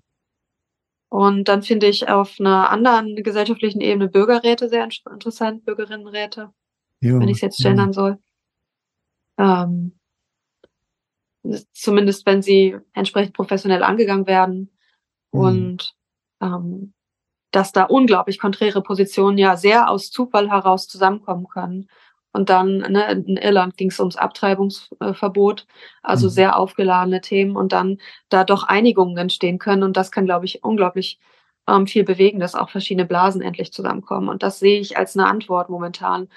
Und 1.09 1.47
dann 1.47 1.63
finde 1.63 1.87
ich 1.87 2.09
auf 2.09 2.39
einer 2.39 2.69
anderen 2.69 3.15
gesellschaftlichen 3.15 3.79
Ebene 3.81 4.09
Bürgerräte 4.09 4.67
sehr 4.69 4.83
in- 4.83 5.13
interessant, 5.13 5.63
Bürgerinnenräte, 5.63 6.51
Ja. 7.01 7.19
wenn 7.19 7.29
ich 7.29 7.37
es 7.37 7.41
jetzt 7.41 7.59
ja. 7.59 7.69
gendern 7.69 7.93
soll. 7.93 8.17
Ähm, 9.37 9.97
zumindest 11.73 12.25
wenn 12.25 12.41
sie 12.41 12.77
entsprechend 12.93 13.33
professionell 13.33 13.83
angegangen 13.83 14.27
werden. 14.27 14.77
Mhm. 15.31 15.39
Und 15.39 15.95
ähm, 16.41 16.93
dass 17.51 17.71
da 17.71 17.83
unglaublich 17.83 18.39
konträre 18.39 18.81
Positionen 18.81 19.37
ja 19.37 19.55
sehr 19.55 19.89
aus 19.89 20.11
Zufall 20.11 20.49
heraus 20.49 20.87
zusammenkommen 20.87 21.47
können. 21.47 21.87
Und 22.35 22.49
dann, 22.49 22.77
ne, 22.79 23.11
in 23.11 23.37
Irland 23.37 23.77
ging 23.77 23.89
es 23.89 23.99
ums 23.99 24.15
Abtreibungsverbot, 24.17 25.65
also 26.03 26.27
Mhm. 26.27 26.31
sehr 26.31 26.57
aufgeladene 26.59 27.21
Themen 27.21 27.55
und 27.55 27.71
dann 27.73 27.97
da 28.29 28.43
doch 28.43 28.63
Einigungen 28.63 29.17
entstehen 29.17 29.59
können. 29.59 29.83
Und 29.83 29.97
das 29.97 30.11
kann, 30.11 30.25
glaube 30.25 30.45
ich, 30.45 30.63
unglaublich 30.63 31.19
ähm, 31.67 31.87
viel 31.87 32.03
bewegen, 32.03 32.39
dass 32.39 32.55
auch 32.55 32.69
verschiedene 32.69 33.05
Blasen 33.07 33.41
endlich 33.41 33.73
zusammenkommen. 33.73 34.29
Und 34.29 34.43
das 34.43 34.59
sehe 34.59 34.79
ich 34.79 34.97
als 34.97 35.17
eine 35.17 35.27
Antwort 35.27 35.69
momentan, 35.69 36.29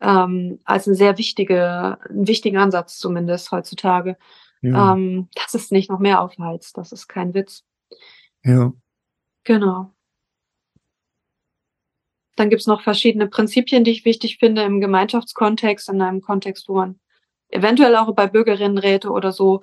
ähm, 0.00 0.60
als 0.64 0.86
eine 0.86 0.96
sehr 0.96 1.18
wichtige, 1.18 1.98
einen 2.08 2.28
wichtigen 2.28 2.58
Ansatz 2.58 2.98
zumindest 2.98 3.50
heutzutage, 3.52 4.16
Ja, 4.62 4.94
ähm, 4.94 5.28
dass 5.34 5.54
es 5.54 5.70
nicht 5.70 5.90
noch 5.90 6.00
mehr 6.00 6.20
aufheizt. 6.22 6.76
Das 6.78 6.92
ist 6.92 7.08
kein 7.08 7.34
Witz. 7.34 7.64
ja, 8.44 8.72
Genau. 9.44 9.93
Dann 12.36 12.50
gibt's 12.50 12.66
noch 12.66 12.82
verschiedene 12.82 13.28
Prinzipien, 13.28 13.84
die 13.84 13.92
ich 13.92 14.04
wichtig 14.04 14.38
finde 14.38 14.62
im 14.62 14.80
Gemeinschaftskontext, 14.80 15.88
in 15.88 16.02
einem 16.02 16.20
Kontext, 16.20 16.68
wo 16.68 16.74
man 16.74 16.98
eventuell 17.48 17.96
auch 17.96 18.12
bei 18.14 18.26
Bürgerinnenräte 18.26 19.10
oder 19.10 19.30
so, 19.32 19.62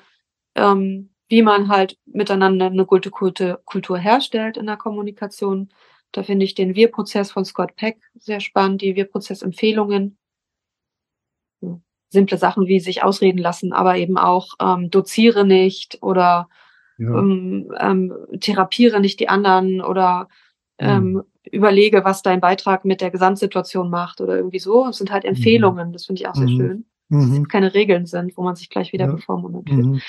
ähm, 0.56 1.10
wie 1.28 1.42
man 1.42 1.68
halt 1.68 1.98
miteinander 2.06 2.68
eine 2.68 2.86
gute 2.86 3.10
Kultur, 3.10 3.62
Kultur 3.66 3.98
herstellt 3.98 4.58
in 4.58 4.66
der 4.68 4.78
Kommunikation. 4.78 5.70
Da 6.12 6.24
finde 6.24 6.46
ich 6.46 6.56
den 6.56 6.76
Wir-Prozess 6.76 7.32
von 7.32 7.46
Scott 7.46 7.76
Peck 7.76 8.02
sehr 8.16 8.40
spannend, 8.40 8.82
die 8.82 8.96
Wir-Prozess-Empfehlungen. 8.96 10.18
Simple 12.10 12.38
Sachen 12.38 12.68
wie 12.68 12.82
sich 12.82 13.04
ausreden 13.04 13.38
lassen, 13.38 13.72
aber 13.72 13.96
eben 13.98 14.18
auch 14.18 14.50
ähm, 14.62 14.90
doziere 14.90 15.46
nicht 15.46 16.00
oder 16.02 16.50
ja, 16.98 17.08
ähm, 17.08 17.74
ähm, 17.80 18.14
therapiere 18.40 19.00
nicht 19.00 19.20
die 19.22 19.30
anderen 19.30 19.82
oder 19.82 20.28
ähm, 20.78 21.14
Mhm. 21.14 21.24
Überlege, 21.52 22.04
was 22.06 22.22
dein 22.22 22.42
Beitrag 22.42 22.86
mit 22.86 23.02
der 23.02 23.12
Gesamtsituation 23.12 23.90
macht 23.90 24.22
oder 24.22 24.36
irgendwie 24.36 24.60
so. 24.60 24.88
Es 24.88 24.98
sind 24.98 25.12
halt 25.12 25.26
Empfehlungen, 25.26 25.94
das 25.94 26.06
finde 26.06 26.22
ich 26.22 26.28
auch 26.28 26.36
sehr 26.36 26.48
Mhm. 26.50 26.56
schön. 26.58 26.86
mhm, 27.10 27.44
Es 27.44 27.50
keine 27.50 27.74
Regeln 27.74 28.06
sind, 28.06 28.38
wo 28.38 28.44
man 28.44 28.56
sich 28.56 28.70
gleich 28.70 28.94
wieder 28.94 29.08
Ja. 29.08 29.12
bevormundet 29.14 29.70
fühlt. 29.70 29.86
mhm, 29.88 30.02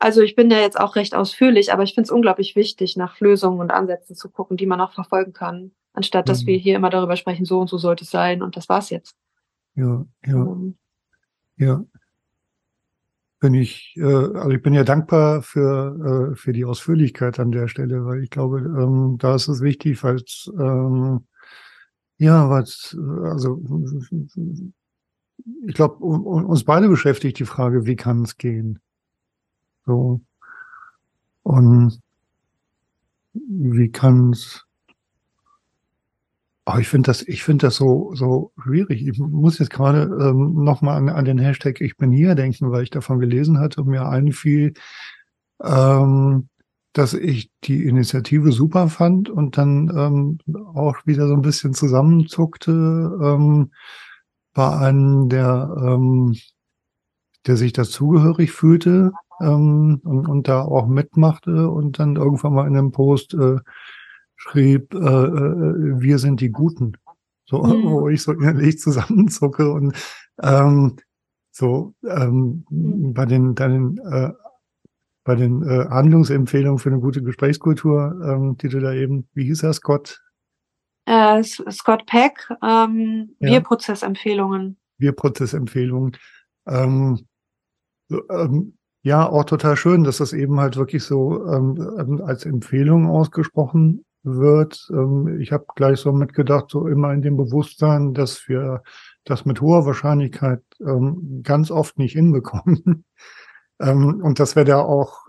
Also 0.00 0.22
ich 0.22 0.36
bin 0.36 0.50
ja 0.50 0.58
jetzt 0.60 0.80
auch 0.80 0.96
recht 0.96 1.14
ausführlich, 1.14 1.72
aber 1.72 1.82
ich 1.84 1.94
finde 1.94 2.06
es 2.08 2.12
unglaublich 2.12 2.56
wichtig, 2.56 2.96
nach 2.96 3.20
Lösungen 3.20 3.60
und 3.60 3.70
Ansätzen 3.70 4.16
zu 4.16 4.30
gucken, 4.30 4.56
die 4.56 4.66
man 4.66 4.80
auch 4.80 4.92
verfolgen 4.92 5.32
kann, 5.32 5.72
anstatt 5.94 6.28
dass 6.28 6.42
Mhm. 6.42 6.46
wir 6.46 6.58
hier 6.58 6.76
immer 6.76 6.90
darüber 6.90 7.16
sprechen, 7.16 7.44
so 7.46 7.60
und 7.60 7.68
so 7.70 7.78
sollte 7.78 8.04
es 8.04 8.10
sein 8.10 8.42
und 8.42 8.56
das 8.56 8.68
war's 8.68 8.90
jetzt. 8.90 9.16
ja, 9.76 10.04
ja, 10.26 10.46
Ähm, 10.46 10.78
ja. 11.58 11.84
Bin 13.40 13.54
ich, 13.54 13.94
äh, 13.96 14.04
also 14.04 14.50
ich 14.50 14.62
bin 14.62 14.74
ja 14.74 14.84
dankbar 14.84 15.42
für, 15.42 16.30
äh, 16.32 16.36
für 16.36 16.52
die 16.52 16.66
Ausführlichkeit 16.66 17.40
an 17.40 17.50
der 17.50 17.68
Stelle, 17.68 18.04
weil 18.04 18.22
ich 18.22 18.30
glaube, 18.30 18.60
ähm, 18.60 19.16
da 19.18 19.34
ist 19.34 19.48
es 19.48 19.62
wichtig, 19.62 20.02
weil 20.04 20.22
ähm, 20.58 21.26
ja, 22.18 22.46
äh, 22.58 23.28
also 23.28 23.62
ich 25.66 25.74
glaube, 25.74 26.04
uns 26.04 26.64
beide 26.64 26.88
beschäftigt 26.88 27.38
die 27.38 27.46
Frage, 27.46 27.86
wie 27.86 27.96
kann 27.96 28.22
es 28.22 28.36
gehen? 28.36 28.78
So. 29.86 30.20
Und 31.42 31.98
wie 33.32 33.90
kann 33.90 34.30
es 34.30 34.66
Oh, 36.72 36.78
ich 36.78 36.88
finde 36.88 37.08
das, 37.08 37.22
ich 37.22 37.42
finde 37.42 37.66
das 37.66 37.76
so, 37.76 38.14
so 38.14 38.52
schwierig. 38.62 39.06
Ich 39.06 39.18
muss 39.18 39.58
jetzt 39.58 39.70
gerade 39.70 40.02
ähm, 40.02 40.62
nochmal 40.62 40.96
an, 40.98 41.08
an 41.08 41.24
den 41.24 41.38
Hashtag 41.38 41.80
Ich 41.80 41.96
bin 41.96 42.12
hier 42.12 42.34
denken, 42.34 42.70
weil 42.70 42.82
ich 42.82 42.90
davon 42.90 43.18
gelesen 43.18 43.58
hatte 43.58 43.80
und 43.80 43.88
mir 43.88 44.06
einfiel, 44.06 44.74
ähm, 45.62 46.48
dass 46.92 47.14
ich 47.14 47.50
die 47.64 47.84
Initiative 47.86 48.52
super 48.52 48.88
fand 48.88 49.30
und 49.30 49.56
dann 49.56 49.90
ähm, 49.96 50.38
auch 50.74 50.96
wieder 51.06 51.26
so 51.28 51.34
ein 51.34 51.42
bisschen 51.42 51.74
zusammenzuckte 51.74 53.18
ähm, 53.22 53.72
bei 54.52 54.76
einem, 54.76 55.28
der, 55.28 55.74
ähm, 55.76 56.36
der 57.46 57.56
sich 57.56 57.72
dazugehörig 57.72 58.52
fühlte 58.52 59.12
ähm, 59.40 60.00
und, 60.04 60.28
und 60.28 60.48
da 60.48 60.62
auch 60.62 60.86
mitmachte 60.86 61.68
und 61.68 61.98
dann 61.98 62.16
irgendwann 62.16 62.54
mal 62.54 62.68
in 62.68 62.76
einem 62.76 62.92
Post 62.92 63.34
äh, 63.34 63.56
schrieb, 64.40 64.94
äh, 64.94 64.98
äh, 64.98 66.00
wir 66.00 66.18
sind 66.18 66.40
die 66.40 66.50
Guten. 66.50 66.96
So, 67.44 67.62
Mhm. 67.62 67.84
wo 67.90 68.08
ich 68.08 68.22
so 68.22 68.32
innerlich 68.32 68.78
zusammenzucke 68.78 69.70
und 69.70 69.94
ähm, 70.42 70.96
so 71.50 71.94
ähm, 72.06 72.64
Mhm. 72.70 73.12
bei 73.14 73.26
den, 73.26 73.54
den 73.54 73.98
äh, 73.98 74.32
bei 75.24 75.34
den 75.34 75.62
äh, 75.62 75.86
Handlungsempfehlungen 75.90 76.78
für 76.78 76.88
eine 76.88 77.00
gute 77.00 77.22
Gesprächskultur, 77.22 78.18
ähm, 78.24 78.56
die 78.56 78.68
du 78.68 78.80
da 78.80 78.92
eben, 78.94 79.28
wie 79.34 79.44
hieß 79.44 79.62
er, 79.64 79.74
Scott, 79.74 80.22
äh, 81.06 81.42
Scott 81.42 82.06
Peck, 82.06 82.48
ähm, 82.62 83.34
Ja. 83.40 83.50
Wir-Prozessempfehlungen. 83.50 84.78
wir 84.98 85.12
Prozessempfehlungen. 85.12 86.16
Ähm, 86.66 87.26
so, 88.08 88.22
ähm, 88.30 88.76
ja, 89.02 89.28
auch 89.28 89.44
total 89.44 89.76
schön, 89.76 90.04
dass 90.04 90.18
das 90.18 90.32
eben 90.32 90.58
halt 90.60 90.76
wirklich 90.76 91.04
so 91.04 91.46
ähm, 91.52 91.76
ähm, 91.98 92.22
als 92.22 92.44
Empfehlung 92.46 93.06
ausgesprochen 93.06 94.04
wird. 94.22 94.88
Ähm, 94.90 95.40
ich 95.40 95.52
habe 95.52 95.66
gleich 95.74 96.00
so 96.00 96.12
mitgedacht, 96.12 96.70
so 96.70 96.86
immer 96.86 97.12
in 97.12 97.22
dem 97.22 97.36
Bewusstsein, 97.36 98.14
dass 98.14 98.48
wir 98.48 98.82
das 99.24 99.44
mit 99.44 99.60
hoher 99.60 99.86
Wahrscheinlichkeit 99.86 100.62
ähm, 100.80 101.40
ganz 101.42 101.70
oft 101.70 101.98
nicht 101.98 102.12
hinbekommen. 102.12 103.04
ähm, 103.80 104.20
und 104.22 104.40
dass 104.40 104.56
wir 104.56 104.64
da 104.64 104.80
auch 104.80 105.20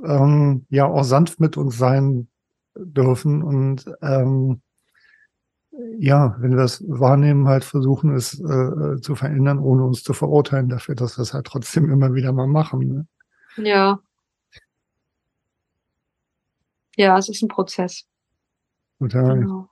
ja 0.70 0.86
auch 0.86 1.04
sanft 1.04 1.40
mit 1.40 1.58
uns 1.58 1.78
sein 1.78 2.28
dürfen 2.76 3.44
und 3.44 3.86
ja, 5.98 6.36
wenn 6.40 6.52
wir 6.52 6.58
das 6.58 6.84
wahrnehmen, 6.88 7.48
halt 7.48 7.64
versuchen, 7.64 8.14
es 8.14 8.40
äh, 8.40 8.44
äh, 8.44 9.02
zu 9.02 9.16
verändern, 9.16 9.60
ohne 9.60 9.86
uns 9.86 10.04
zu 10.04 10.14
verurteilen 10.14 10.70
dafür, 10.70 10.96
dass 10.96 11.18
wir 11.18 11.24
es 11.24 11.34
halt 11.34 11.46
trotzdem 11.46 11.90
immer 11.90 12.14
wieder 12.14 12.34
mal 12.34 12.48
machen. 12.48 13.08
Ne? 13.56 13.64
Ja. 13.64 14.00
Ja, 16.98 17.18
es 17.18 17.30
ist 17.30 17.42
ein 17.42 17.48
Prozess. 17.48 18.06
Total. 19.02 19.40
Genau. 19.40 19.68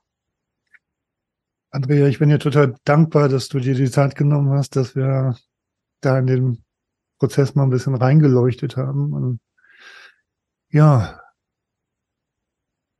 Andrea, 1.69 2.07
ich 2.07 2.17
bin 2.17 2.29
dir 2.29 2.39
total 2.39 2.75
dankbar, 2.83 3.29
dass 3.29 3.47
du 3.47 3.59
dir 3.59 3.75
die 3.75 3.91
Zeit 3.91 4.15
genommen 4.15 4.49
hast, 4.49 4.75
dass 4.75 4.95
wir 4.95 5.37
da 6.01 6.17
in 6.17 6.25
den 6.25 6.63
Prozess 7.19 7.53
mal 7.53 7.61
ein 7.61 7.69
bisschen 7.69 7.93
reingeleuchtet 7.93 8.75
haben. 8.75 9.13
Und 9.13 9.39
ja, 10.71 11.21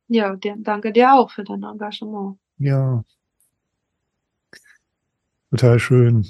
Ja, 0.06 0.36
danke 0.36 0.92
dir 0.92 1.14
auch 1.14 1.32
für 1.32 1.42
dein 1.42 1.64
Engagement. 1.64 2.38
ja. 2.58 3.02
Total 5.50 5.80
schön. 5.80 6.26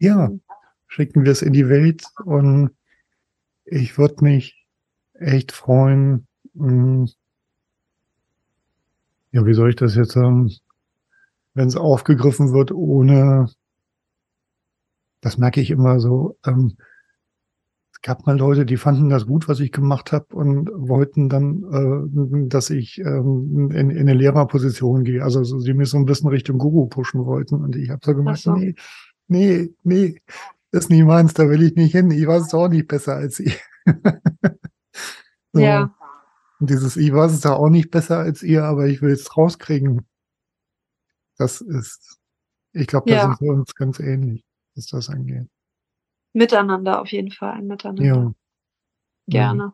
Ja, 0.00 0.30
schicken 0.86 1.24
wir 1.24 1.32
es 1.32 1.40
in 1.40 1.54
die 1.54 1.70
Welt 1.70 2.04
und 2.26 2.76
ich 3.64 3.96
würde 3.96 4.22
mich 4.22 4.68
echt 5.14 5.52
freuen. 5.52 6.28
Ja, 9.32 9.44
wie 9.44 9.54
soll 9.54 9.70
ich 9.70 9.76
das 9.76 9.94
jetzt 9.94 10.12
sagen? 10.12 10.50
Wenn 11.54 11.68
es 11.68 11.76
aufgegriffen 11.76 12.52
wird, 12.52 12.72
ohne, 12.72 13.48
das 15.20 15.38
merke 15.38 15.60
ich 15.60 15.70
immer 15.70 16.00
so, 16.00 16.38
ähm, 16.46 16.76
es 17.98 18.02
gab 18.02 18.26
mal 18.26 18.38
Leute, 18.38 18.64
die 18.64 18.76
fanden 18.76 19.08
das 19.08 19.26
gut, 19.26 19.48
was 19.48 19.58
ich 19.58 19.72
gemacht 19.72 20.12
habe 20.12 20.26
und 20.36 20.70
wollten 20.72 21.28
dann, 21.28 21.64
äh, 21.64 22.48
dass 22.48 22.70
ich 22.70 22.98
ähm, 22.98 23.72
in, 23.72 23.90
in 23.90 23.98
eine 23.98 24.14
Lehrerposition 24.14 25.02
gehe. 25.02 25.24
Also 25.24 25.42
so, 25.42 25.58
sie 25.58 25.74
mich 25.74 25.90
so 25.90 25.96
ein 25.96 26.04
bisschen 26.04 26.28
Richtung 26.28 26.58
Guru 26.58 26.86
pushen 26.86 27.26
wollten. 27.26 27.56
Und 27.56 27.74
ich 27.74 27.90
habe 27.90 28.00
so 28.04 28.14
gemacht, 28.14 28.38
so. 28.38 28.52
nee, 28.52 28.76
nee, 29.26 29.74
nee, 29.82 30.22
das 30.70 30.84
ist 30.84 30.90
nicht 30.90 31.04
meins, 31.04 31.34
da 31.34 31.48
will 31.48 31.62
ich 31.62 31.74
nicht 31.74 31.90
hin. 31.90 32.10
Ich 32.12 32.24
weiß 32.24 32.46
es 32.46 32.54
auch 32.54 32.68
nicht 32.68 32.86
besser 32.86 33.16
als 33.16 33.36
sie. 33.36 33.52
so. 35.52 35.60
Ja, 35.60 35.92
Und 36.60 36.70
dieses, 36.70 36.96
ich 36.96 37.12
weiß 37.12 37.32
es 37.32 37.40
da 37.40 37.54
auch 37.54 37.68
nicht 37.68 37.90
besser 37.90 38.18
als 38.18 38.42
ihr, 38.42 38.64
aber 38.64 38.86
ich 38.86 39.00
will 39.00 39.12
es 39.12 39.36
rauskriegen. 39.36 40.06
Das 41.36 41.60
ist, 41.60 42.18
ich 42.72 42.86
glaube, 42.88 43.10
da 43.10 43.16
Ja. 43.16 43.22
sind 43.22 43.40
wir 43.40 43.52
uns 43.52 43.74
ganz 43.74 44.00
ähnlich, 44.00 44.44
was 44.74 44.86
das 44.86 45.08
angeht. 45.08 45.46
miteinander 46.34 47.00
auf 47.00 47.08
jeden 47.10 47.30
Fall, 47.32 47.62
miteinander. 47.62 48.04
Ja. 48.04 48.32
Gerne. 49.28 49.72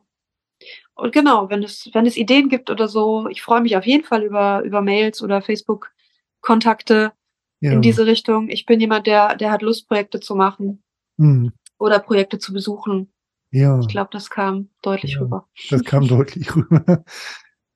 Und 0.94 1.12
genau, 1.12 1.50
wenn 1.50 1.62
es, 1.62 1.90
wenn 1.92 2.06
es 2.06 2.16
Ideen 2.16 2.48
gibt 2.48 2.70
oder 2.70 2.86
so, 2.88 3.28
ich 3.28 3.42
freue 3.42 3.60
mich 3.60 3.76
auf 3.76 3.84
jeden 3.86 4.04
Fall 4.04 4.22
über, 4.22 4.62
über 4.62 4.80
Mails 4.80 5.20
oder 5.22 5.42
Facebook-Kontakte 5.42 7.12
Ja. 7.60 7.72
in 7.72 7.82
diese 7.82 8.06
Richtung. 8.06 8.48
Ich 8.48 8.66
bin 8.66 8.80
jemand, 8.80 9.06
der, 9.06 9.36
der 9.36 9.50
hat 9.50 9.62
Lust, 9.62 9.88
Projekte 9.88 10.20
zu 10.20 10.34
machen 10.36 10.82
Hm. 11.18 11.52
oder 11.78 11.98
Projekte 11.98 12.38
zu 12.38 12.52
besuchen. 12.52 13.12
Ja, 13.54 13.78
Ich 13.78 13.86
glaube, 13.86 14.10
das 14.10 14.30
kam 14.30 14.68
deutlich 14.82 15.12
Ja. 15.14 15.20
rüber. 15.20 15.48
das 15.70 15.84
kam 15.84 16.08
deutlich 16.08 16.54
rüber. 16.56 17.04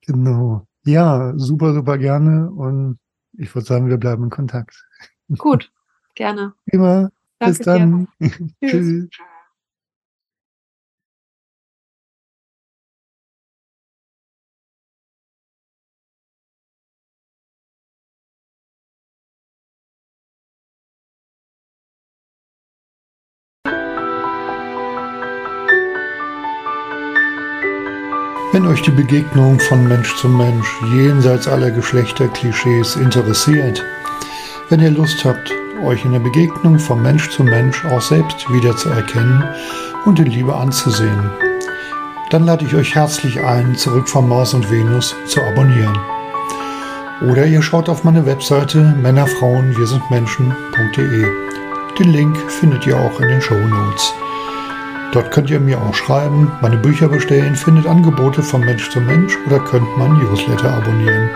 Genau. 0.01 0.67
Ja, 0.85 1.33
super, 1.37 1.73
super 1.73 1.97
gerne. 1.97 2.49
Und 2.49 2.99
ich 3.37 3.53
würde 3.53 3.65
sagen, 3.67 3.87
wir 3.89 3.97
bleiben 3.97 4.23
in 4.23 4.29
Kontakt. 4.29 4.85
Gut, 5.37 5.71
gerne. 6.15 6.53
Immer. 6.65 7.11
Danke 7.37 7.57
Bis 7.59 7.65
dann. 7.65 8.07
Tschüss. 8.19 9.07
Tschüss. 9.07 9.09
Euch 28.69 28.83
die 28.83 28.91
Begegnung 28.91 29.59
von 29.59 29.87
Mensch 29.87 30.15
zu 30.17 30.29
Mensch 30.29 30.67
jenseits 30.93 31.47
aller 31.47 31.71
Geschlechterklischees 31.71 32.97
interessiert, 32.97 33.83
wenn 34.69 34.79
ihr 34.79 34.91
Lust 34.91 35.25
habt, 35.25 35.51
euch 35.83 36.05
in 36.05 36.11
der 36.11 36.19
Begegnung 36.19 36.77
von 36.77 37.01
Mensch 37.01 37.31
zu 37.31 37.43
Mensch 37.43 37.83
auch 37.85 38.01
selbst 38.01 38.47
wiederzuerkennen 38.51 39.43
und 40.05 40.19
in 40.19 40.27
Liebe 40.27 40.55
anzusehen, 40.55 41.31
dann 42.29 42.45
lade 42.45 42.63
ich 42.63 42.75
euch 42.75 42.93
herzlich 42.93 43.41
ein, 43.43 43.73
zurück 43.75 44.07
von 44.07 44.29
Mars 44.29 44.53
und 44.53 44.69
Venus 44.69 45.15
zu 45.25 45.41
abonnieren. 45.41 45.97
Oder 47.21 47.47
ihr 47.47 47.63
schaut 47.63 47.89
auf 47.89 48.03
meine 48.03 48.27
Webseite 48.27 48.95
Männerfrauen 49.01 49.75
wir 49.75 49.87
sind 49.87 50.03
Menschen.de. 50.11 51.25
Den 51.97 52.13
Link 52.13 52.37
findet 52.51 52.85
ihr 52.85 52.97
auch 52.97 53.19
in 53.19 53.29
den 53.29 53.41
Show 53.41 53.55
Notes. 53.55 54.13
Dort 55.11 55.31
könnt 55.31 55.49
ihr 55.49 55.59
mir 55.59 55.81
auch 55.81 55.95
schreiben, 55.95 56.51
meine 56.61 56.77
Bücher 56.77 57.07
bestellen, 57.07 57.55
findet 57.55 57.87
Angebote 57.87 58.43
von 58.43 58.61
Mensch 58.61 58.91
zu 58.91 59.01
Mensch 59.01 59.35
oder 59.47 59.59
könnt 59.59 59.97
mein 59.97 60.13
Newsletter 60.13 60.71
abonnieren. 60.71 61.29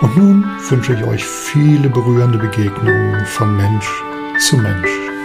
Und 0.00 0.16
nun 0.16 0.44
wünsche 0.68 0.94
ich 0.94 1.04
euch 1.04 1.24
viele 1.24 1.90
berührende 1.90 2.38
Begegnungen 2.38 3.26
von 3.26 3.54
Mensch 3.54 3.86
zu 4.38 4.56
Mensch. 4.56 5.15